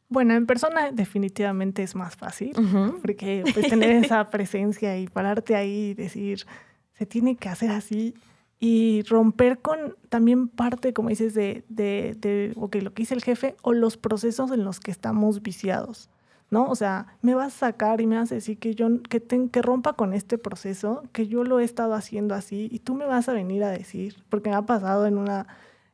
Bueno, 0.09 0.35
en 0.35 0.45
persona 0.45 0.91
definitivamente 0.91 1.83
es 1.83 1.95
más 1.95 2.17
fácil, 2.17 2.53
porque 3.01 3.45
pues, 3.55 3.69
tener 3.69 4.05
esa 4.05 4.29
presencia 4.31 4.99
y 4.99 5.07
pararte 5.07 5.55
ahí 5.55 5.91
y 5.91 5.95
decir, 5.95 6.45
se 6.99 7.07
tiene 7.07 7.37
que 7.37 7.49
hacer 7.49 7.71
así 7.71 8.15
y 8.61 9.03
romper 9.09 9.59
con 9.59 9.97
también 10.11 10.49
parte, 10.49 10.93
como 10.93 11.09
dices, 11.09 11.33
de, 11.35 11.65
de, 11.69 12.15
de 12.21 12.53
lo 12.55 12.69
que 12.69 12.93
dice 12.95 13.15
el 13.15 13.25
jefe 13.25 13.57
o 13.63 13.73
los 13.73 13.97
procesos 13.97 14.53
en 14.53 14.65
los 14.65 14.79
que 14.81 14.91
estamos 14.91 15.43
viciados. 15.43 16.11
¿no? 16.51 16.69
O 16.69 16.75
sea, 16.75 17.07
me 17.23 17.35
vas 17.35 17.55
a 17.57 17.59
sacar 17.71 18.01
y 18.01 18.07
me 18.07 18.17
vas 18.17 18.31
a 18.33 18.35
decir 18.35 18.59
que 18.59 18.75
yo 18.75 19.03
que, 19.09 19.23
que 19.23 19.63
rompa 19.63 19.95
con 19.95 20.13
este 20.13 20.37
proceso, 20.37 21.05
que 21.13 21.27
yo 21.27 21.45
lo 21.45 21.61
he 21.61 21.65
estado 21.65 21.95
haciendo 21.95 22.35
así 22.35 22.69
y 22.71 22.81
tú 22.81 22.95
me 22.95 23.07
vas 23.07 23.29
a 23.29 23.33
venir 23.33 23.65
a 23.65 23.71
decir, 23.71 24.17
porque 24.29 24.51
me 24.51 24.57
ha 24.57 24.63
pasado 24.63 25.07
en 25.07 25.17
una 25.17 25.47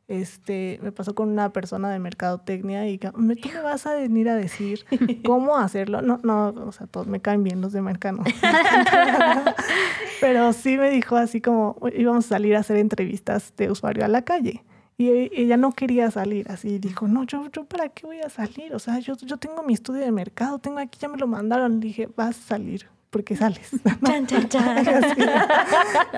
este, 0.07 0.79
me 0.81 0.91
pasó 0.91 1.15
con 1.15 1.29
una 1.29 1.51
persona 1.51 1.89
de 1.91 1.99
mercadotecnia 1.99 2.87
y 2.87 2.99
me, 3.15 3.35
tú 3.35 3.49
me 3.49 3.61
vas 3.61 3.85
a 3.85 3.93
venir 3.93 4.29
a 4.29 4.35
decir 4.35 4.85
cómo 5.25 5.57
hacerlo. 5.57 6.01
No, 6.01 6.19
no, 6.23 6.49
o 6.49 6.71
sea, 6.71 6.87
todos 6.87 7.07
me 7.07 7.19
caen 7.19 7.43
bien 7.43 7.61
los 7.61 7.73
de 7.73 7.81
mercado. 7.81 8.19
Pero 10.21 10.53
sí 10.53 10.77
me 10.77 10.89
dijo 10.89 11.17
así 11.17 11.41
como 11.41 11.77
íbamos 11.95 12.25
a 12.25 12.29
salir 12.29 12.55
a 12.55 12.59
hacer 12.59 12.77
entrevistas 12.77 13.53
de 13.57 13.69
usuario 13.69 14.05
a 14.05 14.07
la 14.07 14.21
calle. 14.21 14.63
Y 14.97 15.09
e, 15.09 15.31
ella 15.33 15.57
no 15.57 15.73
quería 15.73 16.09
salir 16.09 16.49
así. 16.49 16.79
Dijo, 16.79 17.07
no, 17.07 17.23
yo, 17.25 17.49
yo 17.51 17.65
para 17.65 17.89
qué 17.89 18.05
voy 18.05 18.21
a 18.21 18.29
salir. 18.29 18.73
O 18.73 18.79
sea, 18.79 18.99
yo, 18.99 19.15
yo 19.17 19.37
tengo 19.37 19.61
mi 19.63 19.73
estudio 19.73 20.01
de 20.01 20.11
mercado, 20.11 20.57
tengo 20.59 20.79
aquí, 20.79 20.99
ya 20.99 21.09
me 21.09 21.17
lo 21.17 21.27
mandaron. 21.27 21.79
dije, 21.79 22.09
vas 22.15 22.37
a 22.39 22.41
salir 22.41 22.87
porque 23.17 23.35
sales. 23.35 23.71
Chan, 24.05 24.27
chan, 24.27 24.47
chan. 24.47 24.85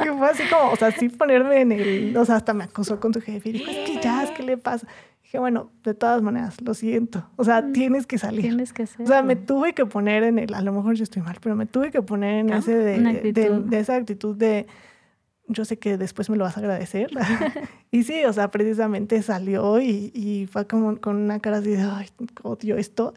y 0.04 0.18
fue 0.18 0.30
así 0.30 0.44
como, 0.50 0.72
o 0.72 0.76
sea, 0.76 0.92
sí 0.92 1.08
ponerme 1.08 1.62
en 1.62 1.72
el, 1.72 2.18
o 2.18 2.26
sea, 2.26 2.36
hasta 2.36 2.54
me 2.54 2.66
acusó 2.66 3.00
con 3.00 3.14
tu 3.14 3.22
jefe 3.22 3.50
y 3.50 3.52
dijo, 3.54 3.72
es 3.72 3.90
que 3.90 4.02
ya, 4.02 4.34
¿qué 4.36 4.44
le 4.44 4.58
pasa? 4.58 4.86
Dije, 5.24 5.40
bueno, 5.40 5.72
de 5.86 5.94
todas 5.94 6.22
maneras, 6.22 6.60
lo 6.60 6.74
siento. 6.74 7.26
O 7.38 7.46
sea, 7.46 7.62
mm, 7.62 7.72
tienes 7.72 8.06
que 8.06 8.18
salir. 8.18 8.42
Tienes 8.42 8.74
que 8.74 8.84
hacerlo. 8.84 9.06
O 9.06 9.08
sea, 9.08 9.24
me 9.24 9.38
tuve 9.38 9.72
que 9.74 9.86
poner 9.86 10.24
en 10.24 10.40
el, 10.40 10.54
a 10.54 10.62
lo 10.62 10.74
mejor 10.74 10.96
yo 10.96 11.04
estoy 11.04 11.22
mal, 11.22 11.38
pero 11.42 11.56
me 11.56 11.68
tuve 11.68 11.90
que 11.90 12.02
poner 12.02 12.40
en 12.40 12.50
ese 12.50 12.76
de, 12.76 13.32
de, 13.32 13.80
esa 13.80 13.96
actitud 13.96 14.36
de, 14.36 14.68
yo 15.50 15.66
sé 15.66 15.80
que 15.80 15.98
después 15.98 16.30
me 16.30 16.38
lo 16.38 16.46
vas 16.46 16.56
a 16.56 16.60
agradecer. 16.62 17.10
y 17.92 18.04
sí, 18.04 18.24
o 18.24 18.32
sea, 18.32 18.52
precisamente 18.52 19.22
salió 19.22 19.82
y, 19.82 20.12
y, 20.14 20.46
fue 20.46 20.68
como 20.68 20.98
con 20.98 21.18
una 21.18 21.40
cara 21.40 21.58
así 21.58 21.72
de, 21.72 21.82
ay, 21.82 22.08
odio 22.44 22.78
esto. 22.78 23.14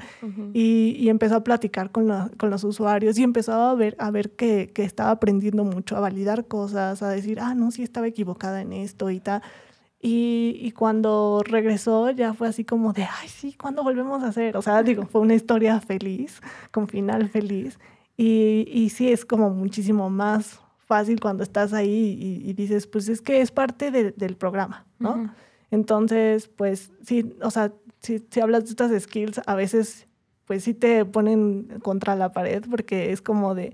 y, 0.54 0.96
y, 0.98 1.08
empezó 1.10 1.36
a 1.36 1.44
platicar 1.44 1.92
con, 1.92 2.30
con, 2.38 2.50
los 2.50 2.64
usuarios 2.64 3.18
y 3.18 3.22
empezó 3.22 3.52
a 3.52 3.74
ver, 3.74 3.94
a 3.98 4.10
ver 4.10 4.30
que, 4.30 4.72
que, 4.74 4.82
estaba 4.82 5.10
aprendiendo 5.10 5.62
mucho, 5.64 5.96
a 5.96 6.00
validar 6.00 6.46
cosas, 6.46 7.02
a 7.02 7.10
decir, 7.10 7.38
ah, 7.38 7.54
no, 7.54 7.70
sí 7.70 7.82
estaba 7.82 8.08
equivocada 8.08 8.62
en 8.62 8.72
esto 8.72 9.10
y 9.10 9.20
tal. 9.20 9.42
Y, 10.00 10.56
y 10.60 10.72
cuando 10.72 11.42
regresó 11.44 12.10
ya 12.10 12.34
fue 12.34 12.48
así 12.48 12.64
como 12.64 12.92
de, 12.92 13.04
ay, 13.04 13.28
sí, 13.28 13.54
¿cuándo 13.60 13.84
volvemos 13.84 14.22
a 14.22 14.28
hacer? 14.28 14.56
O 14.56 14.62
sea, 14.62 14.82
digo, 14.82 15.06
fue 15.06 15.20
una 15.20 15.34
historia 15.34 15.78
feliz, 15.80 16.40
con 16.72 16.88
final 16.88 17.28
feliz. 17.28 17.78
Y, 18.16 18.66
y 18.68 18.90
sí, 18.90 19.12
es 19.12 19.24
como 19.24 19.50
muchísimo 19.50 20.10
más 20.10 20.61
fácil 20.92 21.20
cuando 21.20 21.42
estás 21.42 21.72
ahí 21.72 22.42
y, 22.44 22.52
dices, 22.52 22.86
pues 22.86 23.08
es 23.08 23.22
que 23.22 23.40
es 23.40 23.50
parte 23.50 23.90
del 23.90 24.36
programa, 24.36 24.84
¿no? 24.98 25.32
Entonces, 25.70 26.48
pues 26.48 26.92
sí, 27.02 27.34
o 27.40 27.50
sea, 27.50 27.72
si, 28.00 28.22
si, 28.30 28.40
hablas 28.40 28.64
de 28.64 28.70
estas 28.70 29.02
skills, 29.02 29.40
a 29.46 29.54
veces, 29.54 30.06
pues 30.44 30.64
sí 30.64 30.74
te 30.74 31.06
ponen 31.06 31.80
contra 31.82 32.14
la 32.14 32.32
pared 32.32 32.62
porque 32.70 33.10
es 33.10 33.22
como 33.22 33.54
de, 33.54 33.72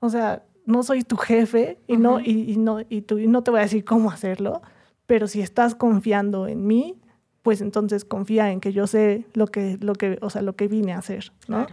o 0.00 0.10
sea, 0.10 0.42
no 0.66 0.82
soy 0.82 1.02
tu 1.02 1.16
jefe 1.16 1.78
y, 1.86 1.96
no, 1.96 2.20
y, 2.20 2.56
no, 2.58 2.80
y, 2.86 3.00
tú, 3.00 3.16
y 3.16 3.26
no 3.26 3.42
te 3.42 3.50
voy 3.50 3.60
a 3.60 3.62
decir 3.62 3.82
cómo 3.82 4.10
hacerlo, 4.10 4.60
pero 5.06 5.28
si 5.28 5.40
estás 5.40 5.74
confiando 5.74 6.46
en 6.46 6.66
mí, 6.66 7.00
pues 7.40 7.62
entonces 7.62 8.04
confía 8.04 8.52
en 8.52 8.60
que 8.60 8.74
yo 8.74 8.86
sé 8.86 9.24
lo 9.32 9.46
que, 9.46 9.78
lo 9.80 9.94
que, 9.94 10.18
o 10.20 10.28
sea, 10.28 10.42
lo 10.42 10.56
que 10.56 10.68
vine 10.68 10.92
a 10.92 10.98
hacer, 10.98 11.32
¿no? 11.48 11.66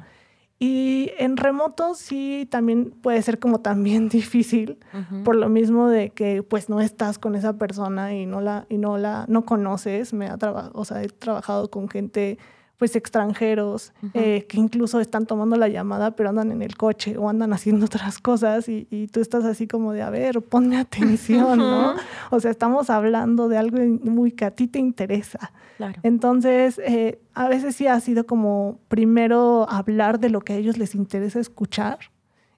Y 0.60 1.12
en 1.20 1.38
remoto 1.38 1.94
sí 1.94 2.48
también 2.50 2.90
puede 2.90 3.22
ser 3.22 3.38
como 3.38 3.60
también 3.60 4.10
difícil, 4.10 4.80
por 5.24 5.36
lo 5.36 5.50
mismo 5.50 5.88
de 5.88 6.10
que 6.10 6.42
pues 6.42 6.70
no 6.70 6.82
estás 6.82 7.20
con 7.20 7.36
esa 7.36 7.58
persona 7.58 8.16
y 8.16 8.26
no 8.26 8.42
la, 8.42 8.66
y 8.70 8.78
no 8.78 8.98
la, 8.98 9.26
no 9.28 9.46
conoces. 9.46 10.14
Me 10.14 10.28
ha 10.28 10.38
o 10.74 10.86
sea, 10.86 11.04
he 11.04 11.10
trabajado 11.10 11.70
con 11.70 11.90
gente 11.90 12.40
pues 12.78 12.96
extranjeros 12.96 13.92
eh, 14.14 14.46
que 14.48 14.58
incluso 14.58 15.00
están 15.00 15.26
tomando 15.26 15.56
la 15.56 15.68
llamada 15.68 16.12
pero 16.16 16.30
andan 16.30 16.52
en 16.52 16.62
el 16.62 16.78
coche 16.78 17.18
o 17.18 17.28
andan 17.28 17.52
haciendo 17.52 17.86
otras 17.86 18.20
cosas 18.20 18.70
y, 18.70 18.88
y 18.92 19.08
tú 19.08 19.20
estás 19.20 19.46
así 19.46 19.68
como 19.68 19.94
de, 19.94 20.04
a 20.04 20.10
ver, 20.10 20.42
ponme 20.42 20.78
atención, 20.88 21.58
¿no? 21.60 21.96
O 22.30 22.40
sea, 22.40 22.52
estamos 22.52 22.90
hablando 22.90 23.48
de 23.50 23.58
algo 23.58 23.78
muy 24.04 24.32
que 24.32 24.46
a 24.46 24.52
ti 24.52 24.68
te 24.68 24.80
interesa. 24.80 25.52
Entonces, 26.02 26.80
eh, 26.80 27.20
a 27.34 27.48
veces 27.48 27.76
sí 27.76 27.88
ha 27.88 28.00
sido 28.00 28.26
como 28.26 28.80
primero 28.88 29.68
hablar 29.70 30.20
de 30.20 30.30
lo 30.30 30.42
que 30.42 30.54
a 30.54 30.56
ellos 30.56 30.78
les 30.78 30.96
interesa 30.96 31.40
escuchar 31.40 32.00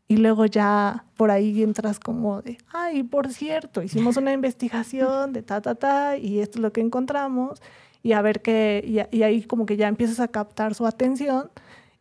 y 0.07 0.17
luego 0.17 0.45
ya 0.45 1.05
por 1.15 1.29
ahí 1.29 1.61
entras 1.61 1.99
como 1.99 2.41
de, 2.41 2.57
ay, 2.73 3.03
por 3.03 3.31
cierto, 3.31 3.83
hicimos 3.83 4.17
una 4.17 4.33
investigación 4.33 5.33
de 5.33 5.43
ta, 5.43 5.61
ta, 5.61 5.75
ta, 5.75 6.17
y 6.17 6.39
esto 6.39 6.57
es 6.57 6.63
lo 6.63 6.73
que 6.73 6.81
encontramos, 6.81 7.61
y 8.03 8.13
a 8.13 8.21
ver 8.21 8.41
qué, 8.41 8.83
y, 8.85 9.17
y 9.17 9.23
ahí 9.23 9.43
como 9.43 9.65
que 9.65 9.77
ya 9.77 9.87
empiezas 9.87 10.19
a 10.19 10.27
captar 10.27 10.75
su 10.75 10.85
atención 10.85 11.49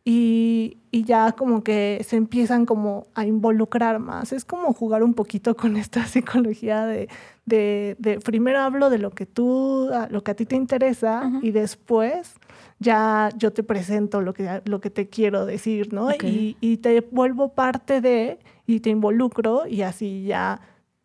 y, 0.05 0.77
y, 0.91 1.03
ya 1.03 1.33
como 1.33 1.63
que 1.63 2.03
se 2.07 2.15
empiezan 2.15 2.65
como 2.65 3.07
a 3.13 3.25
involucrar 3.25 3.99
más. 3.99 4.31
Es 4.31 4.45
como 4.45 4.73
jugar 4.73 5.03
un 5.03 5.13
poquito 5.13 5.55
con 5.55 5.75
esta 5.77 6.05
psicología 6.05 6.85
de, 6.85 7.09
de, 7.45 7.95
de 7.99 8.19
primero 8.19 8.59
hablo 8.59 8.89
de 8.89 8.97
lo 8.97 9.11
que 9.11 9.25
tú, 9.25 9.89
lo 10.09 10.23
que 10.23 10.31
a 10.31 10.35
ti 10.35 10.45
te 10.45 10.55
interesa 10.55 11.31
y 11.41 11.51
después 11.51 12.35
ya 12.79 13.29
yo 13.37 13.51
te 13.51 13.61
presento 13.61 14.21
lo 14.21 14.33
que, 14.33 14.61
lo 14.65 14.79
que 14.79 14.89
te 14.89 15.09
quiero 15.09 15.45
decir, 15.45 15.93
¿no? 15.93 16.09
Y, 16.11 16.57
y 16.61 16.77
te 16.77 17.01
vuelvo 17.01 17.49
parte 17.49 17.99
de 18.01 18.39
y 18.65 18.79
te 18.79 18.89
involucro 18.89 19.67
y 19.67 19.81
así 19.81 20.23
ya 20.23 20.61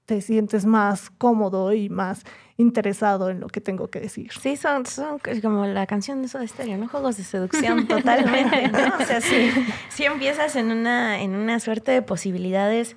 te 0.07 0.21
sientes 0.21 0.67
más 0.67 1.11
cómodo 1.11 1.73
y 1.73 1.89
más 1.89 2.25
interesado 2.57 3.31
en 3.31 3.41
lo 3.41 3.49
que 3.49 3.61
tengo 3.61 3.89
que 3.89 4.01
decir. 4.01 4.31
Sí, 4.41 4.57
son, 4.57 4.87
son 4.87 5.19
como 5.43 5.67
la 5.67 5.87
canción 5.87 6.23
de 6.23 6.29
Soda 6.29 6.47
Stereo, 6.47 6.79
¿no? 6.79 6.89
Juegos 6.89 7.17
de 7.17 7.25
seducción 7.25 7.87
totalmente, 7.89 8.69
¿no? 8.69 8.95
O 9.01 9.05
sea, 9.05 9.21
sí, 9.21 9.51
sí 9.89 10.05
empiezas 10.05 10.57
en 10.57 10.71
una, 10.71 11.21
en 11.21 11.35
una 11.35 11.59
suerte 11.61 11.93
de 11.93 12.03
posibilidades 12.03 12.97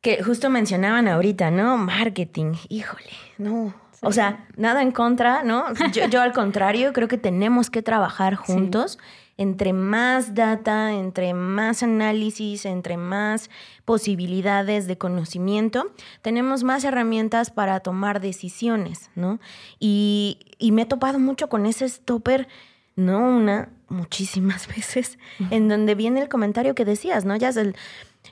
que 0.00 0.22
justo 0.22 0.50
mencionaban 0.50 1.06
ahorita, 1.06 1.50
¿no? 1.50 1.76
Marketing, 1.76 2.54
híjole, 2.68 3.12
no. 3.38 3.74
O 4.04 4.10
sea, 4.10 4.48
nada 4.56 4.82
en 4.82 4.90
contra, 4.90 5.44
¿no? 5.44 5.72
Yo, 5.92 6.08
yo, 6.08 6.20
al 6.20 6.32
contrario, 6.32 6.92
creo 6.92 7.06
que 7.06 7.18
tenemos 7.18 7.70
que 7.70 7.82
trabajar 7.82 8.34
juntos. 8.34 8.98
Entre 9.42 9.72
más 9.72 10.34
data, 10.34 10.92
entre 10.92 11.34
más 11.34 11.82
análisis, 11.82 12.64
entre 12.64 12.96
más 12.96 13.50
posibilidades 13.84 14.86
de 14.86 14.96
conocimiento, 14.96 15.92
tenemos 16.22 16.62
más 16.62 16.84
herramientas 16.84 17.50
para 17.50 17.80
tomar 17.80 18.20
decisiones, 18.20 19.10
¿no? 19.16 19.40
Y, 19.80 20.38
y 20.58 20.70
me 20.70 20.82
he 20.82 20.86
topado 20.86 21.18
mucho 21.18 21.48
con 21.48 21.66
ese 21.66 21.88
stopper, 21.88 22.46
no 22.94 23.18
una, 23.18 23.70
muchísimas 23.88 24.68
veces, 24.76 25.18
en 25.50 25.68
donde 25.68 25.96
viene 25.96 26.20
el 26.20 26.28
comentario 26.28 26.76
que 26.76 26.84
decías, 26.84 27.24
¿no? 27.24 27.34
Ya 27.34 27.48
es 27.48 27.56
el 27.56 27.74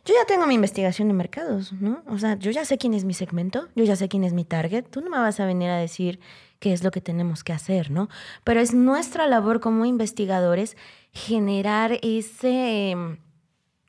yo 0.04 0.14
ya 0.14 0.24
tengo 0.24 0.46
mi 0.46 0.54
investigación 0.54 1.08
de 1.08 1.14
mercados, 1.14 1.72
¿no? 1.72 2.02
O 2.06 2.18
sea, 2.18 2.38
yo 2.38 2.52
ya 2.52 2.64
sé 2.64 2.78
quién 2.78 2.94
es 2.94 3.04
mi 3.04 3.12
segmento, 3.12 3.68
yo 3.74 3.82
ya 3.84 3.96
sé 3.96 4.08
quién 4.08 4.22
es 4.22 4.32
mi 4.32 4.44
target, 4.44 4.84
tú 4.88 5.00
no 5.00 5.10
me 5.10 5.18
vas 5.18 5.40
a 5.40 5.46
venir 5.46 5.68
a 5.68 5.78
decir 5.78 6.20
qué 6.60 6.72
es 6.72 6.84
lo 6.84 6.92
que 6.92 7.00
tenemos 7.00 7.42
que 7.42 7.52
hacer, 7.52 7.90
¿no? 7.90 8.08
Pero 8.44 8.60
es 8.60 8.72
nuestra 8.72 9.26
labor 9.26 9.60
como 9.60 9.84
investigadores 9.84 10.76
generar 11.12 11.98
ese 12.02 12.90
em, 12.90 13.18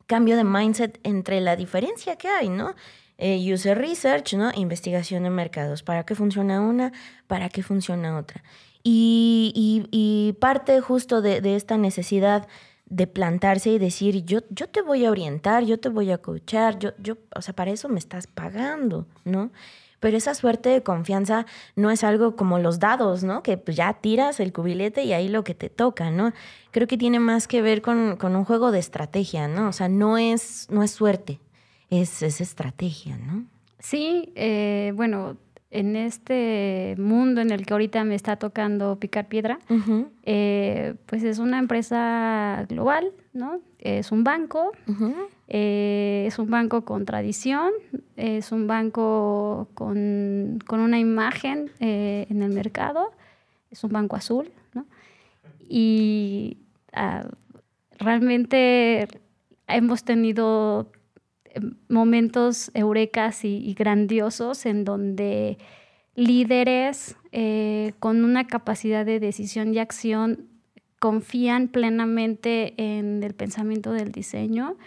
cambio 0.07 0.36
de 0.38 0.43
mindset 0.43 0.99
entre 1.03 1.41
la 1.41 1.55
diferencia 1.55 2.15
que 2.15 2.30
hay, 2.30 2.49
¿no? 2.49 2.74
Eh, 3.17 3.53
user 3.53 3.78
research, 3.78 4.34
¿no? 4.34 4.51
Investigación 4.55 5.24
de 5.24 5.30
mercados. 5.30 5.84
¿Para 5.84 6.05
qué 6.05 6.15
funciona 6.15 6.61
una? 6.61 6.91
¿Para 7.28 7.49
qué 7.49 7.61
funciona 7.61 8.17
otra? 8.17 8.43
Y, 8.84 10.36
parte 10.39 10.82
justo 10.82 11.22
de, 11.22 11.39
de 11.39 11.55
esta 11.55 11.78
necesidad 11.78 12.47
de 12.86 13.07
plantarse 13.07 13.69
y 13.69 13.80
decir, 13.80 14.26
yo, 14.26 14.39
yo 14.49 14.67
te 14.67 14.82
voy 14.82 15.05
a 15.05 15.11
orientar, 15.11 15.63
yo 15.63 15.80
te 15.80 15.88
voy 15.88 16.11
a 16.11 16.17
coachar, 16.17 16.80
yo, 16.80 16.91
yo, 16.97 17.17
o 17.36 17.41
sea, 17.41 17.55
para 17.55 17.72
eso 17.72 17.88
me 17.88 17.99
estás 17.99 18.28
pagando, 18.28 19.07
¿no? 19.24 19.51
Pero 20.02 20.18
esa 20.18 20.34
suerte 20.34 20.68
de 20.68 20.84
confianza 20.84 21.45
no 21.78 21.91
es 21.91 22.04
algo 22.04 22.36
como 22.36 22.60
los 22.60 22.80
dados, 22.80 23.24
¿no? 23.24 23.43
Que 23.43 23.56
pues, 23.56 23.78
ya 23.78 23.93
tiras 23.93 24.41
el 24.41 24.52
cubilete 24.52 25.04
y 25.04 25.14
ahí 25.14 25.30
lo 25.30 25.45
que 25.45 25.56
te 25.56 25.70
toca, 25.70 26.12
¿no? 26.12 26.34
Creo 26.72 26.88
que 26.88 26.97
tiene 26.97 27.20
más 27.20 27.47
que 27.47 27.62
ver 27.62 27.82
con, 27.82 28.18
un 28.22 28.43
juego 28.43 28.72
de 28.72 28.80
estrategia, 28.80 29.47
¿no? 29.47 29.70
O 29.70 29.72
sea, 29.72 29.88
no 29.88 30.18
es, 30.18 30.68
no 30.70 30.84
es 30.84 30.91
suerte, 30.91 31.39
es, 31.89 32.24
es 32.24 32.41
estrategia, 32.41 33.18
¿no? 33.18 33.45
Sí, 33.80 34.34
eh, 34.36 34.91
bueno, 34.95 35.38
en 35.72 35.95
este 35.95 36.95
mundo 36.97 37.39
en 37.41 37.52
el 37.52 37.66
que 37.66 37.74
ahorita 37.74 38.04
me 38.04 38.16
está 38.16 38.36
tocando 38.36 38.99
picar 38.99 39.28
piedra, 39.28 39.60
eh, 40.24 40.95
pues 41.06 41.24
es 41.24 41.39
una 41.39 41.60
empresa 41.60 42.66
global, 42.68 43.14
¿no? 43.34 43.62
Es 43.80 44.12
un 44.12 44.24
banco, 44.24 44.72
eh, 45.54 46.24
es 46.28 46.39
un 46.39 46.49
banco 46.49 46.86
con 46.86 47.04
tradición, 47.04 47.72
es 48.16 48.54
un 48.54 48.68
banco 48.68 49.68
con, 49.74 50.60
una 50.70 50.97
imagen 50.97 51.72
eh, 51.82 52.26
en 52.30 52.41
el 52.41 52.54
mercado, 52.54 53.12
es 53.70 53.84
un 53.84 53.91
banco 53.91 54.16
azul, 54.16 54.49
¿no? 54.74 54.86
Y 55.68 56.60
ah, 56.93 57.28
realmente 57.99 59.10
hemos 59.68 60.06
tenido 60.06 60.89
momentos 61.89 62.72
eurecas 62.74 63.43
y, 63.43 63.74
grandiosos 63.74 64.66
en 64.66 64.86
donde 64.86 65.58
líderes 66.16 67.18
eh, 67.34 67.91
con 67.99 68.24
una 68.24 68.47
capacidad 68.47 69.06
de 69.06 69.20
decisión 69.20 69.74
y 69.74 69.80
acción 69.80 70.47
confían 70.99 71.68
plenamente 71.68 72.74
en 72.78 73.22
el 73.22 73.34
pensamiento 73.34 73.91
del 73.91 74.14
diseño, 74.14 74.78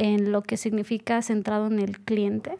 en 0.00 0.32
lo 0.32 0.42
que 0.42 0.56
significa 0.56 1.20
centrado 1.20 1.66
en 1.66 1.78
el 1.78 2.00
cliente. 2.00 2.58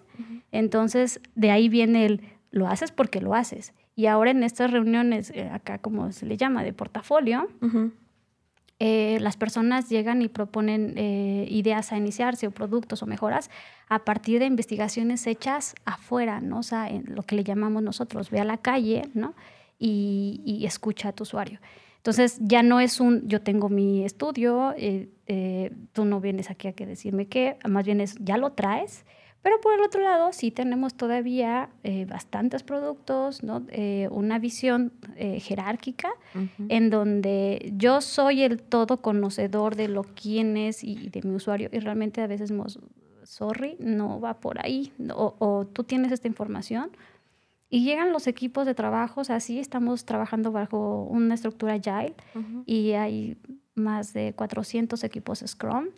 Entonces, 0.53 1.21
de 1.35 1.51
ahí 1.51 1.71
viene 1.71 2.05
el, 2.05 2.21
lo 2.51 2.69
haces 2.69 2.93
porque 2.93 3.23
lo 3.23 3.35
haces. 3.35 3.73
Y 3.97 4.07
ahora 4.07 4.31
en 4.31 4.43
estas 4.43 4.71
reuniones, 4.71 5.31
eh, 5.31 5.49
acá 5.51 5.79
como 5.79 6.13
se 6.13 6.27
le 6.27 6.37
llama, 6.37 6.63
de 6.63 6.75
portafolio, 6.75 7.49
eh, 8.79 9.17
las 9.21 9.39
personas 9.39 9.89
llegan 9.89 10.21
y 10.21 10.29
proponen 10.29 10.93
eh, 10.99 11.47
ideas 11.49 11.93
a 11.93 11.97
iniciarse 11.97 12.47
o 12.47 12.51
productos 12.51 13.03
o 13.03 13.07
mejoras 13.07 13.51
a 13.89 14.05
partir 14.05 14.39
de 14.39 14.45
investigaciones 14.45 15.27
hechas 15.27 15.75
afuera, 15.87 16.43
¿no? 16.43 16.59
O 16.59 16.63
sea, 16.63 16.91
en 16.91 17.05
lo 17.15 17.23
que 17.23 17.37
le 17.37 17.45
llamamos 17.45 17.83
nosotros, 17.83 18.31
ve 18.31 18.41
a 18.41 18.45
la 18.45 18.59
calle, 18.59 19.09
¿no? 19.15 19.35
Y, 19.79 20.63
escucha 20.67 21.09
a 21.09 21.13
tu 21.13 21.23
usuario. 21.23 21.59
Entonces 22.01 22.39
ya 22.41 22.63
no 22.63 22.81
es 22.81 22.99
un, 22.99 23.29
yo 23.29 23.43
tengo 23.43 23.69
mi 23.69 24.05
estudio, 24.05 24.75
eh, 24.77 25.73
tú 25.93 26.05
no 26.05 26.21
vienes 26.21 26.51
aquí 26.51 26.69
a 26.69 26.73
que 26.73 26.87
decirme 26.87 27.29
qué, 27.29 27.57
más 27.69 27.85
bien 27.85 28.01
es, 28.01 28.17
ya 28.21 28.37
lo 28.37 28.53
traes, 28.53 29.05
pero 29.43 29.59
por 29.61 29.73
el 29.73 29.81
otro 29.81 30.03
lado, 30.03 30.33
sí 30.33 30.51
tenemos 30.51 30.95
todavía 30.95 31.71
eh, 31.83 32.05
bastantes 32.05 32.63
productos, 32.63 33.43
¿no? 33.43 33.63
Eh, 33.71 34.07
una 34.11 34.39
visión 34.39 34.93
eh, 35.17 35.41
jerárquica 35.41 36.11
en 36.69 36.91
donde 36.91 37.73
yo 37.75 38.03
soy 38.03 38.43
el 38.43 38.61
todo 38.61 38.99
conocedor 38.99 39.77
de 39.77 39.89
lo 39.89 40.03
quién 40.03 40.59
es 40.59 40.85
y, 40.85 41.09
de 41.09 41.23
mi 41.23 41.35
usuario 41.35 41.71
y 41.73 41.79
realmente 41.79 42.21
a 42.21 42.27
veces, 42.27 42.53
sorry, 43.23 43.77
no 43.79 44.21
va 44.21 44.41
por 44.41 44.65
ahí 44.65 44.93
o, 45.15 45.67
tú 45.73 45.85
tienes 45.85 46.13
esta 46.13 46.29
información 46.29 46.91
y 47.71 47.85
llegan 47.85 48.13
los 48.13 48.27
equipos 48.27 48.67
de 48.67 48.75
trabajo, 48.75 49.23
así 49.29 49.59
estamos 49.59 50.05
trabajando 50.05 50.53
bajo 50.53 51.05
una 51.05 51.35
estructura 51.35 51.75
agile 51.75 52.15
y 52.67 52.93
hay 52.93 53.39
más 53.75 54.13
de 54.13 54.35
400 54.35 55.03
equipos 55.05 55.43
Scrum 55.47 55.89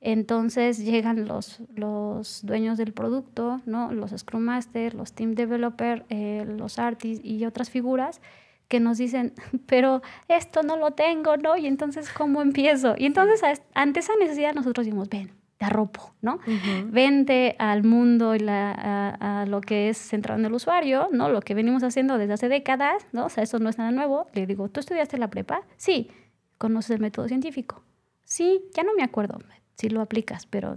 entonces 0.00 0.78
llegan 0.78 1.26
los, 1.26 1.60
los 1.74 2.44
dueños 2.44 2.78
del 2.78 2.92
producto, 2.92 3.60
¿no? 3.66 3.92
los 3.92 4.12
Scrum 4.12 4.42
Master, 4.42 4.94
los 4.94 5.12
Team 5.12 5.34
Developer, 5.34 6.04
eh, 6.10 6.44
los 6.46 6.78
Artists 6.78 7.24
y 7.24 7.44
otras 7.44 7.70
figuras 7.70 8.20
que 8.68 8.78
nos 8.78 8.98
dicen, 8.98 9.32
pero 9.66 10.02
esto 10.28 10.62
no 10.62 10.76
lo 10.76 10.92
tengo, 10.92 11.36
¿no? 11.36 11.56
Y 11.56 11.66
entonces, 11.66 12.10
¿cómo 12.12 12.42
empiezo? 12.42 12.94
Y 12.98 13.06
entonces, 13.06 13.40
ante 13.74 14.00
esa 14.00 14.12
necesidad, 14.16 14.54
nosotros 14.54 14.86
decimos, 14.86 15.08
ven, 15.08 15.32
te 15.58 15.64
arropo, 15.64 16.14
¿no? 16.20 16.38
Vente 16.86 17.56
al 17.58 17.82
mundo 17.82 18.34
y 18.34 18.40
la, 18.40 18.72
a, 18.72 19.42
a, 19.42 19.46
lo 19.46 19.60
que 19.60 19.88
es 19.88 19.96
centrado 19.96 20.38
en 20.38 20.44
el 20.44 20.52
usuario, 20.52 21.08
¿no? 21.12 21.28
Lo 21.30 21.40
que 21.40 21.54
venimos 21.54 21.82
haciendo 21.82 22.18
desde 22.18 22.34
hace 22.34 22.48
décadas, 22.48 23.06
¿no? 23.12 23.26
O 23.26 23.28
sea, 23.30 23.42
eso 23.42 23.58
no 23.58 23.68
es 23.70 23.78
nada 23.78 23.90
nuevo. 23.90 24.26
Le 24.34 24.46
digo, 24.46 24.68
¿tú 24.68 24.80
estudiaste 24.80 25.16
la 25.18 25.28
prepa? 25.28 25.62
Sí. 25.76 26.10
¿Conoces 26.58 26.92
el 26.92 27.00
método 27.00 27.28
científico? 27.28 27.82
Sí, 28.24 28.64
ya 28.74 28.82
no 28.82 28.94
me 28.94 29.02
acuerdo 29.02 29.38
sí 29.76 29.88
lo 29.88 30.00
aplicas, 30.00 30.46
pero 30.46 30.76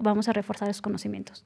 vamos 0.00 0.28
a 0.28 0.32
reforzar 0.32 0.68
esos 0.68 0.82
conocimientos. 0.82 1.44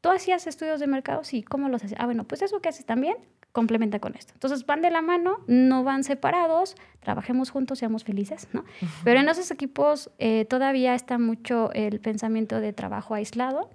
¿Tú 0.00 0.10
hacías 0.10 0.46
estudios 0.46 0.80
de 0.80 0.86
mercado? 0.86 1.24
Sí, 1.24 1.42
¿cómo 1.42 1.68
los 1.68 1.84
hacías? 1.84 2.00
Ah, 2.00 2.06
bueno, 2.06 2.24
pues 2.24 2.42
eso 2.42 2.60
que 2.60 2.70
haces 2.70 2.86
también 2.86 3.16
complementa 3.52 3.98
con 3.98 4.14
esto. 4.14 4.32
Entonces 4.34 4.64
van 4.66 4.82
de 4.82 4.90
la 4.90 5.02
mano, 5.02 5.38
no 5.46 5.84
van 5.84 6.04
separados, 6.04 6.76
trabajemos 7.00 7.50
juntos, 7.50 7.78
seamos 7.78 8.04
felices, 8.04 8.48
¿no? 8.52 8.64
Pero 9.04 9.20
en 9.20 9.28
esos 9.28 9.50
equipos 9.50 10.10
eh, 10.18 10.44
todavía 10.44 10.94
está 10.94 11.18
mucho 11.18 11.72
el 11.72 12.00
pensamiento 12.00 12.60
de 12.60 12.72
trabajo 12.72 13.14
aislado 13.14 13.70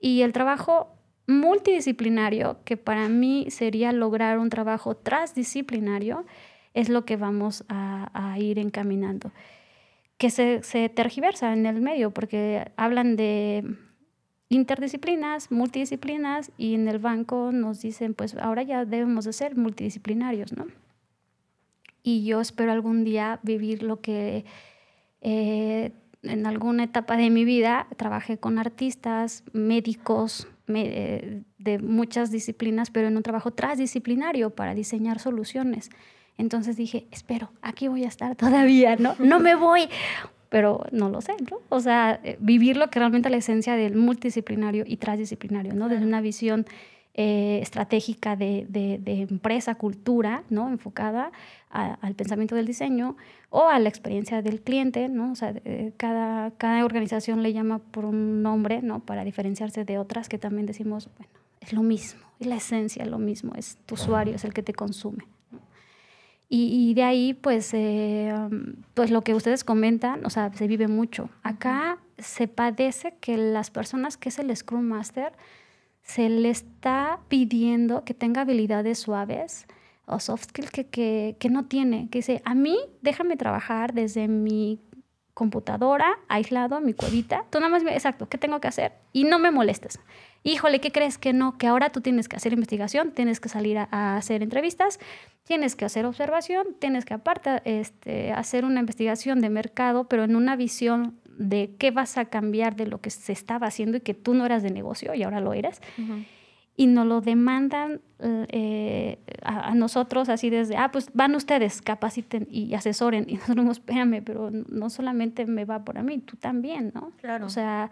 y 0.00 0.22
el 0.22 0.32
trabajo 0.32 0.94
multidisciplinario, 1.26 2.58
que 2.64 2.76
para 2.76 3.08
mí 3.08 3.46
sería 3.50 3.92
lograr 3.92 4.38
un 4.38 4.50
trabajo 4.50 4.96
transdisciplinario, 4.96 6.24
es 6.72 6.88
lo 6.88 7.04
que 7.04 7.16
vamos 7.16 7.64
a 7.68 8.36
ir 8.38 8.58
encaminando 8.58 9.32
que 10.20 10.28
se, 10.28 10.62
se 10.62 10.90
tergiversa 10.90 11.54
en 11.54 11.64
el 11.64 11.80
medio, 11.80 12.10
porque 12.10 12.70
hablan 12.76 13.16
de 13.16 13.64
interdisciplinas, 14.50 15.50
multidisciplinas, 15.50 16.50
y 16.58 16.74
en 16.74 16.88
el 16.88 16.98
banco 16.98 17.50
nos 17.52 17.80
dicen, 17.80 18.14
pues 18.14 18.36
ahora 18.36 18.62
ya 18.62 18.84
debemos 18.84 19.24
de 19.24 19.32
ser 19.32 19.56
multidisciplinarios, 19.56 20.52
¿no? 20.52 20.66
Y 22.02 22.24
yo 22.24 22.40
espero 22.40 22.72
algún 22.72 23.04
día 23.04 23.40
vivir 23.42 23.82
lo 23.82 24.00
que 24.00 24.44
eh, 25.20 25.92
en 26.22 26.46
alguna 26.46 26.84
etapa 26.84 27.16
de 27.16 27.30
mi 27.30 27.44
vida 27.44 27.86
trabajé 27.96 28.38
con 28.38 28.58
artistas, 28.58 29.44
médicos 29.52 30.48
eh, 30.68 31.42
de 31.58 31.78
muchas 31.78 32.30
disciplinas, 32.30 32.90
pero 32.90 33.08
en 33.08 33.16
un 33.16 33.22
trabajo 33.22 33.52
transdisciplinario 33.52 34.50
para 34.50 34.74
diseñar 34.74 35.20
soluciones. 35.20 35.90
Entonces 36.38 36.76
dije, 36.76 37.06
espero, 37.10 37.52
aquí 37.62 37.86
voy 37.86 38.04
a 38.04 38.08
estar 38.08 38.34
todavía, 38.36 38.96
¿no? 38.96 39.14
No 39.18 39.38
me 39.38 39.54
voy, 39.54 39.88
pero 40.50 40.84
no 40.90 41.08
lo 41.08 41.22
sé, 41.22 41.34
¿no? 41.50 41.60
O 41.70 41.80
sea, 41.80 42.20
eh, 42.22 42.36
vivir 42.40 42.76
lo 42.76 42.90
que 42.90 42.98
realmente 42.98 43.28
es 43.28 43.30
la 43.30 43.38
esencia 43.38 43.76
del 43.76 43.96
multidisciplinario 43.96 44.84
y 44.86 44.96
transdisciplinario, 44.98 45.72
¿no? 45.72 45.88
Desde 45.88 46.04
una 46.04 46.20
visión 46.20 46.66
eh, 47.14 47.60
estratégica 47.62 48.36
de, 48.36 48.66
de, 48.68 49.22
empresa, 49.22 49.76
cultura, 49.76 50.42
¿no? 50.50 50.68
Enfocada 50.68 51.32
al 51.70 52.14
pensamiento 52.16 52.56
del 52.56 52.66
diseño 52.66 53.16
o 53.48 53.68
a 53.68 53.78
la 53.78 53.88
experiencia 53.88 54.42
del 54.42 54.60
cliente, 54.60 55.08
¿no? 55.08 55.30
O 55.30 55.34
sea, 55.36 55.54
eh, 55.64 55.92
cada, 55.96 56.50
cada 56.52 56.84
organización 56.84 57.44
le 57.44 57.52
llama 57.52 57.78
por 57.78 58.04
un 58.04 58.42
nombre, 58.42 58.82
¿no? 58.82 59.00
Para 59.00 59.24
diferenciarse 59.24 59.84
de 59.84 59.98
otras 59.98 60.28
que 60.28 60.38
también 60.38 60.66
decimos, 60.66 61.08
bueno, 61.16 61.32
es 61.60 61.72
lo 61.72 61.82
mismo, 61.82 62.20
es 62.40 62.46
la 62.46 62.56
esencia, 62.56 63.04
lo 63.04 63.18
mismo, 63.18 63.52
es 63.56 63.78
tu 63.86 63.94
usuario, 63.94 64.34
es 64.34 64.44
el 64.44 64.52
que 64.52 64.62
te 64.64 64.72
consume. 64.72 65.24
Y, 66.52 66.94
de 66.94 67.04
ahí, 67.04 67.32
pues, 67.32 67.70
eh, 67.74 68.34
pues 68.94 69.12
lo 69.12 69.22
que 69.22 69.34
ustedes 69.34 69.62
comentan, 69.62 70.26
o 70.26 70.30
sea, 70.30 70.52
se 70.52 70.66
vive 70.66 70.88
mucho. 70.88 71.30
Acá 71.44 71.98
se 72.18 72.48
padece 72.48 73.14
que 73.20 73.36
las 73.36 73.70
personas 73.70 74.16
que 74.16 74.30
es 74.30 74.38
el 74.40 74.54
Scrum 74.56 74.82
Master, 74.82 75.32
se 76.02 76.28
le 76.28 76.50
está 76.50 77.20
pidiendo 77.28 78.04
que 78.04 78.14
tenga 78.14 78.40
habilidades 78.40 78.98
suaves 78.98 79.68
o 80.06 80.18
soft 80.18 80.48
skills 80.48 80.72
que, 80.72 80.88
que, 80.88 81.36
que 81.38 81.50
no 81.50 81.66
tiene. 81.66 82.08
Que 82.10 82.18
dice, 82.18 82.42
a 82.44 82.56
mí 82.56 82.76
déjame 83.00 83.36
trabajar 83.36 83.94
desde 83.94 84.26
mi 84.26 84.80
computadora, 85.34 86.18
aislado, 86.26 86.80
mi 86.80 86.94
cuevita. 86.94 87.44
Tú 87.50 87.60
nada 87.60 87.70
más, 87.70 87.84
exacto, 87.84 88.28
¿qué 88.28 88.38
tengo 88.38 88.60
que 88.60 88.66
hacer? 88.66 88.92
Y 89.12 89.22
no 89.22 89.38
me 89.38 89.52
molestes 89.52 90.00
híjole, 90.42 90.80
¿qué 90.80 90.90
crees 90.90 91.18
que 91.18 91.32
no? 91.32 91.58
Que 91.58 91.66
ahora 91.66 91.90
tú 91.90 92.00
tienes 92.00 92.28
que 92.28 92.36
hacer 92.36 92.52
investigación, 92.52 93.12
tienes 93.12 93.40
que 93.40 93.48
salir 93.48 93.78
a, 93.78 94.16
hacer 94.16 94.42
entrevistas, 94.42 94.98
tienes 95.44 95.76
que 95.76 95.84
hacer 95.84 96.06
observación, 96.06 96.68
tienes 96.78 97.04
que 97.04 97.14
aparte 97.14 97.60
este, 97.64 98.32
hacer 98.32 98.64
una 98.64 98.80
investigación 98.80 99.40
de 99.40 99.50
mercado, 99.50 100.04
pero 100.04 100.24
en 100.24 100.36
una 100.36 100.56
visión 100.56 101.18
de 101.38 101.74
qué 101.78 101.90
vas 101.90 102.18
a 102.18 102.26
cambiar 102.26 102.76
de 102.76 102.86
lo 102.86 103.00
que 103.00 103.10
se 103.10 103.32
estaba 103.32 103.66
haciendo 103.66 103.96
y 103.96 104.00
que 104.00 104.14
tú 104.14 104.34
no 104.34 104.44
eras 104.44 104.62
de 104.62 104.70
negocio 104.70 105.14
y 105.14 105.22
ahora 105.22 105.40
lo 105.40 105.54
eres. 105.54 105.80
Y 106.76 106.86
nos 106.86 107.06
lo 107.06 107.20
demandan 107.20 108.00
eh, 108.20 109.18
a, 109.42 109.74
nosotros 109.74 110.30
así 110.30 110.48
desde, 110.48 110.76
ah, 110.76 110.90
pues 110.90 111.10
van 111.12 111.34
ustedes, 111.34 111.82
capaciten 111.82 112.46
y 112.50 112.72
asesoren. 112.74 113.26
Y 113.28 113.34
nosotros, 113.34 113.64
no, 113.64 113.72
espérame, 113.72 114.22
pero 114.24 114.50
no 114.50 114.88
solamente 114.88 115.44
me 115.46 115.64
va 115.64 115.84
por 115.84 115.98
a 115.98 116.02
mí, 116.02 116.18
tú 116.18 116.36
también, 116.36 116.92
¿no? 116.94 117.12
Claro. 117.20 117.46
O 117.46 117.50
sea, 117.50 117.90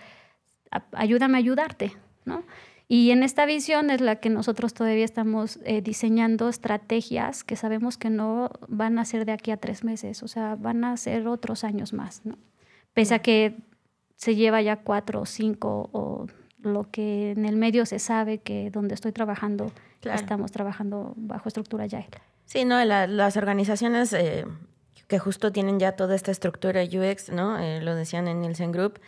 ayúdame 0.93 1.37
a 1.37 1.39
ayudarte. 1.39 1.93
Y 2.91 3.11
en 3.11 3.23
esta 3.23 3.45
visión 3.45 3.91
es 3.91 4.01
la 4.01 4.17
que 4.17 4.31
nosotros 4.31 4.73
todavía 4.73 5.05
estamos 5.05 5.59
eh, 5.65 5.83
diseñando 5.83 6.49
estrategias 6.49 7.45
que 7.45 7.55
sabemos 7.55 7.99
que 7.99 8.09
no 8.09 8.51
van 8.67 8.99
a 8.99 9.05
ser 9.05 9.27
de 9.27 9.33
aquí 9.33 9.51
a 9.51 9.59
tres 9.59 9.85
meses, 9.85 10.23
o 10.23 10.29
sea, 10.29 10.57
van 10.57 10.85
a 10.85 10.97
ser 10.97 11.29
otros 11.29 11.65
años 11.65 11.93
más, 11.93 12.25
¿no? 12.25 12.39
Pese 12.95 13.15
a 13.15 13.19
que 13.19 13.57
se 14.17 14.35
lleva 14.35 14.63
ya 14.63 14.77
cuatro 14.77 15.21
o 15.21 15.27
cinco 15.27 15.91
o 15.93 16.27
lo 16.61 16.91
que 16.91 17.33
en 17.33 17.45
el 17.45 17.57
medio 17.57 17.85
se 17.87 17.99
sabe 17.99 18.39
que 18.39 18.71
donde 18.71 18.95
estoy 18.95 19.13
trabajando 19.13 19.71
estamos 20.03 20.51
trabajando 20.51 21.13
bajo 21.17 21.49
estructura 21.49 21.85
Agile. 21.85 22.09
Sí, 22.45 22.65
no, 22.65 22.83
las 22.85 23.37
organizaciones 23.37 24.13
eh, 24.13 24.47
que 25.07 25.19
justo 25.19 25.53
tienen 25.53 25.79
ya 25.79 25.93
toda 25.93 26.15
esta 26.15 26.31
estructura 26.31 26.83
UX, 26.83 27.31
¿no? 27.31 27.59
Eh, 27.59 27.81
lo 27.83 27.95
decían 27.95 28.29
en 28.29 28.41
Nielsen 28.41 28.73
Group, 28.73 29.01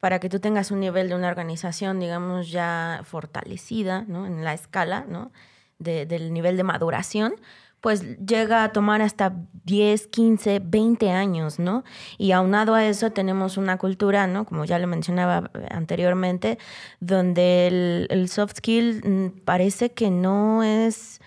para 0.00 0.18
que 0.18 0.28
tú 0.28 0.40
tengas 0.40 0.70
un 0.70 0.80
nivel 0.80 1.08
de 1.08 1.14
una 1.14 1.28
organización, 1.28 2.00
digamos, 2.00 2.50
ya 2.50 3.00
fortalecida, 3.04 4.04
¿no? 4.06 4.26
En 4.26 4.44
la 4.44 4.54
escala, 4.54 5.04
¿no? 5.08 5.32
del 5.78 6.32
nivel 6.32 6.56
de 6.56 6.62
maduración, 6.62 7.34
pues 7.80 8.18
llega 8.18 8.64
a 8.64 8.72
tomar 8.72 9.02
hasta 9.02 9.34
10, 9.64 10.08
15, 10.08 10.60
20 10.60 11.10
años, 11.10 11.58
¿no? 11.58 11.84
Y 12.18 12.32
aunado 12.32 12.74
a 12.74 12.84
eso 12.84 13.10
tenemos 13.10 13.56
una 13.56 13.76
cultura, 13.78 14.26
¿no? 14.26 14.44
Como 14.44 14.64
ya 14.64 14.78
lo 14.78 14.86
mencionaba 14.86 15.50
anteriormente, 15.70 16.58
donde 17.00 18.06
el, 18.10 18.28
soft 18.28 18.56
skill 18.56 19.02
mm, 19.04 19.40
parece 19.44 19.92
que 19.92 20.10
no 20.10 20.62
es 20.62 21.20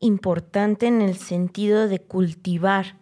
importante 0.00 0.86
en 0.86 1.02
el 1.02 1.16
sentido 1.16 1.86
de 1.86 2.00
cultivar 2.00 2.96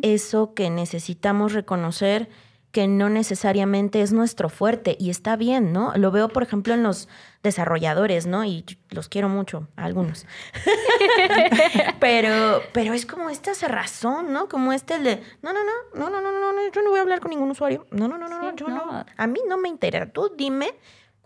eso 0.00 0.54
que 0.54 0.70
necesitamos 0.70 1.52
reconocer 1.52 2.30
que 2.78 2.86
no 2.86 3.08
necesariamente 3.08 4.02
es 4.02 4.12
nuestro 4.12 4.48
fuerte 4.48 4.96
y 5.00 5.10
está 5.10 5.34
bien, 5.34 5.72
¿no? 5.72 5.92
Lo 5.96 6.12
veo, 6.12 6.28
por 6.28 6.44
ejemplo, 6.44 6.74
en 6.74 6.84
los 6.84 7.08
desarrolladores, 7.42 8.28
¿no? 8.28 8.44
Y 8.44 8.64
los 8.90 9.08
quiero 9.08 9.28
mucho, 9.28 9.66
a 9.74 9.84
algunos. 9.84 10.26
pero, 11.98 12.62
pero 12.72 12.94
es 12.94 13.04
como 13.04 13.30
esta 13.30 13.52
cerrazón, 13.54 14.32
¿no? 14.32 14.48
Como 14.48 14.72
este 14.72 15.00
de, 15.00 15.20
no, 15.42 15.52
no, 15.52 15.58
no, 15.64 16.08
no, 16.08 16.08
no, 16.08 16.20
no, 16.20 16.52
no, 16.52 16.70
yo 16.72 16.82
no 16.82 16.90
voy 16.90 17.00
a 17.00 17.02
hablar 17.02 17.18
con 17.18 17.30
ningún 17.30 17.50
usuario. 17.50 17.84
No, 17.90 18.06
no, 18.06 18.16
no, 18.16 18.28
no, 18.28 18.50
sí, 18.50 18.54
yo 18.58 18.68
no. 18.68 18.86
no. 18.86 19.04
A 19.16 19.26
mí 19.26 19.40
no 19.48 19.58
me 19.58 19.68
interesa. 19.68 20.06
Tú 20.06 20.32
dime 20.36 20.72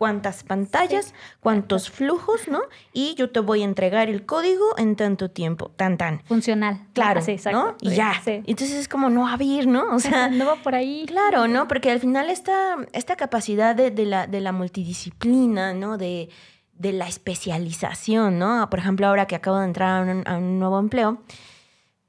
cuántas 0.03 0.43
pantallas, 0.43 1.15
cuántos 1.39 1.89
flujos, 1.89 2.49
¿no? 2.49 2.63
Y 2.93 3.15
yo 3.15 3.31
te 3.31 3.39
voy 3.39 3.63
a 3.63 3.65
entregar 3.65 4.09
el 4.09 4.27
código 4.27 4.77
en 4.77 4.97
tanto 4.97 5.31
tiempo, 5.31 5.71
tan 5.77 5.97
tan. 5.97 6.25
Funcional. 6.25 6.89
Claro, 6.93 7.23
sí, 7.23 7.37
¿no? 7.53 7.77
Y 7.81 7.91
ya. 7.91 8.21
Entonces 8.27 8.73
es 8.73 8.89
como 8.89 9.11
no 9.11 9.29
abrir, 9.29 9.69
¿no? 9.69 9.95
O 9.95 10.01
sea, 10.01 10.27
no 10.29 10.45
va 10.45 10.57
por 10.57 10.75
ahí. 10.75 11.05
Claro, 11.07 11.47
¿no? 11.47 11.69
Porque 11.69 11.89
al 11.93 12.01
final 12.01 12.31
esta, 12.31 12.79
esta 12.93 13.15
capacidad 13.15 13.77
de, 13.77 13.93
la, 14.05 14.27
de 14.27 14.41
la 14.41 14.51
multidisciplina, 14.51 15.73
¿no? 15.73 15.97
De, 15.99 16.31
de 16.73 16.93
la 16.93 17.07
especialización, 17.07 18.41
¿no? 18.41 18.69
Por 18.71 18.81
ejemplo, 18.81 19.07
ahora 19.07 19.27
que 19.27 19.37
acabo 19.37 19.61
de 19.61 19.67
entrar 19.67 20.01
a 20.01 20.13
un, 20.13 20.27
a 20.27 20.37
un 20.37 20.59
nuevo 20.59 20.81
empleo, 20.81 21.23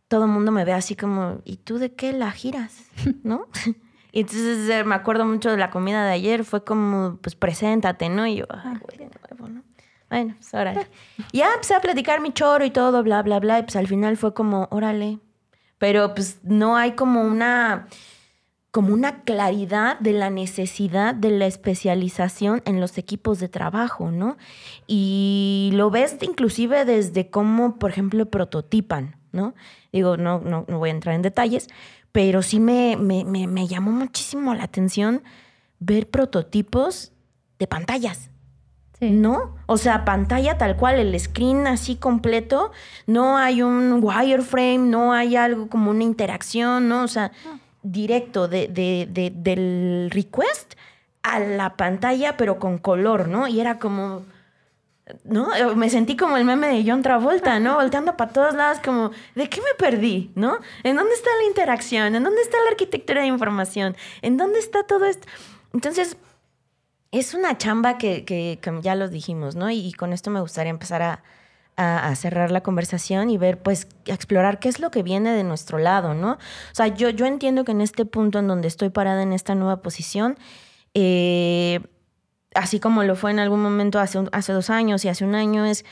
todo 0.07 0.25
el 0.25 0.31
mundo 0.31 0.51
me 0.51 0.65
ve 0.65 0.73
así 0.73 0.95
como, 0.95 1.41
¿y 1.45 1.57
tú 1.57 1.77
de 1.77 1.93
qué 1.93 2.11
la 2.11 2.31
giras? 2.31 2.73
¿No? 3.23 3.45
Y 4.15 4.19
entonces 4.19 4.69
eh, 4.69 4.83
me 4.83 4.93
acuerdo 4.93 5.25
mucho 5.25 5.49
de 5.49 5.57
la 5.57 5.71
comida 5.71 6.05
de 6.05 6.11
ayer, 6.11 6.45
fue 6.45 6.63
como, 6.63 7.17
pues 7.19 7.33
preséntate, 7.35 8.09
¿no? 8.09 8.27
Y 8.27 8.35
yo, 8.35 8.45
ay, 8.47 8.77
güey, 8.79 8.99
de 8.99 9.09
nuevo, 9.27 9.49
¿no? 9.49 9.63
Bueno, 10.07 10.35
pues 10.37 10.53
órale. 10.53 10.87
ya 11.33 11.51
empecé 11.51 11.73
a 11.73 11.81
platicar 11.81 12.21
mi 12.21 12.31
choro 12.31 12.63
y 12.63 12.69
todo, 12.69 13.01
bla, 13.01 13.23
bla, 13.23 13.39
bla, 13.39 13.57
y 13.57 13.63
pues 13.63 13.75
al 13.75 13.87
final 13.87 14.15
fue 14.15 14.35
como, 14.35 14.67
órale. 14.69 15.17
Pero 15.79 16.13
pues 16.13 16.39
no 16.43 16.77
hay 16.77 16.91
como 16.91 17.23
una, 17.23 17.87
como 18.69 18.93
una 18.93 19.23
claridad 19.23 19.97
de 19.99 20.13
la 20.13 20.29
necesidad 20.29 21.15
de 21.15 21.31
la 21.31 21.47
especialización 21.47 22.61
en 22.65 22.79
los 22.79 22.99
equipos 22.99 23.39
de 23.39 23.49
trabajo, 23.49 24.11
¿no? 24.11 24.37
Y 24.85 25.71
lo 25.73 25.89
ves 25.89 26.17
inclusive 26.21 26.85
desde 26.85 27.31
cómo, 27.31 27.79
por 27.79 27.89
ejemplo, 27.89 28.27
prototipan, 28.27 29.15
¿no? 29.31 29.55
Digo, 29.91 30.17
no, 30.17 30.39
no, 30.39 30.65
no 30.67 30.77
voy 30.77 30.91
a 30.91 30.93
entrar 30.93 31.15
en 31.15 31.23
detalles, 31.23 31.67
pero 32.13 32.43
sí 32.43 32.59
me, 32.59 32.95
me, 32.95 33.67
llamó 33.67 33.91
muchísimo 33.91 34.53
la 34.53 34.63
atención 34.63 35.23
ver 35.79 36.09
prototipos 36.09 37.11
de 37.59 37.67
pantallas. 37.67 38.29
¿No? 39.01 39.57
O 39.65 39.75
sea, 39.75 40.05
pantalla 40.05 40.57
tal 40.57 40.77
cual, 40.77 40.97
el 40.97 41.19
screen 41.19 41.67
así 41.67 41.97
completo, 41.97 42.71
no 43.05 43.37
hay 43.37 43.61
un 43.61 43.99
wireframe, 44.01 44.77
no 44.77 45.11
hay 45.11 45.35
algo 45.35 45.67
como 45.67 45.91
una 45.91 46.03
interacción, 46.03 46.87
¿no? 46.87 47.03
O 47.03 47.09
sea, 47.09 47.33
directo 47.81 48.47
de, 48.47 48.69
del 49.35 50.09
request 50.09 50.75
a 51.21 51.39
la 51.39 51.75
pantalla, 51.75 52.37
pero 52.37 52.59
con 52.59 52.77
color, 52.77 53.27
¿no? 53.27 53.49
Y 53.49 53.59
era 53.59 53.77
como, 53.77 54.23
¿no? 55.23 55.49
Me 55.75 55.89
sentí 55.89 56.15
como 56.15 56.37
el 56.37 56.45
meme 56.45 56.67
de 56.67 56.89
John 56.89 57.01
Travolta, 57.01 57.59
¿no? 57.59 57.75
Volteando 57.75 58.15
para 58.15 58.31
todos 58.31 58.53
lados, 58.53 58.79
como, 58.83 59.11
¿de 59.35 59.49
qué 59.49 59.59
me 59.61 59.73
perdí? 59.77 60.31
¿No? 60.35 60.57
¿En 60.83 60.95
dónde 60.95 61.13
está 61.13 61.29
la 61.41 61.47
interacción? 61.47 62.15
¿En 62.15 62.23
dónde 62.23 62.41
está 62.41 62.57
la 62.63 62.71
arquitectura 62.71 63.21
de 63.21 63.27
información? 63.27 63.95
¿En 64.21 64.37
dónde 64.37 64.59
está 64.59 64.83
todo 64.83 65.05
esto? 65.05 65.27
Entonces, 65.73 66.17
es 67.11 67.33
una 67.33 67.57
chamba 67.57 67.97
que, 67.97 68.25
que, 68.25 68.59
ya 68.81 68.95
lo 68.95 69.09
dijimos, 69.09 69.55
¿no? 69.55 69.69
Y, 69.69 69.91
con 69.93 70.13
esto 70.13 70.29
me 70.29 70.39
gustaría 70.39 70.69
empezar 70.69 71.01
a, 71.01 71.23
a, 71.75 72.15
cerrar 72.15 72.51
la 72.51 72.61
conversación 72.61 73.29
y 73.29 73.37
ver, 73.37 73.61
pues, 73.61 73.87
explorar 74.05 74.59
qué 74.59 74.69
es 74.69 74.79
lo 74.79 74.89
que 74.89 75.03
viene 75.03 75.31
de 75.33 75.43
nuestro 75.43 75.79
lado, 75.79 76.13
¿no? 76.13 76.33
O 76.33 76.75
sea, 76.75 76.87
yo, 76.87 77.09
yo 77.09 77.25
entiendo 77.25 77.65
que 77.65 77.71
en 77.71 77.81
este 77.81 78.05
punto 78.05 78.39
en 78.39 78.47
donde 78.47 78.67
estoy 78.67 78.89
parada 78.89 79.21
en 79.21 79.33
esta 79.33 79.53
nueva 79.53 79.81
posición, 79.81 80.37
eh, 80.93 81.81
así 82.55 82.79
como 82.79 83.03
lo 83.03 83.15
fue 83.15 83.31
en 83.31 83.39
algún 83.39 83.61
momento 83.61 83.99
hace, 83.99 84.53
dos 84.53 84.69
años 84.69 85.05
y 85.05 85.09
hace 85.09 85.25
un 85.25 85.35
año, 85.35 85.65
es 85.65 85.85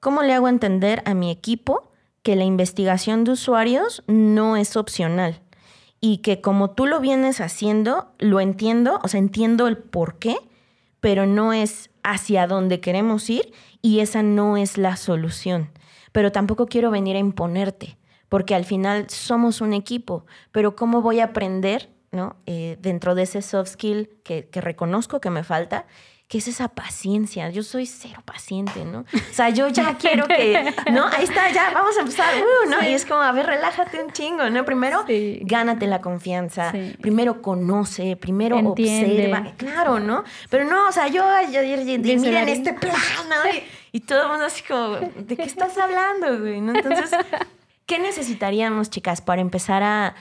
cómo 0.00 0.22
le 0.22 0.34
hago 0.34 0.48
entender 0.48 1.02
a 1.06 1.14
mi 1.14 1.30
equipo 1.30 1.90
que 2.22 2.36
la 2.36 2.44
investigación 2.44 3.24
de 3.24 3.32
usuarios 3.32 4.02
no 4.06 4.56
es 4.56 4.76
opcional 4.76 5.40
y 6.00 6.18
que 6.18 6.40
como 6.40 6.70
tú 6.70 6.86
lo 6.86 7.00
vienes 7.00 7.40
haciendo, 7.40 8.12
lo 8.18 8.40
entiendo, 8.40 9.00
o 9.02 9.08
sea, 9.08 9.18
entiendo 9.18 9.68
el 9.68 9.78
por 9.78 10.18
qué, 10.18 10.36
pero 11.00 11.26
no 11.26 11.52
es 11.52 11.90
hacia 12.02 12.46
dónde 12.46 12.80
queremos 12.80 13.28
ir 13.30 13.52
y 13.80 14.00
esa 14.00 14.22
no 14.22 14.56
es 14.56 14.78
la 14.78 14.96
solución. 14.96 15.70
Pero 16.12 16.32
tampoco 16.32 16.66
quiero 16.66 16.90
venir 16.90 17.16
a 17.16 17.20
imponerte, 17.20 17.96
porque 18.28 18.54
al 18.54 18.64
final 18.64 19.08
somos 19.08 19.60
un 19.60 19.72
equipo, 19.72 20.26
pero 20.52 20.76
¿cómo 20.76 21.02
voy 21.02 21.20
a 21.20 21.24
aprender 21.24 21.93
¿no? 22.14 22.36
Eh, 22.46 22.76
dentro 22.80 23.14
de 23.14 23.24
ese 23.24 23.42
soft 23.42 23.70
skill 23.70 24.08
que, 24.24 24.48
que, 24.48 24.60
reconozco 24.60 25.20
que 25.20 25.30
me 25.30 25.44
falta, 25.44 25.86
que 26.28 26.38
es 26.38 26.48
esa 26.48 26.68
paciencia. 26.68 27.50
Yo 27.50 27.62
soy 27.62 27.86
cero 27.86 28.22
paciente, 28.24 28.84
¿no? 28.84 29.00
O 29.00 29.32
sea, 29.32 29.50
yo 29.50 29.68
ya 29.68 29.94
quiero 29.98 30.26
que, 30.26 30.72
¿no? 30.90 31.06
Ahí 31.06 31.24
está, 31.24 31.50
ya, 31.52 31.70
vamos 31.72 31.96
a 31.98 32.00
empezar, 32.00 32.34
uh, 32.36 32.70
¿no? 32.70 32.82
Y 32.82 32.94
es 32.94 33.04
como, 33.04 33.20
a 33.20 33.32
ver, 33.32 33.46
relájate 33.46 34.02
un 34.02 34.10
chingo, 34.10 34.48
¿no? 34.48 34.64
Primero, 34.64 35.04
gánate 35.42 35.86
la 35.86 36.00
confianza, 36.00 36.72
primero 37.00 37.42
conoce, 37.42 38.16
primero 38.16 38.58
observa, 38.58 39.52
claro, 39.56 40.00
¿no? 40.00 40.24
Pero 40.48 40.64
no, 40.64 40.88
o 40.88 40.92
sea, 40.92 41.08
yo, 41.08 41.24
yo, 41.52 41.60
miren 41.60 42.48
este 42.48 42.72
plan, 42.72 42.94
¿no? 43.28 43.50
Y, 43.52 43.98
y, 43.98 44.00
todo 44.00 44.22
el 44.22 44.28
mundo 44.28 44.46
así 44.46 44.62
como, 44.62 44.96
¿de 44.96 45.36
qué 45.36 45.42
estás 45.42 45.76
hablando, 45.78 46.40
güey? 46.40 46.60
¿no? 46.60 46.74
Entonces, 46.74 47.10
¿qué 47.86 47.98
necesitaríamos, 47.98 48.90
chicas, 48.90 49.20
para 49.20 49.40
empezar 49.40 49.82
a 49.82 50.14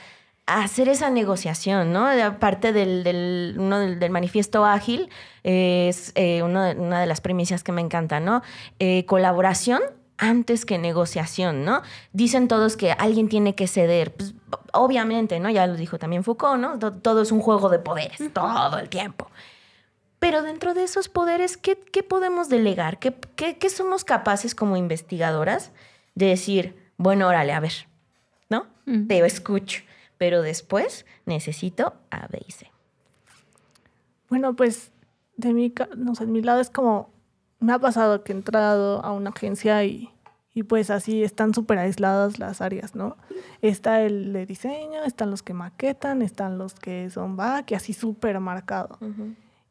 hacer 0.46 0.90
esa 0.90 1.10
negociación, 1.10 1.94
¿no? 1.94 2.08
Aparte 2.08 2.74
del, 2.74 3.04
del, 3.04 3.56
uno 3.58 3.80
del, 3.80 4.10
manifiesto 4.10 4.66
ágil, 4.66 5.10
es 5.44 6.12
eh, 6.16 6.44
una 6.44 6.74
de 6.74 7.06
las 7.06 7.22
premisas 7.22 7.64
que 7.64 7.72
me 7.72 7.82
encanta, 7.82 8.20
¿no? 8.20 8.42
Eh, 8.80 9.06
colaboración 9.06 9.82
antes 10.18 10.66
que 10.66 10.78
negociación, 10.78 11.66
¿no? 11.66 11.82
Dicen 12.12 12.48
todos 12.48 12.78
que 12.78 12.92
alguien 12.92 13.30
tiene 13.30 13.56
que 13.56 13.68
ceder. 13.68 14.14
Pues, 14.14 14.34
obviamente, 14.74 15.40
¿no? 15.40 15.50
Ya 15.50 15.66
lo 15.66 15.76
dijo 15.76 15.98
también 15.98 16.24
Foucault, 16.24 16.62
¿no? 16.62 16.80
Todo 16.80 17.22
es 17.22 17.32
un 17.32 17.40
juego 17.40 17.70
de 17.70 17.80
poderes, 17.80 18.20
todo 18.34 18.78
el 18.80 18.90
tiempo. 18.90 19.30
Pero 20.20 20.42
dentro 20.42 20.74
de 20.74 20.84
esos 20.84 21.10
poderes, 21.10 21.58
¿qué, 21.58 21.76
podemos 22.04 22.48
delegar? 22.48 23.00
¿Qué, 23.00 23.14
¿Qué, 23.36 23.70
somos 23.70 24.06
capaces 24.06 24.56
como 24.56 24.78
investigadoras 24.78 25.72
de 26.16 26.28
decir, 26.28 26.92
bueno, 26.98 27.28
órale, 27.28 27.52
a 27.52 27.60
ver, 27.60 27.88
¿no? 28.50 28.68
Te 29.08 29.26
escucho 29.26 29.84
pero 30.18 30.42
después 30.42 31.06
necesito 31.26 31.94
A, 32.12 32.28
B 32.28 32.42
y 32.48 32.52
C. 32.52 32.72
Bueno, 34.30 34.56
pues 34.56 34.92
de 35.38 35.54
mi, 35.54 35.74
no 35.98 36.16
sé, 36.16 36.26
mi 36.26 36.42
lado 36.42 36.60
es 36.62 36.70
como, 36.70 37.10
me 37.60 37.74
ha 37.74 37.80
pasado 37.80 38.24
que 38.24 38.34
he 38.34 38.36
entrado 38.36 39.04
a 39.04 39.12
una 39.12 39.32
agencia 39.32 39.84
y, 39.84 40.10
y 40.54 40.64
pues 40.64 40.90
así 40.90 41.24
están 41.24 41.54
súper 41.54 41.80
aisladas 41.80 42.40
las 42.40 42.62
áreas, 42.62 42.96
¿no? 42.96 43.18
Está 43.62 44.02
el 44.02 44.34
de 44.34 44.46
diseño, 44.46 45.04
están 45.04 45.32
los 45.32 45.42
que 45.42 45.54
maquetan, 45.54 46.22
están 46.22 46.58
los 46.58 46.74
que 46.76 47.10
son 47.10 47.36
back 47.36 47.72
y 47.72 47.76
así 47.76 47.94
súper 47.94 48.40
marcado. 48.40 48.98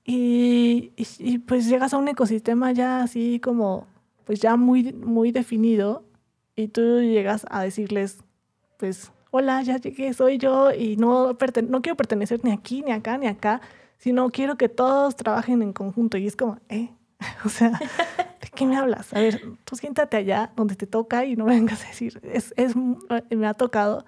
y, 0.04 0.92
y, 0.96 1.06
y, 1.18 1.38
pues 1.38 1.68
llegas 1.68 1.94
a 1.94 1.98
un 1.98 2.08
ecosistema 2.08 2.72
ya 2.72 3.02
así 3.02 3.38
como, 3.40 3.86
pues 4.24 4.40
ya 4.40 4.56
muy, 4.56 4.92
muy 4.92 5.30
definido 5.30 6.04
y 6.56 6.68
tú 6.68 7.00
llegas 7.00 7.46
a 7.50 7.62
decirles, 7.62 8.18
pues 8.78 9.12
hola, 9.32 9.62
ya 9.62 9.78
llegué, 9.78 10.12
soy 10.12 10.36
yo 10.36 10.72
y 10.72 10.96
no, 10.96 11.36
no 11.68 11.82
quiero 11.82 11.96
pertenecer 11.96 12.44
ni 12.44 12.52
aquí, 12.52 12.82
ni 12.82 12.92
acá, 12.92 13.16
ni 13.16 13.26
acá, 13.26 13.62
sino 13.96 14.28
quiero 14.30 14.56
que 14.56 14.68
todos 14.68 15.16
trabajen 15.16 15.62
en 15.62 15.72
conjunto. 15.72 16.18
Y 16.18 16.26
es 16.26 16.36
como, 16.36 16.58
¿eh? 16.68 16.90
o 17.44 17.48
sea, 17.48 17.70
¿de 17.70 18.48
qué 18.54 18.66
me 18.66 18.76
hablas? 18.76 19.12
A 19.14 19.20
ver, 19.20 19.40
tú 19.64 19.74
siéntate 19.74 20.18
allá 20.18 20.52
donde 20.54 20.76
te 20.76 20.86
toca 20.86 21.24
y 21.24 21.34
no 21.34 21.46
vengas 21.46 21.82
a 21.82 21.88
decir, 21.88 22.20
es, 22.22 22.52
es, 22.58 22.74
me 22.76 23.46
ha 23.46 23.54
tocado. 23.54 24.04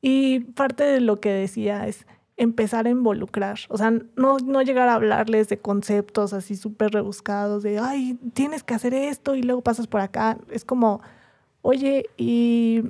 Y 0.00 0.40
parte 0.40 0.84
de 0.84 1.00
lo 1.00 1.20
que 1.20 1.30
decía 1.30 1.86
es 1.86 2.06
empezar 2.38 2.86
a 2.86 2.90
involucrar, 2.90 3.58
o 3.68 3.76
sea, 3.78 3.90
no, 3.90 4.38
no 4.38 4.62
llegar 4.62 4.88
a 4.88 4.94
hablarles 4.94 5.48
de 5.48 5.58
conceptos 5.58 6.32
así 6.32 6.56
súper 6.56 6.92
rebuscados, 6.92 7.62
de, 7.62 7.78
ay, 7.78 8.18
tienes 8.32 8.62
que 8.62 8.74
hacer 8.74 8.94
esto 8.94 9.34
y 9.34 9.42
luego 9.42 9.62
pasas 9.62 9.86
por 9.86 10.00
acá. 10.00 10.38
Es 10.50 10.64
como, 10.64 11.00
oye, 11.62 12.06
y 12.16 12.84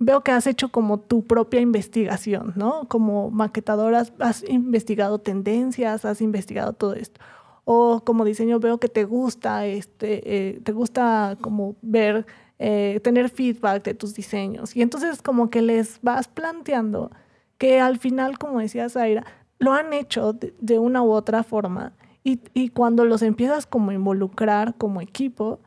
veo 0.00 0.22
que 0.22 0.32
has 0.32 0.46
hecho 0.46 0.70
como 0.70 0.98
tu 0.98 1.26
propia 1.26 1.60
investigación, 1.60 2.54
¿no? 2.56 2.88
Como 2.88 3.30
maquetadora 3.30 4.06
has 4.18 4.44
investigado 4.48 5.18
tendencias, 5.20 6.06
has 6.06 6.22
investigado 6.22 6.72
todo 6.72 6.94
esto. 6.94 7.20
O 7.66 8.02
como 8.02 8.24
diseño 8.24 8.58
veo 8.58 8.78
que 8.78 8.88
te 8.88 9.04
gusta, 9.04 9.66
este, 9.66 10.22
eh, 10.24 10.60
te 10.64 10.72
gusta 10.72 11.36
como 11.42 11.76
ver, 11.82 12.26
eh, 12.58 13.00
tener 13.04 13.28
feedback 13.28 13.84
de 13.84 13.94
tus 13.94 14.14
diseños. 14.14 14.74
Y 14.74 14.80
entonces 14.82 15.20
como 15.20 15.50
que 15.50 15.60
les 15.60 16.00
vas 16.00 16.28
planteando 16.28 17.10
que 17.58 17.78
al 17.78 17.98
final, 17.98 18.38
como 18.38 18.60
decía 18.60 18.88
Zaira, 18.88 19.26
lo 19.58 19.74
han 19.74 19.92
hecho 19.92 20.32
de, 20.32 20.54
de 20.60 20.78
una 20.78 21.02
u 21.02 21.12
otra 21.12 21.42
forma. 21.42 21.92
Y, 22.24 22.40
y, 22.54 22.70
cuando 22.70 23.04
los 23.04 23.22
empiezas 23.22 23.66
como 23.66 23.90
a 23.90 23.94
involucrar 23.94 24.74
como 24.76 25.00
equipo, 25.00 25.60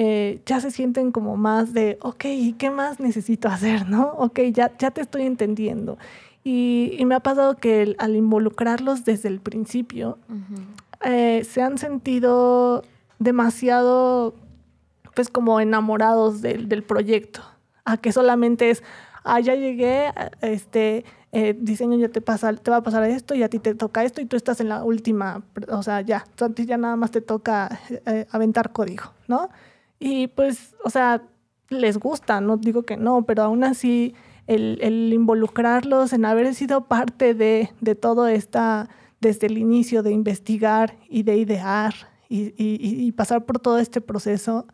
eh, 0.00 0.40
ya 0.46 0.60
se 0.60 0.70
sienten 0.70 1.10
como 1.10 1.36
más 1.36 1.72
de, 1.72 1.98
ok, 2.00 2.26
¿y 2.26 2.52
qué 2.52 2.70
más 2.70 3.00
necesito 3.00 3.48
hacer? 3.48 3.88
¿No? 3.88 4.12
Ok, 4.18 4.38
ya, 4.52 4.70
ya 4.78 4.92
te 4.92 5.00
estoy 5.00 5.22
entendiendo. 5.22 5.98
Y, 6.44 7.02
me 7.04 7.16
ha 7.16 7.20
pasado 7.20 7.56
que 7.56 7.96
al 7.98 8.14
involucrarlos 8.14 9.04
desde 9.04 9.28
el 9.28 9.40
principio, 9.40 10.18
eh, 11.04 11.42
se 11.42 11.62
han 11.62 11.78
sentido 11.78 12.84
demasiado, 13.18 14.36
pues 15.16 15.30
como 15.30 15.58
enamorados 15.58 16.42
del, 16.42 16.68
del 16.68 16.84
proyecto, 16.84 17.42
a 17.84 17.96
que 17.96 18.12
solamente 18.12 18.70
es, 18.70 18.84
ah, 19.24 19.40
ya 19.40 19.56
llegué, 19.56 20.12
este, 20.42 21.04
eh, 21.32 21.56
diseño 21.58 21.98
ya 21.98 22.08
te 22.08 22.20
pasa, 22.20 22.54
te 22.54 22.70
va 22.70 22.76
a 22.76 22.82
pasar 22.84 23.02
esto 23.02 23.34
y 23.34 23.42
a 23.42 23.48
ti 23.48 23.58
te 23.58 23.74
toca 23.74 24.04
esto 24.04 24.20
y 24.20 24.26
tú 24.26 24.36
estás 24.36 24.60
en 24.60 24.68
la 24.68 24.84
última, 24.84 25.42
o 25.70 25.82
sea, 25.82 26.02
ya, 26.02 26.24
a 26.40 26.48
ti 26.50 26.66
ya 26.66 26.76
nada 26.76 26.94
más 26.94 27.10
te 27.10 27.20
toca 27.20 27.80
aventar 28.30 28.70
código, 28.70 29.02
¿no? 29.26 29.50
Y 29.98 30.28
pues, 30.28 30.74
o 30.84 30.90
sea, 30.90 31.22
les 31.68 31.98
gusta, 31.98 32.40
no 32.40 32.56
digo 32.56 32.84
que 32.84 32.96
no, 32.96 33.24
pero 33.24 33.42
aún 33.42 33.64
así 33.64 34.14
el, 34.46 34.78
el 34.80 35.12
involucrarlos 35.12 36.12
en 36.12 36.24
haber 36.24 36.54
sido 36.54 36.86
parte 36.86 37.34
de, 37.34 37.70
de, 37.80 37.94
todo 37.94 38.28
esta, 38.28 38.88
desde 39.20 39.46
el 39.46 39.58
inicio, 39.58 40.02
de 40.02 40.12
investigar 40.12 40.96
y 41.08 41.22
de 41.22 41.36
idear 41.36 41.94
y, 42.30 42.54
y, 42.56 43.12
pasar 43.12 43.44
por 43.46 43.58
todo 43.58 43.78
este 43.78 44.00
proceso, 44.00 44.66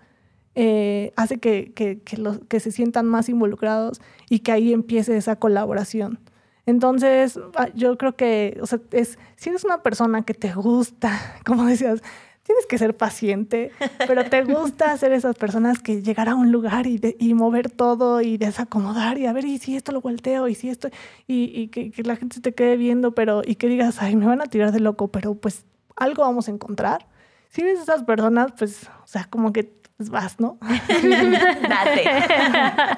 eh, 0.57 1.13
hace 1.17 1.39
que, 1.39 1.73
que, 1.73 2.01
que, 2.03 2.17
los, 2.17 2.41
que 2.49 2.59
se 2.61 2.73
sientan 2.73 3.07
más 3.07 3.29
involucrados 3.29 4.01
y 4.29 4.41
que 4.41 4.53
ahí 4.53 4.73
empiece 4.73 5.17
esa 5.17 5.37
colaboración. 5.37 6.19
Entonces, 6.67 7.39
ah, 7.57 7.69
yo 7.75 7.99
creo 7.99 8.17
que, 8.17 8.59
o 8.61 8.67
sea, 8.67 8.81
es, 8.91 9.19
si 9.37 9.51
eres 9.51 9.65
una 9.65 9.83
persona 9.83 10.23
que 10.23 10.35
te 10.35 10.53
gusta, 10.53 11.21
como 11.47 11.67
decías, 11.67 12.03
tienes 12.45 12.67
que 12.67 12.79
ser 12.79 12.97
paciente, 12.97 13.73
pero 14.07 14.25
te 14.27 14.45
gusta 14.45 14.97
ser 14.97 15.13
esas 15.13 15.35
personas 15.35 15.81
que 15.81 16.03
llegar 16.03 16.29
a 16.29 16.35
un 16.35 16.53
lugar 16.53 16.87
y, 16.87 17.01
y 17.19 17.35
mover 17.35 17.71
todo 17.71 18.21
y 18.21 18.37
desacomodar 18.37 19.19
y 19.19 19.27
a 19.27 19.33
ver, 19.33 19.45
y 19.45 19.59
si 19.59 19.77
esto 19.77 19.93
lo 19.93 20.01
volteo, 20.01 20.47
y 20.49 20.55
si 20.55 20.69
esto, 20.69 20.89
y, 21.27 21.45
y 21.55 21.69
que, 21.69 21.91
que, 21.91 22.03
la 22.03 22.17
gente 22.17 22.37
se 22.37 22.43
te 22.43 22.55
quede 22.55 22.77
viendo, 22.77 23.13
pero, 23.13 23.43
y 23.45 23.57
que 23.57 23.67
digas, 23.67 24.01
ay, 24.01 24.15
me 24.15 24.27
van 24.27 24.41
a 24.41 24.47
tirar 24.47 24.73
de 24.73 24.81
loco, 24.81 25.09
pero 25.09 25.35
pues 25.35 25.65
algo 25.97 26.23
vamos 26.23 26.49
a 26.49 26.51
encontrar. 26.53 27.07
Si 27.49 27.63
eres 27.63 27.81
esas 27.81 28.03
personas, 28.03 28.53
pues, 28.59 28.89
o 29.03 29.07
sea, 29.07 29.25
como 29.31 29.53
que 29.53 29.73
pues 29.97 30.11
vas, 30.11 30.41
¿no? 30.41 30.59
Date. 30.89 32.03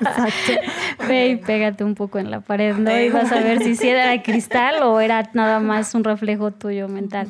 Exacto. 0.00 0.52
Ve 1.06 1.28
y 1.28 1.36
pégate 1.36 1.84
un 1.84 1.94
poco 1.94 2.18
en 2.18 2.30
la 2.30 2.40
pared, 2.40 2.74
¿no? 2.74 2.98
Y 2.98 3.10
vas 3.10 3.30
a 3.32 3.40
ver 3.40 3.62
si 3.62 3.76
sí 3.76 3.90
era 3.90 4.08
de 4.08 4.22
cristal 4.22 4.82
o 4.82 4.98
era 4.98 5.28
nada 5.34 5.60
más 5.60 5.94
un 5.94 6.04
reflejo 6.04 6.52
tuyo 6.52 6.88
mental. 6.88 7.28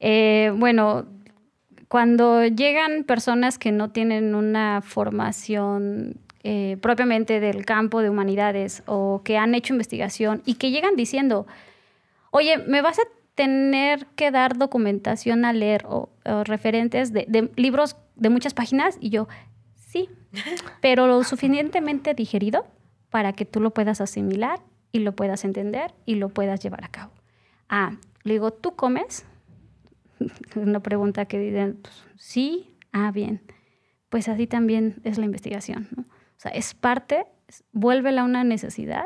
Eh, 0.00 0.52
bueno, 0.56 1.06
cuando 1.90 2.46
llegan 2.46 3.02
personas 3.02 3.58
que 3.58 3.72
no 3.72 3.90
tienen 3.90 4.36
una 4.36 4.80
formación 4.80 6.20
eh, 6.44 6.76
propiamente 6.80 7.40
del 7.40 7.66
campo 7.66 8.00
de 8.00 8.08
humanidades 8.08 8.84
o 8.86 9.22
que 9.24 9.36
han 9.36 9.56
hecho 9.56 9.74
investigación 9.74 10.40
y 10.46 10.54
que 10.54 10.70
llegan 10.70 10.94
diciendo, 10.94 11.48
oye, 12.30 12.58
me 12.58 12.80
vas 12.80 13.00
a 13.00 13.02
tener 13.34 14.06
que 14.14 14.30
dar 14.30 14.56
documentación 14.56 15.44
a 15.44 15.52
leer 15.52 15.84
o, 15.88 16.10
referentes 16.44 17.12
de, 17.12 17.50
libros 17.56 17.96
de 18.14 18.28
muchas 18.28 18.54
páginas 18.54 18.96
y 19.00 19.10
yo, 19.10 19.26
sí, 19.74 20.08
pero 20.80 21.08
lo 21.08 21.24
suficientemente 21.24 22.14
digerido 22.14 22.66
para 23.10 23.32
que 23.32 23.46
tú 23.46 23.58
lo 23.58 23.72
puedas 23.72 24.00
asimilar 24.00 24.60
y 24.92 25.00
lo 25.00 25.16
puedas 25.16 25.44
entender 25.44 25.92
y 26.06 26.14
lo 26.14 26.28
puedas 26.28 26.60
llevar 26.60 26.84
a 26.84 26.88
cabo. 26.88 27.10
Ah, 27.68 27.96
le 28.22 28.34
digo, 28.34 28.52
¿tú 28.52 28.76
comes? 28.76 29.26
una 30.56 30.80
pregunta 30.80 31.24
que 31.26 31.38
dicen, 31.38 31.78
pues, 31.82 32.04
sí, 32.16 32.76
ah, 32.92 33.10
bien. 33.10 33.40
Pues 34.08 34.28
así 34.28 34.46
también 34.46 35.00
es 35.04 35.18
la 35.18 35.24
investigación. 35.24 35.88
O 35.96 36.40
sea, 36.40 36.50
es 36.52 36.74
parte, 36.74 37.26
vuélvela 37.72 38.24
una 38.24 38.44
necesidad, 38.44 39.04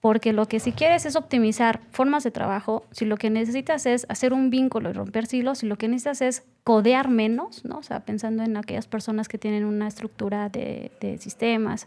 porque 0.00 0.32
lo 0.32 0.46
que 0.46 0.60
si 0.60 0.72
quieres 0.72 1.04
es 1.04 1.16
optimizar 1.16 1.80
formas 1.90 2.24
de 2.24 2.30
trabajo, 2.30 2.86
si 2.90 3.04
lo 3.04 3.16
que 3.16 3.28
necesitas 3.28 3.84
es 3.84 4.06
hacer 4.08 4.32
un 4.32 4.48
vínculo 4.48 4.90
y 4.90 4.92
romper 4.92 5.26
silos, 5.26 5.58
si 5.58 5.66
lo 5.66 5.76
que 5.76 5.88
necesitas 5.88 6.22
es 6.22 6.44
codear 6.64 7.08
menos, 7.08 7.64
¿no? 7.64 7.78
O 7.78 7.82
sea, 7.82 8.00
pensando 8.00 8.42
en 8.42 8.56
aquellas 8.56 8.86
personas 8.86 9.28
que 9.28 9.36
tienen 9.36 9.64
una 9.64 9.88
estructura 9.88 10.48
de, 10.48 10.90
sistemas 11.20 11.86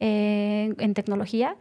eh, 0.00 0.74
en 0.78 0.94
tecnología, 0.94 1.56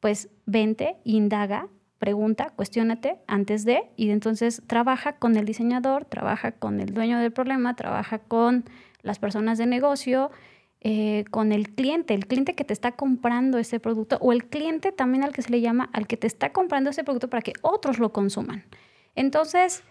pues 0.00 0.28
vente, 0.46 0.96
indaga 1.04 1.68
pregunta, 2.00 2.50
cuestiónate 2.56 3.18
antes 3.28 3.64
de, 3.64 3.84
y 3.94 4.10
entonces 4.10 4.62
trabaja 4.66 5.18
con 5.18 5.36
el 5.36 5.44
diseñador, 5.44 6.06
trabaja 6.06 6.52
con 6.52 6.80
el 6.80 6.92
dueño 6.92 7.20
del 7.20 7.30
problema, 7.30 7.76
trabaja 7.76 8.18
con 8.18 8.64
las 9.02 9.18
personas 9.18 9.58
de 9.58 9.66
negocio, 9.66 10.30
eh, 10.80 11.24
con 11.30 11.52
el 11.52 11.74
cliente, 11.74 12.14
el 12.14 12.26
cliente 12.26 12.54
que 12.54 12.64
te 12.64 12.72
está 12.72 12.92
comprando 12.92 13.58
ese 13.58 13.80
producto, 13.80 14.16
o 14.22 14.32
el 14.32 14.46
cliente 14.46 14.92
también 14.92 15.24
al 15.24 15.32
que 15.32 15.42
se 15.42 15.50
le 15.50 15.60
llama, 15.60 15.90
al 15.92 16.06
que 16.06 16.16
te 16.16 16.26
está 16.26 16.52
comprando 16.52 16.88
ese 16.88 17.04
producto 17.04 17.28
para 17.28 17.42
que 17.42 17.52
otros 17.60 17.98
lo 17.98 18.12
consuman. 18.12 18.64
Entonces, 19.14 19.84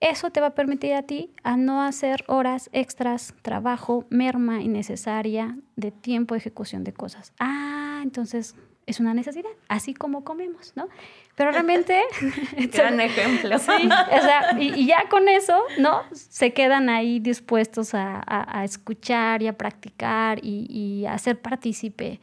eso 0.00 0.30
te 0.30 0.40
va 0.40 0.48
a 0.48 0.54
permitir 0.54 0.94
a 0.94 1.02
ti 1.02 1.34
a 1.42 1.56
no 1.56 1.82
hacer 1.82 2.24
horas 2.28 2.70
extras, 2.72 3.34
trabajo, 3.42 4.06
merma 4.10 4.62
innecesaria 4.62 5.58
de 5.74 5.90
tiempo 5.90 6.34
de 6.34 6.38
ejecución 6.38 6.84
de 6.84 6.92
cosas. 6.92 7.32
Ah, 7.40 8.00
entonces 8.04 8.54
es 8.88 9.00
una 9.00 9.12
necesidad, 9.12 9.50
así 9.68 9.92
como 9.92 10.24
comemos, 10.24 10.72
¿no? 10.74 10.88
Pero 11.34 11.52
realmente... 11.52 12.02
Gran 12.72 13.00
ejemplo. 13.00 13.58
Sí, 13.58 13.70
o 13.70 14.20
sea, 14.22 14.56
y, 14.58 14.86
ya 14.86 15.04
con 15.10 15.28
eso, 15.28 15.62
¿no? 15.78 16.02
Se 16.12 16.52
quedan 16.52 16.88
ahí 16.88 17.20
dispuestos 17.20 17.90
a, 17.92 18.64
escuchar 18.64 19.42
y 19.42 19.46
a 19.46 19.52
practicar 19.52 20.40
y, 20.42 21.04
a 21.06 21.18
ser 21.18 21.38
partícipe 21.40 22.20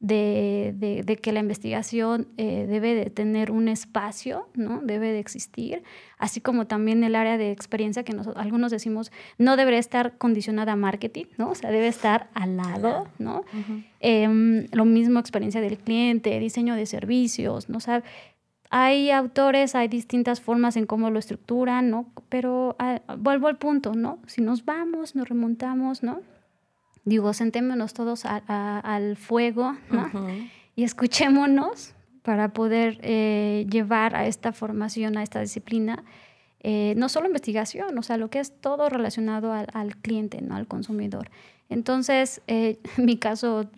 de, 0.00 1.02
de, 1.04 1.16
que 1.16 1.32
la 1.32 1.40
investigación 1.40 2.28
eh, 2.36 2.66
debe 2.68 2.94
de 2.94 3.10
tener 3.10 3.50
un 3.50 3.66
espacio, 3.66 4.48
¿no? 4.54 4.80
Debe 4.80 5.10
de 5.10 5.18
existir, 5.18 5.82
así 6.18 6.40
como 6.40 6.68
también 6.68 7.02
el 7.02 7.16
área 7.16 7.36
de 7.36 7.50
experiencia 7.50 8.04
que 8.04 8.12
nosotros, 8.12 8.40
algunos 8.42 8.70
decimos 8.70 9.10
no 9.38 9.56
debería 9.56 9.80
estar 9.80 10.16
condicionada 10.16 10.72
a 10.72 10.76
marketing, 10.76 11.24
¿no? 11.36 11.50
O 11.50 11.54
sea, 11.56 11.70
debe 11.70 11.88
estar 11.88 12.30
al 12.34 12.56
lado, 12.56 13.08
¿no? 13.18 13.44
Em, 13.98 14.66
lo 14.72 14.84
mismo 14.84 15.18
experiencia 15.18 15.60
del 15.60 15.78
cliente, 15.78 16.38
diseño 16.38 16.76
de 16.76 16.86
servicios, 16.86 17.68
¿no? 17.68 17.78
O 17.78 17.80
sea, 17.80 18.04
hay 18.70 19.10
autores, 19.10 19.74
hay 19.74 19.88
distintas 19.88 20.40
formas 20.40 20.76
en 20.76 20.86
cómo 20.86 21.10
lo 21.10 21.18
estructuran, 21.18 21.90
¿no? 21.90 22.06
Pero 22.28 22.76
ah, 22.78 23.00
vuelvo 23.18 23.48
al 23.48 23.58
punto, 23.58 23.94
¿no? 23.94 24.20
Si 24.26 24.42
nos 24.42 24.64
vamos, 24.64 25.16
nos 25.16 25.28
remontamos, 25.28 26.04
¿no? 26.04 26.20
Digo, 27.08 27.32
sentémonos 27.32 27.94
todos 27.94 28.24
al 28.24 29.16
fuego 29.16 29.76
y 30.76 30.84
escuchémonos 30.84 31.94
para 32.22 32.52
poder 32.52 32.98
eh, 33.02 33.66
llevar 33.70 34.14
a 34.14 34.26
esta 34.26 34.52
formación, 34.52 35.16
a 35.16 35.22
esta 35.22 35.40
disciplina, 35.40 36.04
eh, 36.60 36.94
no 36.96 37.08
solo 37.08 37.26
investigación, 37.26 37.96
o 37.96 38.02
sea, 38.02 38.18
lo 38.18 38.28
que 38.28 38.40
es 38.40 38.60
todo 38.60 38.88
relacionado 38.88 39.52
al, 39.52 39.96
cliente, 39.96 40.42
¿no? 40.42 40.56
al 40.56 40.66
consumidor. 40.66 41.30
Entonces, 41.70 42.42
eh, 42.46 42.78
en 42.98 43.04
mi 43.06 43.16
caso, 43.16 43.70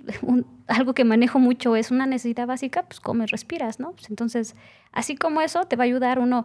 algo 0.66 0.94
que 0.94 1.04
manejo 1.04 1.38
mucho 1.38 1.76
es 1.76 1.90
una 1.90 2.06
necesidad 2.06 2.46
básica, 2.46 2.82
pues 2.82 3.00
comes, 3.00 3.30
respiras, 3.30 3.78
¿no? 3.80 3.92
Pues 3.92 4.10
entonces, 4.10 4.56
así 4.92 5.16
como 5.16 5.40
eso, 5.42 5.64
te 5.66 5.76
va 5.76 5.84
a 5.84 5.86
ayudar 5.86 6.18
uno 6.18 6.44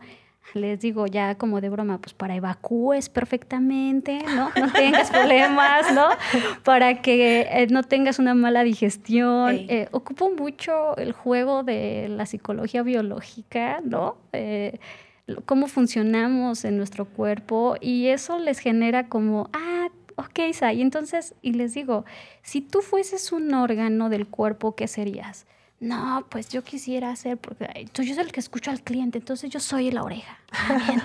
les 0.54 0.80
digo 0.80 1.08
ya 1.08 1.36
como 1.36 1.60
de 1.60 1.70
broma, 1.70 2.00
pues 2.00 2.14
para 2.14 2.36
evacúes 2.36 3.10
perfectamente, 3.10 4.20
¿no? 4.36 4.52
No 4.60 4.72
tengas 4.72 5.10
problemas, 5.12 5.94
¿no? 5.94 6.10
Para 6.64 7.02
que 7.02 7.42
eh, 7.42 7.68
no 7.70 7.84
tengas 7.84 8.20
una 8.20 8.34
mala 8.34 8.64
digestión. 8.64 9.56
Eh, 9.68 9.88
ocupo 9.92 10.30
mucho 10.30 10.96
el 10.98 11.12
juego 11.12 11.64
de 11.64 12.08
la 12.10 12.26
psicología 12.26 12.84
biológica, 12.84 13.82
¿no? 13.84 14.18
Eh, 14.34 14.80
cómo 15.46 15.68
funcionamos 15.68 16.66
en 16.66 16.78
nuestro 16.78 17.06
cuerpo 17.06 17.76
y 17.82 18.08
eso 18.08 18.38
les 18.38 18.60
genera 18.60 19.08
como, 19.08 19.50
ah, 19.54 19.90
ok, 20.16 20.54
Sai, 20.54 20.82
entonces, 20.82 21.34
y 21.42 21.54
les 21.54 21.74
digo, 21.74 22.06
si 22.44 22.62
tú 22.62 22.82
fueses 22.82 23.32
un 23.32 23.54
órgano 23.54 24.10
del 24.10 24.28
cuerpo, 24.28 24.76
¿qué 24.76 24.88
serías? 24.88 25.48
No, 25.80 26.26
pues 26.30 26.48
yo 26.50 26.64
quisiera 26.64 27.12
hacer, 27.12 27.38
porque 27.38 27.86
yo 27.94 28.04
soy 28.14 28.24
el 28.24 28.32
que 28.32 28.40
escucho 28.40 28.72
al 28.72 28.82
cliente, 28.82 29.18
entonces 29.18 29.50
yo 29.50 29.60
soy 29.60 29.92
la 29.92 30.04
oreja. 30.04 30.40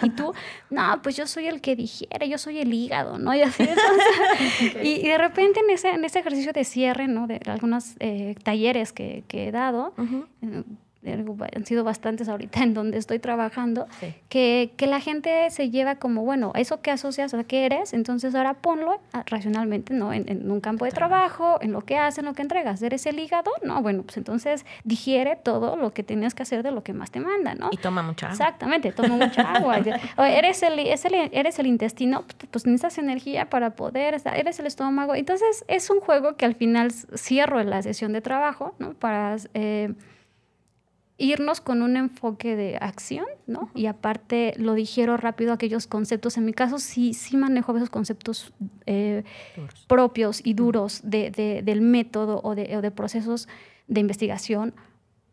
Y 0.02 0.10
tú, 0.10 0.32
no, 0.70 1.02
pues 1.02 1.16
yo 1.16 1.26
soy 1.26 1.48
el 1.48 1.60
que 1.60 1.74
digiere, 1.74 2.28
yo 2.28 2.38
soy 2.38 2.58
el 2.60 2.72
hígado, 2.72 3.18
¿no? 3.18 3.34
Y 3.34 3.42
así, 3.42 3.64
y, 4.82 5.02
de 5.02 5.18
repente 5.18 5.60
en 5.60 5.70
ese, 5.70 5.90
en 5.90 6.04
ese 6.04 6.20
ejercicio 6.20 6.52
de 6.52 6.64
cierre, 6.64 7.08
¿no? 7.08 7.26
De 7.26 7.40
algunos 7.46 7.96
eh, 7.98 8.36
talleres 8.44 8.92
que, 8.92 9.24
que, 9.26 9.48
he 9.48 9.50
dado, 9.50 9.92
han 11.06 11.64
sido 11.64 11.84
bastantes 11.84 12.28
ahorita 12.28 12.62
en 12.62 12.74
donde 12.74 12.98
estoy 12.98 13.18
trabajando, 13.18 13.86
que, 14.28 14.72
que, 14.76 14.86
la 14.86 15.00
gente 15.00 15.50
se 15.50 15.70
lleva 15.70 15.96
como, 15.96 16.24
bueno, 16.24 16.52
eso 16.54 16.82
que 16.82 16.90
asocias 16.90 17.32
a 17.34 17.44
qué 17.44 17.66
eres, 17.66 17.92
entonces 17.92 18.34
ahora 18.34 18.54
ponlo 18.54 19.00
racionalmente, 19.26 19.94
¿no? 19.94 20.12
En, 20.12 20.50
un 20.50 20.60
campo 20.60 20.84
de 20.84 20.90
trabajo, 20.90 21.58
en 21.60 21.72
lo 21.72 21.82
que 21.82 21.96
haces, 21.96 22.18
en 22.18 22.24
lo 22.24 22.34
que 22.34 22.42
entregas. 22.42 22.82
¿Eres 22.82 23.06
el 23.06 23.18
hígado? 23.18 23.50
No, 23.62 23.80
bueno, 23.82 24.02
pues 24.02 24.16
entonces 24.16 24.64
digiere 24.84 25.36
todo 25.36 25.76
lo 25.76 25.92
que 25.92 26.02
tienes 26.02 26.34
que 26.34 26.42
hacer 26.42 26.62
de 26.62 26.70
lo 26.70 26.82
que 26.82 26.92
más 26.92 27.10
te 27.10 27.20
manda, 27.20 27.54
¿no? 27.54 27.68
Y 27.70 27.76
toma 27.76 28.02
mucha 28.02 28.26
agua. 28.26 28.32
Exactamente, 28.34 28.92
toma 28.92 29.16
mucha 29.16 29.42
agua. 29.54 29.78
¿Eres 30.18 30.62
el, 30.62 30.78
eres 30.78 31.58
el 31.58 31.66
intestino? 31.66 32.24
Pues 32.50 32.66
necesitas 32.66 32.98
energía 32.98 33.48
para 33.48 33.70
poder, 33.70 34.20
eres 34.34 34.58
el 34.58 34.66
estómago. 34.66 35.14
Entonces 35.14 35.64
es 35.68 35.88
un 35.90 36.00
juego 36.00 36.36
que 36.36 36.44
al 36.44 36.54
final 36.54 36.90
cierro 36.92 37.62
la 37.62 37.82
sesión 37.82 38.12
de 38.12 38.20
trabajo, 38.20 38.74
¿no? 38.78 38.94
Para... 38.94 39.36
Eh, 39.54 39.94
irnos 41.20 41.60
con 41.60 41.82
un 41.82 41.96
enfoque 41.96 42.56
de 42.56 42.78
acción, 42.80 43.26
¿no? 43.46 43.70
Y 43.74 43.86
aparte 43.86 44.54
lo 44.56 44.74
digiero 44.74 45.18
rápido 45.18 45.52
aquellos 45.52 45.86
conceptos. 45.86 46.38
En 46.38 46.46
mi 46.46 46.54
caso 46.54 46.78
sí, 46.78 47.12
sí 47.12 47.36
manejo 47.36 47.76
esos 47.76 47.90
conceptos 47.90 48.54
eh, 48.86 49.22
propios 49.86 50.40
y 50.42 50.54
duros 50.54 51.02
de, 51.04 51.30
del 51.62 51.82
método 51.82 52.40
o 52.42 52.54
de, 52.54 52.76
o 52.76 52.80
de, 52.80 52.90
procesos 52.90 53.48
de 53.86 54.00
investigación, 54.00 54.72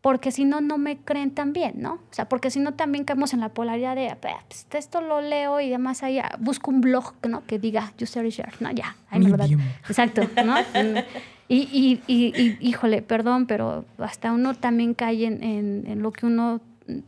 porque 0.02 0.30
si 0.30 0.44
no, 0.44 0.60
no 0.60 0.76
me 0.76 0.98
creen 0.98 1.30
también, 1.30 1.80
¿no? 1.80 1.94
O 1.94 2.12
sea, 2.12 2.28
porque 2.28 2.50
si 2.50 2.60
no 2.60 2.74
también 2.74 3.04
caemos 3.04 3.32
en 3.32 3.40
la 3.40 3.48
polaridad 3.48 3.96
de, 3.96 4.14
pues, 4.20 4.66
esto 4.72 5.00
lo 5.00 5.22
leo 5.22 5.58
y 5.60 5.70
demás 5.70 6.02
ahí, 6.02 6.20
busco 6.38 6.70
un 6.70 6.82
blog, 6.82 7.14
¿no? 7.26 7.46
Que 7.46 7.58
diga 7.58 7.94
user 8.00 8.22
research, 8.22 8.60
¿no? 8.60 8.70
Ya, 8.72 8.94
ahí 9.08 9.20
me 9.20 9.30
lo 9.30 9.38
da. 9.38 9.46
Exacto, 9.88 10.22
¿no? 10.44 10.54
Y, 11.48 12.00
y, 12.06 12.12
y, 12.12 12.58
híjole, 12.60 13.00
perdón, 13.00 13.46
pero 13.46 13.86
hasta 13.96 14.32
uno 14.32 14.54
también 14.54 14.92
cae 14.92 15.24
en, 15.24 15.42
en, 15.42 16.02
lo 16.02 16.12
que 16.12 16.26
uno 16.26 16.60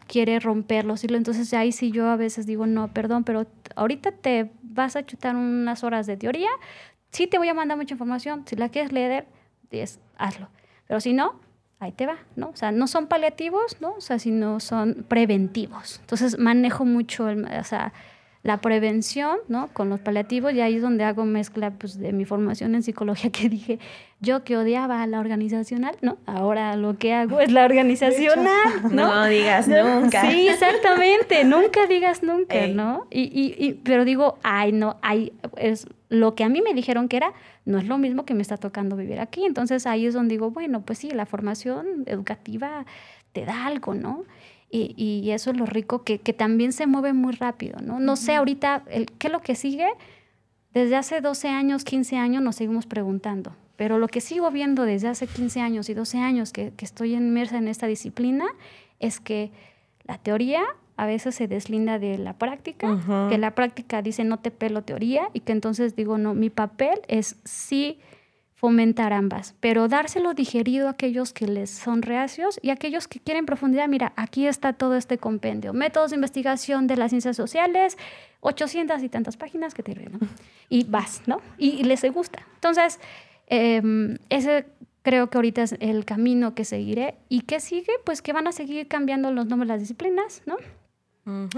quiere 0.07 0.41
romperlo. 0.41 0.95
Entonces 1.03 1.53
ahí 1.53 1.73
sí 1.73 1.91
yo 1.91 2.09
a 2.09 2.17
veces 2.17 2.47
digo, 2.47 2.67
no, 2.67 2.89
perdón, 2.89 3.25
pero 3.25 3.47
ahorita 3.77 4.13
te 4.13 4.51
vas 4.63 4.97
a 4.97 5.05
chutar 5.05 5.37
unas 5.37 5.85
horas 5.85 6.07
de 6.07 6.17
teoría, 6.17 6.49
sí 7.11 7.27
te 7.27 7.39
voy 7.39 7.49
a 7.49 7.55
mandar 7.55 7.77
mucha 7.77 7.95
información, 7.95 8.45
si 8.47 8.57
la 8.57 8.71
quieres 8.71 8.93
leer, 8.93 9.27
hazlo. 10.17 10.49
Pero 10.87 11.01
si 11.01 11.13
no, 11.13 11.35
ahí 11.79 11.93
te 11.93 12.07
va, 12.07 12.19
¿no? 12.37 12.49
O 12.49 12.57
sea, 12.57 12.73
no 12.73 12.87
son 12.87 13.07
paliativos, 13.07 13.81
¿no? 13.81 13.93
O 13.93 14.01
sea, 14.01 14.19
sino 14.19 14.61
son 14.61 15.05
preventivos. 15.09 15.99
Entonces 16.01 16.39
manejo 16.39 16.85
mucho, 16.85 17.29
el, 17.29 17.45
o 17.45 17.65
sea, 17.65 17.93
la 18.43 18.63
prevención, 18.63 19.37
¿no? 19.49 19.69
Con 19.75 19.91
los 19.91 20.01
paliativos, 20.01 20.55
y 20.55 20.61
ahí 20.61 20.77
es 20.77 20.83
donde 20.83 21.05
hago 21.05 21.27
mezcla 21.27 21.73
pues, 21.73 21.99
de 21.99 22.13
mi 22.13 22.25
formación 22.25 22.75
en 22.75 22.83
psicología, 22.83 23.31
que 23.31 23.51
dije, 23.51 23.79
yo 24.21 24.45
que 24.45 24.57
odiaba 24.57 25.03
a 25.03 25.07
la 25.07 25.21
organizacional, 25.21 25.97
¿no? 26.01 26.17
Ahora 26.25 26.75
lo 26.77 26.97
que 26.97 27.13
hago 27.13 27.41
es 27.41 27.53
la 27.53 27.65
organizacional, 27.65 28.49
¿no? 28.91 29.15
No 29.15 29.27
digas 29.27 29.69
nunca. 29.69 30.23
Sí, 30.23 30.49
exactamente, 30.49 31.45
nunca 31.45 31.87
digas 31.87 32.23
nunca, 32.23 32.67
¿no? 32.69 33.07
Y, 33.11 33.23
y, 33.25 33.55
y, 33.63 33.75
pero 33.75 34.07
digo, 34.07 34.39
ay, 34.43 34.73
no, 34.73 34.97
ay, 35.03 35.33
es 35.57 35.87
lo 36.09 36.35
que 36.35 36.43
a 36.45 36.49
mí 36.49 36.63
me 36.63 36.73
dijeron 36.73 37.09
que 37.09 37.19
era, 37.19 37.35
no 37.67 37.79
es 37.79 37.87
lo 37.87 37.99
mismo 37.99 38.25
que 38.25 38.35
me 38.35 38.43
está 38.43 38.57
tocando 38.57 38.97
vivir 38.97 39.21
aquí. 39.21 39.45
Entonces 39.45 39.87
ahí 39.87 40.07
es 40.07 40.15
donde 40.15 40.35
digo, 40.35 40.51
bueno, 40.51 40.83
pues 40.83 40.99
sí, 40.99 41.11
la 41.11 41.27
formación 41.27 42.05
educativa 42.07 42.87
te 43.33 43.45
da 43.45 43.67
algo, 43.67 43.95
¿no? 43.95 44.25
Y, 44.71 44.95
y, 44.97 45.31
eso 45.33 45.51
es 45.51 45.57
lo 45.57 45.67
rico, 45.67 46.05
que, 46.05 46.21
que, 46.21 46.33
también 46.33 46.73
se 46.73 46.87
mueve 46.87 47.13
muy 47.13 47.33
rápido, 47.33 47.81
¿no? 47.83 47.99
No 47.99 48.15
sé 48.15 48.37
ahorita 48.37 48.85
el, 48.89 49.07
qué 49.07 49.27
es 49.27 49.33
lo 49.33 49.41
que 49.41 49.57
sigue. 49.57 49.89
Desde 50.73 50.95
hace 50.95 51.21
12 51.21 51.49
años, 51.49 51.83
15 51.83 52.17
años 52.17 52.41
nos 52.41 52.55
seguimos 52.55 52.87
preguntando, 52.87 53.57
pero 53.75 53.99
lo 53.99 54.07
que 54.07 54.21
sigo 54.21 54.49
viendo 54.53 54.85
desde 54.85 55.09
hace 55.09 55.27
15 55.27 55.61
años 55.61 55.89
y 55.89 55.95
12 55.95 56.19
años 56.19 56.53
que, 56.53 56.73
que 56.77 56.85
estoy 56.85 57.15
inmersa 57.15 57.59
en 57.59 57.67
esta 57.67 57.89
disciplina 57.89 58.47
es 59.01 59.19
que 59.19 59.51
la 60.05 60.19
teoría 60.19 60.63
a 61.01 61.07
veces 61.07 61.35
se 61.35 61.49
deslinda 61.49 61.99
de 61.99 62.19
la 62.19 62.35
práctica, 62.35 63.29
que 63.31 63.39
la 63.39 63.55
práctica 63.55 64.03
dice 64.03 64.23
no 64.23 64.39
te 64.39 64.51
pelo 64.51 64.83
teoría 64.83 65.31
y 65.33 65.41
que 65.41 65.53
entonces 65.53 65.97
digo, 65.97 66.19
no, 66.19 66.35
mi 66.35 66.51
papel 66.51 67.01
es 67.09 67.37
sí 67.45 67.99
fomentar 68.61 69.15
ambas, 69.15 69.55
pero 69.61 69.89
dárselo 69.89 70.35
digerido 70.35 70.89
a 70.89 70.91
aquellos 70.91 71.33
que 71.33 71.47
les 71.47 71.71
son 71.71 72.03
reacios 72.03 72.61
y 72.61 72.69
a 72.69 72.75
aquellos 72.75 73.09
que 73.09 73.19
quieren 73.19 73.47
profundidad. 73.47 73.89
Mira, 73.89 74.13
aquí 74.17 74.47
está 74.47 74.75
todo 74.75 74.97
este 74.97 75.17
compendio. 75.17 75.73
Métodos 75.73 76.11
de 76.11 76.17
investigación 76.17 76.87
de 76.87 76.99
las 76.99 77.11
ciencias 77.11 77.39
sociales, 77.39 77.97
800 78.41 79.03
y 79.03 79.09
tantas 79.09 79.39
páginas 79.39 79.73
que 79.73 79.83
te 79.83 79.95
¿no? 79.95 80.19
Y 80.69 80.85
vas, 80.85 81.23
¿no? 81.27 81.41
Y, 81.57 81.85
les 81.85 82.05
gusta. 82.13 82.47
Entonces, 82.57 83.01
em, 83.47 84.19
ese 84.29 84.67
creo 85.01 85.31
que 85.31 85.39
ahorita 85.39 85.63
es 85.63 85.77
el 85.81 86.05
camino 86.05 86.55
que 86.55 86.67
seguiré. 86.67 87.15
¿Y 87.31 87.41
qué 87.43 87.61
sigue? 87.61 87.95
Pues 88.05 88.21
que 88.21 88.35
van 88.35 88.47
a 88.47 88.53
seguir 88.53 88.89
cambiando 88.89 89.33
los 89.33 89.47
nombres 89.47 89.69
de 89.69 89.73
las 89.73 89.81
disciplinas, 89.81 90.43
¿no? 90.45 90.59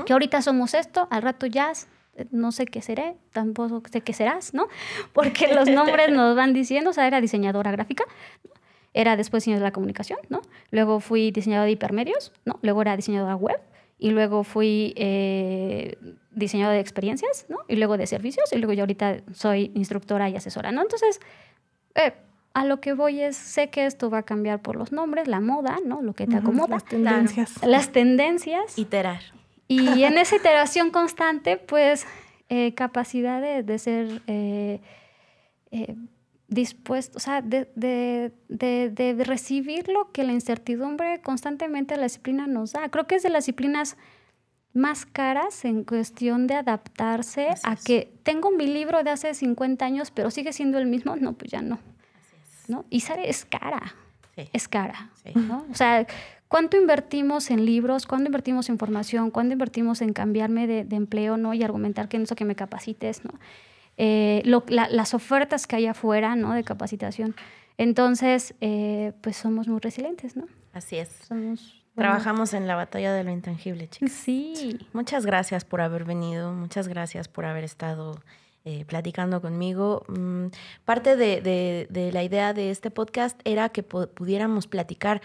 Que 0.06 0.12
ahorita 0.12 0.40
somos 0.40 0.74
esto, 0.74 1.08
al 1.10 1.22
rato 1.22 1.46
jazz, 1.46 1.88
no 2.30 2.52
sé 2.52 2.66
qué 2.66 2.82
seré, 2.82 3.16
tampoco 3.32 3.82
sé 3.90 4.02
qué 4.02 4.12
serás, 4.12 4.54
¿no? 4.54 4.68
Porque 5.12 5.52
los 5.52 5.68
nombres 5.68 6.10
nos 6.12 6.36
van 6.36 6.52
diciendo, 6.52 6.90
o 6.90 6.92
sea, 6.92 7.06
era 7.06 7.20
diseñadora 7.20 7.70
gráfica, 7.70 8.04
era 8.94 9.16
después 9.16 9.42
diseñadora 9.42 9.64
de 9.64 9.70
la 9.70 9.72
comunicación, 9.72 10.18
¿no? 10.28 10.42
Luego 10.70 11.00
fui 11.00 11.30
diseñadora 11.30 11.66
de 11.66 11.72
hipermedios, 11.72 12.32
¿no? 12.44 12.58
Luego 12.62 12.82
era 12.82 12.96
diseñadora 12.96 13.36
web 13.36 13.58
y 13.98 14.10
luego 14.10 14.44
fui 14.44 14.92
eh, 14.96 15.96
diseñadora 16.32 16.74
de 16.74 16.80
experiencias, 16.80 17.46
¿no? 17.48 17.58
Y 17.68 17.76
luego 17.76 17.96
de 17.96 18.06
servicios 18.06 18.52
y 18.52 18.58
luego 18.58 18.72
yo 18.74 18.82
ahorita 18.82 19.22
soy 19.32 19.70
instructora 19.74 20.28
y 20.28 20.36
asesora, 20.36 20.72
¿no? 20.72 20.82
Entonces, 20.82 21.20
eh, 21.94 22.12
a 22.54 22.64
lo 22.66 22.80
que 22.80 22.92
voy 22.92 23.20
es, 23.20 23.36
sé 23.36 23.70
que 23.70 23.86
esto 23.86 24.10
va 24.10 24.18
a 24.18 24.22
cambiar 24.24 24.60
por 24.60 24.76
los 24.76 24.92
nombres, 24.92 25.28
la 25.28 25.40
moda, 25.40 25.78
¿no? 25.84 26.02
Lo 26.02 26.12
que 26.12 26.26
te 26.26 26.36
acomoda. 26.36 26.74
Las 26.74 26.84
tendencias. 26.84 27.62
Las 27.64 27.92
tendencias. 27.92 28.78
Iterar. 28.78 29.20
Y 29.68 30.04
en 30.04 30.18
esa 30.18 30.36
iteración 30.36 30.90
constante, 30.90 31.56
pues, 31.56 32.06
eh, 32.48 32.74
capacidad 32.74 33.40
de, 33.40 33.78
ser 33.78 34.20
eh, 34.26 34.80
eh, 35.70 35.96
dispuesto, 36.48 37.16
o 37.16 37.20
sea, 37.20 37.40
de, 37.40 37.70
de, 37.74 39.24
recibir 39.24 39.88
lo 39.88 40.12
que 40.12 40.22
la 40.22 40.32
incertidumbre 40.32 41.22
constantemente 41.22 41.96
la 41.96 42.02
disciplina 42.02 42.46
nos 42.46 42.72
da. 42.72 42.90
Creo 42.90 43.06
que 43.06 43.14
es 43.14 43.22
de 43.22 43.30
las 43.30 43.44
disciplinas 43.46 43.96
más 44.74 45.06
caras 45.06 45.64
en 45.64 45.84
cuestión 45.84 46.46
de 46.46 46.56
adaptarse 46.56 47.48
a 47.62 47.76
que 47.76 48.12
tengo 48.22 48.50
mi 48.50 48.66
libro 48.66 49.02
de 49.02 49.10
hace 49.10 49.32
50 49.32 49.84
años, 49.84 50.10
pero 50.10 50.30
sigue 50.30 50.52
siendo 50.52 50.78
el 50.78 50.86
mismo. 50.86 51.16
No, 51.16 51.32
pues 51.32 51.50
ya 51.50 51.62
no. 51.62 51.78
¿no? 52.68 52.84
Y 52.90 53.00
sabe, 53.00 53.30
es 53.30 53.46
cara. 53.46 53.94
es 54.36 54.68
cara. 54.68 55.10
Sí. 55.24 55.32
¿no? 55.34 55.64
O 55.70 55.74
sea, 55.74 56.06
¿cuánto 56.52 56.76
invertimos 56.76 57.50
en 57.50 57.64
libros? 57.64 58.06
¿Cuánto 58.06 58.26
invertimos 58.26 58.68
en 58.68 58.78
formación? 58.78 59.30
¿Cuánto 59.30 59.54
invertimos 59.54 60.02
en 60.02 60.12
cambiarme 60.12 60.66
de, 60.66 60.84
de 60.84 60.96
empleo 60.96 61.36
¿no? 61.38 61.54
y 61.54 61.62
argumentar 61.62 62.08
que 62.08 62.18
necesito 62.18 62.36
que 62.36 62.44
me 62.44 62.54
capacites? 62.54 63.24
¿no? 63.24 63.32
Eh, 63.96 64.42
lo- 64.44 64.64
la- 64.68 64.88
las 64.90 65.14
ofertas 65.14 65.66
que 65.66 65.76
hay 65.76 65.86
afuera 65.86 66.36
¿no? 66.36 66.52
de 66.52 66.62
capacitación. 66.62 67.34
Entonces, 67.78 68.54
eh, 68.60 69.12
pues 69.22 69.36
somos 69.36 69.66
muy 69.66 69.80
resilientes, 69.80 70.36
¿no? 70.36 70.44
Así 70.74 70.96
es. 70.96 71.08
Somos, 71.26 71.82
bueno, 71.94 72.10
Trabajamos 72.10 72.52
en 72.54 72.66
la 72.66 72.76
batalla 72.76 73.12
de 73.14 73.24
lo 73.24 73.30
intangible, 73.30 73.88
chicos. 73.88 74.12
Sí. 74.12 74.78
Muchas 74.92 75.24
gracias 75.26 75.64
por 75.64 75.80
haber 75.80 76.04
venido, 76.04 76.52
muchas 76.52 76.86
gracias 76.86 77.28
por 77.28 77.44
haber 77.46 77.64
estado 77.64 78.20
eh, 78.64 78.84
platicando 78.84 79.40
conmigo. 79.40 80.04
Mm, 80.08 80.46
parte 80.84 81.16
de, 81.16 81.40
de- 81.40 81.86
de 81.90 82.12
la 82.12 82.22
idea 82.22 82.52
de 82.52 82.70
este 82.70 82.90
podcast 82.90 83.40
era 83.44 83.70
que 83.70 83.82
pu- 83.88 84.08
pudiéramos 84.08 84.66
platicar 84.66 85.20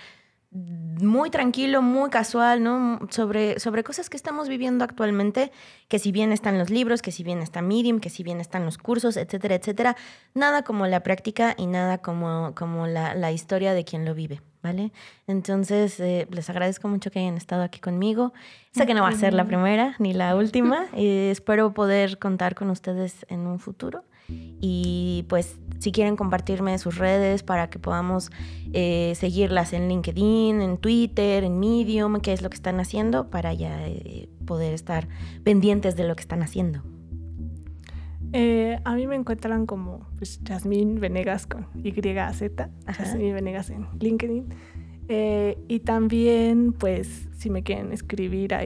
muy 0.52 1.30
tranquilo, 1.30 1.82
muy 1.82 2.10
casual, 2.10 2.64
¿no? 2.64 3.00
Sobre, 3.10 3.60
sobre 3.60 3.84
cosas 3.84 4.10
que 4.10 4.18
estamos 4.18 4.48
viviendo 4.48 4.84
actualmente, 4.86 5.52
que 5.88 6.00
si 6.00 6.12
bien 6.12 6.32
están 6.32 6.58
los 6.58 6.70
libros, 6.70 7.02
que 7.02 7.12
si 7.12 7.24
bien 7.24 7.40
está 7.40 7.62
Medium, 7.62 8.00
que 8.00 8.10
si 8.10 8.24
bien 8.24 8.40
están 8.40 8.66
los 8.66 8.78
cursos, 8.78 9.18
etcétera, 9.18 9.56
etcétera, 9.56 9.98
nada 10.34 10.64
como 10.64 10.88
la 10.88 11.02
práctica 11.02 11.54
y 11.58 11.68
nada 11.68 11.98
como, 11.98 12.54
como 12.56 12.88
la, 12.88 13.14
la 13.14 13.32
historia 13.32 13.74
de 13.74 13.84
quien 13.84 14.06
lo 14.06 14.16
vive, 14.16 14.42
¿vale? 14.64 14.92
Entonces, 15.28 16.00
eh, 16.00 16.28
les 16.32 16.50
agradezco 16.50 16.88
mucho 16.88 17.12
que 17.12 17.20
hayan 17.20 17.38
estado 17.38 17.64
aquí 17.64 17.80
conmigo. 17.80 18.34
Sé 18.72 18.86
que 18.86 18.94
no 18.94 19.04
va 19.04 19.10
a 19.10 19.14
ser 19.14 19.34
la 19.34 19.46
primera 19.46 19.96
ni 20.00 20.14
la 20.14 20.36
última. 20.36 20.88
eh, 20.94 21.30
espero 21.32 21.74
poder 21.74 22.20
contar 22.20 22.56
con 22.56 22.70
ustedes 22.70 23.26
en 23.30 23.42
un 23.42 23.60
futuro. 23.60 24.06
Y 24.30 25.26
pues 25.30 25.60
si 25.80 25.92
quieren 25.92 26.16
compartirme 26.16 26.78
sus 26.78 26.98
redes 26.98 27.44
para 27.44 27.70
que 27.70 27.80
podamos 27.80 28.32
eh, 28.74 29.14
seguirlas 29.16 29.74
en 29.74 29.88
LinkedIn, 29.88 30.62
en 30.62 30.78
Twitter, 30.78 31.44
en 31.44 31.60
Medium, 31.60 32.20
qué 32.20 32.34
es 32.34 32.42
lo 32.42 32.50
que 32.50 32.56
están 32.56 32.80
haciendo 32.80 33.30
para 33.30 33.54
ya 33.54 33.88
eh, 33.88 34.30
poder 34.46 34.74
estar 34.74 35.08
pendientes 35.44 35.96
de 35.96 36.08
lo 36.08 36.16
que 36.16 36.22
están 36.22 36.42
haciendo. 36.42 36.82
Eh, 38.34 38.80
a 38.84 38.96
mí 38.96 39.08
me 39.08 39.16
encuentran 39.16 39.66
como 39.66 40.06
pues, 40.18 40.44
Yasmín 40.44 41.00
Venegas 41.00 41.48
con 41.48 41.68
YZ. 41.76 42.42
Yasmín 42.98 43.34
Venegas 43.34 43.70
en 43.70 43.88
LinkedIn. 44.00 44.54
Y 45.70 45.80
también, 45.80 46.74
pues, 46.74 47.30
si 47.38 47.50
me 47.50 47.64
quieren 47.64 47.94
escribir 47.94 48.54
a 48.54 48.66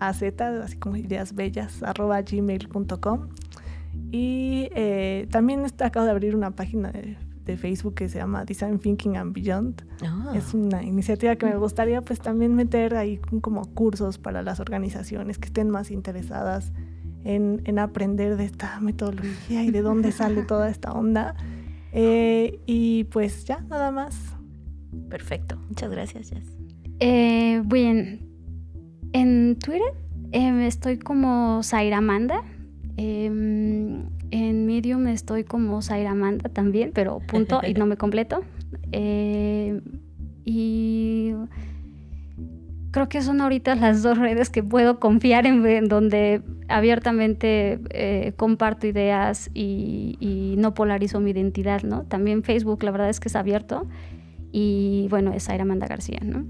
ideas.byaz, 0.00 0.64
así 0.64 0.76
como 0.76 0.96
ideasbellas, 0.96 1.82
arroba 1.82 2.20
gmail.com. 2.22 3.28
Y 4.10 4.68
eh, 4.74 5.26
también 5.30 5.64
está- 5.64 5.86
acabo 5.86 6.04
de 6.06 6.12
abrir 6.12 6.36
una 6.36 6.50
página 6.52 6.90
de, 6.92 7.16
de 7.44 7.56
Facebook 7.56 7.94
que 7.94 8.08
se 8.08 8.18
llama 8.18 8.44
Design 8.44 8.78
Thinking 8.78 9.16
and 9.16 9.32
Beyond. 9.34 9.82
Ah, 10.02 10.32
Es 10.34 10.54
una 10.54 10.82
iniciativa 10.82 11.36
que 11.36 11.46
me 11.46 11.56
gustaría 11.56 12.00
pues 12.00 12.20
también 12.20 12.54
meter 12.54 12.94
ahí 12.96 13.18
como 13.40 13.62
cursos 13.74 14.18
para 14.18 14.42
las 14.42 14.60
organizaciones 14.60 15.38
que 15.38 15.46
estén 15.46 15.70
más 15.70 15.90
interesadas 15.90 16.72
en, 17.24 17.62
en 17.64 17.78
aprender 17.78 18.36
de 18.36 18.44
esta 18.44 18.78
metodología 18.80 19.62
y 19.64 19.70
de 19.70 19.82
dónde 19.82 20.12
sale 20.12 20.42
toda 20.42 20.68
esta 20.70 20.92
onda. 20.92 21.34
Eh, 21.92 22.60
y 22.66 23.04
pues 23.04 23.44
ya, 23.44 23.60
nada 23.68 23.90
más. 23.90 24.16
Perfecto. 25.08 25.56
Muchas 25.68 25.90
gracias, 25.90 26.30
Jess. 26.30 26.48
Eh, 27.00 27.62
bien, 27.66 28.28
en 29.14 29.56
Twitter 29.56 29.94
em, 30.32 30.60
estoy 30.62 30.98
como 30.98 31.62
Zairamanda. 31.62 32.42
Em, 32.96 34.10
en 34.30 34.66
Medium 34.66 35.06
estoy 35.06 35.44
como 35.44 35.80
Zairamanda 35.80 36.50
también, 36.50 36.90
pero 36.92 37.20
punto 37.20 37.60
y 37.66 37.72
no 37.74 37.86
me 37.86 37.96
completo. 37.96 38.42
Eh, 38.92 39.80
y 40.44 41.32
creo 42.90 43.08
que 43.08 43.22
son 43.22 43.40
ahorita 43.40 43.76
las 43.76 44.02
dos 44.02 44.18
redes 44.18 44.50
que 44.50 44.62
puedo 44.62 44.98
confiar 44.98 45.46
en, 45.46 45.88
donde 45.88 46.42
abiertamente 46.68 47.80
eh, 47.90 48.32
comparto 48.36 48.86
ideas 48.86 49.50
y, 49.54 50.54
no 50.58 50.72
polarizo 50.72 51.20
mi 51.20 51.32
identidad, 51.32 51.82
¿no? 51.82 52.04
También 52.04 52.42
Facebook, 52.42 52.82
la 52.84 52.90
verdad 52.90 53.10
es 53.10 53.20
que 53.20 53.28
es 53.28 53.36
abierto. 53.36 53.86
Y 54.50 55.08
bueno, 55.10 55.32
es 55.32 55.44
Zairamanda 55.44 55.86
García, 55.86 56.20
¿no? 56.22 56.44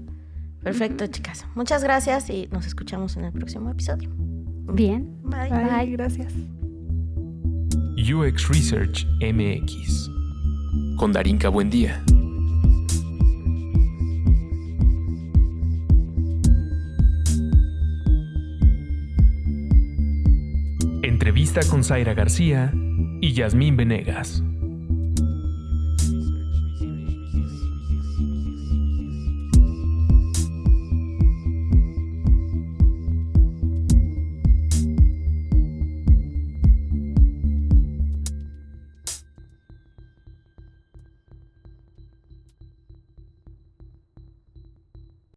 Perfecto, 0.65 1.05
chicas. 1.05 1.45
Muchas 1.53 1.83
gracias 1.83 2.27
y 2.31 2.49
nos 2.51 2.65
escuchamos 2.65 3.15
en 3.17 3.25
el 3.25 3.31
próximo 3.31 3.69
episodio. 3.69 4.09
Bien. 4.73 5.15
Bye. 5.21 5.47
Bye, 5.47 5.63
Bye. 5.63 5.91
gracias. 5.91 6.33
UX 7.97 8.49
Research 8.49 9.05
MX. 9.21 10.09
Con 10.97 11.13
Darinka 11.13 11.49
Buendía. 11.49 12.03
Entrevista 21.03 21.61
con 21.69 21.83
Zaira 21.83 22.15
García 22.15 22.73
y 23.21 23.33
Yasmín 23.33 23.77
Venegas. 23.77 24.41